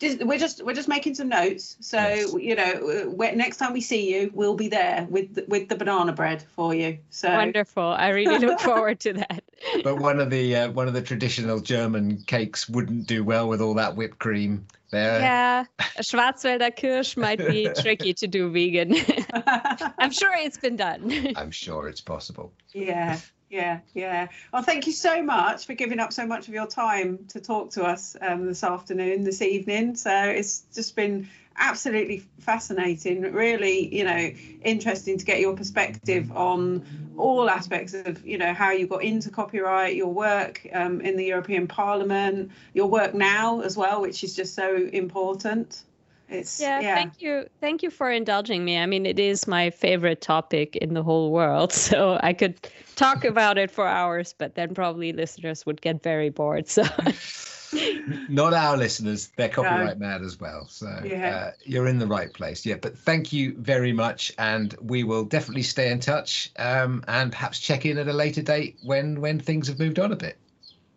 Just, 0.00 0.22
we're 0.24 0.38
just 0.38 0.64
we're 0.64 0.74
just 0.74 0.88
making 0.88 1.14
some 1.14 1.28
notes. 1.28 1.76
So 1.80 1.98
Yes. 1.98 2.32
you 2.34 2.54
know, 2.54 3.10
wh- 3.18 3.34
next 3.34 3.56
time 3.56 3.72
we 3.72 3.80
see 3.80 4.14
you, 4.14 4.30
we'll 4.32 4.54
be 4.54 4.68
there 4.68 5.06
with 5.10 5.34
the, 5.34 5.44
with 5.48 5.68
the 5.68 5.74
banana 5.76 6.12
bread 6.12 6.42
for 6.54 6.74
you. 6.74 6.98
So 7.10 7.28
Wonderful. 7.28 7.82
I 7.82 8.08
really 8.10 8.38
look 8.38 8.60
forward 8.70 9.00
to 9.00 9.14
that. 9.14 9.42
But 9.82 9.98
one 9.98 10.20
of 10.20 10.30
the 10.30 10.54
uh, 10.54 10.70
one 10.70 10.86
of 10.88 10.94
the 10.94 11.02
traditional 11.02 11.58
German 11.60 12.18
cakes 12.26 12.68
wouldn't 12.68 13.06
do 13.06 13.24
well 13.24 13.48
with 13.48 13.60
all 13.60 13.74
that 13.74 13.96
whipped 13.96 14.18
cream 14.20 14.66
there. 14.90 15.20
Yeah, 15.20 15.64
a 15.80 16.02
Schwarzwälder 16.02 16.74
Kirsch 16.76 17.16
might 17.16 17.38
be 17.38 17.68
tricky 17.82 18.14
to 18.14 18.26
do 18.28 18.50
vegan. 18.50 18.94
I'm 19.98 20.12
sure 20.12 20.32
it's 20.36 20.58
been 20.58 20.76
done. 20.76 21.32
I'm 21.36 21.50
sure 21.50 21.88
it's 21.88 22.00
possible. 22.00 22.52
yeah, 22.72 23.18
yeah, 23.50 23.80
yeah. 23.94 24.28
Well, 24.52 24.62
thank 24.62 24.86
you 24.86 24.92
so 24.92 25.22
much 25.22 25.66
for 25.66 25.74
giving 25.74 26.00
up 26.00 26.12
so 26.12 26.26
much 26.26 26.48
of 26.48 26.54
your 26.54 26.66
time 26.66 27.26
to 27.28 27.40
talk 27.40 27.70
to 27.72 27.84
us 27.84 28.16
um, 28.20 28.46
this 28.46 28.62
afternoon, 28.62 29.24
this 29.24 29.40
evening. 29.40 29.96
So 29.96 30.12
it's 30.12 30.64
just 30.74 30.94
been 30.94 31.28
absolutely 31.56 32.24
fascinating. 32.40 33.22
Really, 33.22 33.94
you 33.94 34.04
know, 34.04 34.30
interesting 34.62 35.18
to 35.18 35.24
get 35.24 35.40
your 35.40 35.56
perspective 35.56 36.30
on 36.36 36.84
all 37.16 37.48
aspects 37.48 37.94
of, 37.94 38.24
you 38.24 38.38
know, 38.38 38.52
how 38.52 38.70
you 38.70 38.86
got 38.86 39.02
into 39.02 39.30
copyright, 39.30 39.96
your 39.96 40.12
work 40.12 40.66
um, 40.72 41.00
in 41.00 41.16
the 41.16 41.24
European 41.24 41.66
Parliament, 41.66 42.52
your 42.74 42.86
work 42.86 43.14
now 43.14 43.60
as 43.60 43.76
well, 43.76 44.00
which 44.02 44.22
is 44.22 44.36
just 44.36 44.54
so 44.54 44.76
important. 44.76 45.84
It's 46.28 46.60
Yeah, 46.60 46.80
yeah. 46.80 46.94
thank 46.94 47.20
you. 47.20 47.46
Thank 47.60 47.82
you 47.82 47.90
for 47.90 48.10
indulging 48.10 48.64
me. 48.64 48.78
I 48.78 48.86
mean, 48.86 49.06
it 49.06 49.18
is 49.18 49.46
my 49.46 49.70
favorite 49.70 50.20
topic 50.20 50.76
in 50.76 50.94
the 50.94 51.02
whole 51.02 51.30
world. 51.32 51.72
So 51.88 52.18
I 52.22 52.32
could 52.34 52.68
talk 52.96 53.24
about 53.24 53.56
it 53.58 53.70
for 53.70 53.86
hours, 53.86 54.34
but 54.36 54.54
then 54.54 54.74
probably 54.74 55.12
listeners 55.12 55.64
would 55.64 55.80
get 55.80 56.02
very 56.02 56.28
bored. 56.30 56.68
So 56.68 56.82
Not 58.28 58.54
our 58.54 58.76
listeners; 58.76 59.28
they're 59.36 59.48
copyright 59.48 59.98
mad 59.98 60.22
as 60.22 60.40
well. 60.40 60.66
So 60.68 60.86
Yeah. 61.04 61.34
uh, 61.34 61.50
you're 61.64 61.86
in 61.86 61.98
the 61.98 62.06
right 62.06 62.32
place. 62.32 62.64
Yeah, 62.64 62.76
but 62.80 62.96
thank 62.96 63.32
you 63.32 63.54
very 63.58 63.92
much, 63.92 64.32
and 64.38 64.74
we 64.80 65.04
will 65.04 65.24
definitely 65.24 65.62
stay 65.62 65.90
in 65.90 66.00
touch 66.00 66.50
um, 66.58 67.04
and 67.08 67.30
perhaps 67.32 67.58
check 67.58 67.84
in 67.86 67.98
at 67.98 68.08
a 68.08 68.12
later 68.12 68.42
date 68.42 68.78
when 68.82 69.20
when 69.20 69.38
things 69.38 69.68
have 69.68 69.78
moved 69.78 69.98
on 69.98 70.12
a 70.12 70.16
bit. 70.16 70.38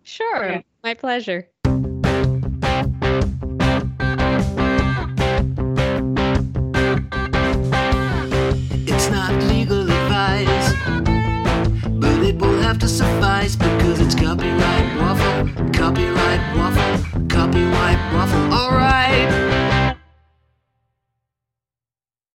sure, 0.04 0.46
Yeah. 0.50 0.62
my 0.84 0.94
pleasure. 0.94 1.48
be 17.62 17.68
white 17.68 17.99
waffle. 18.14 18.71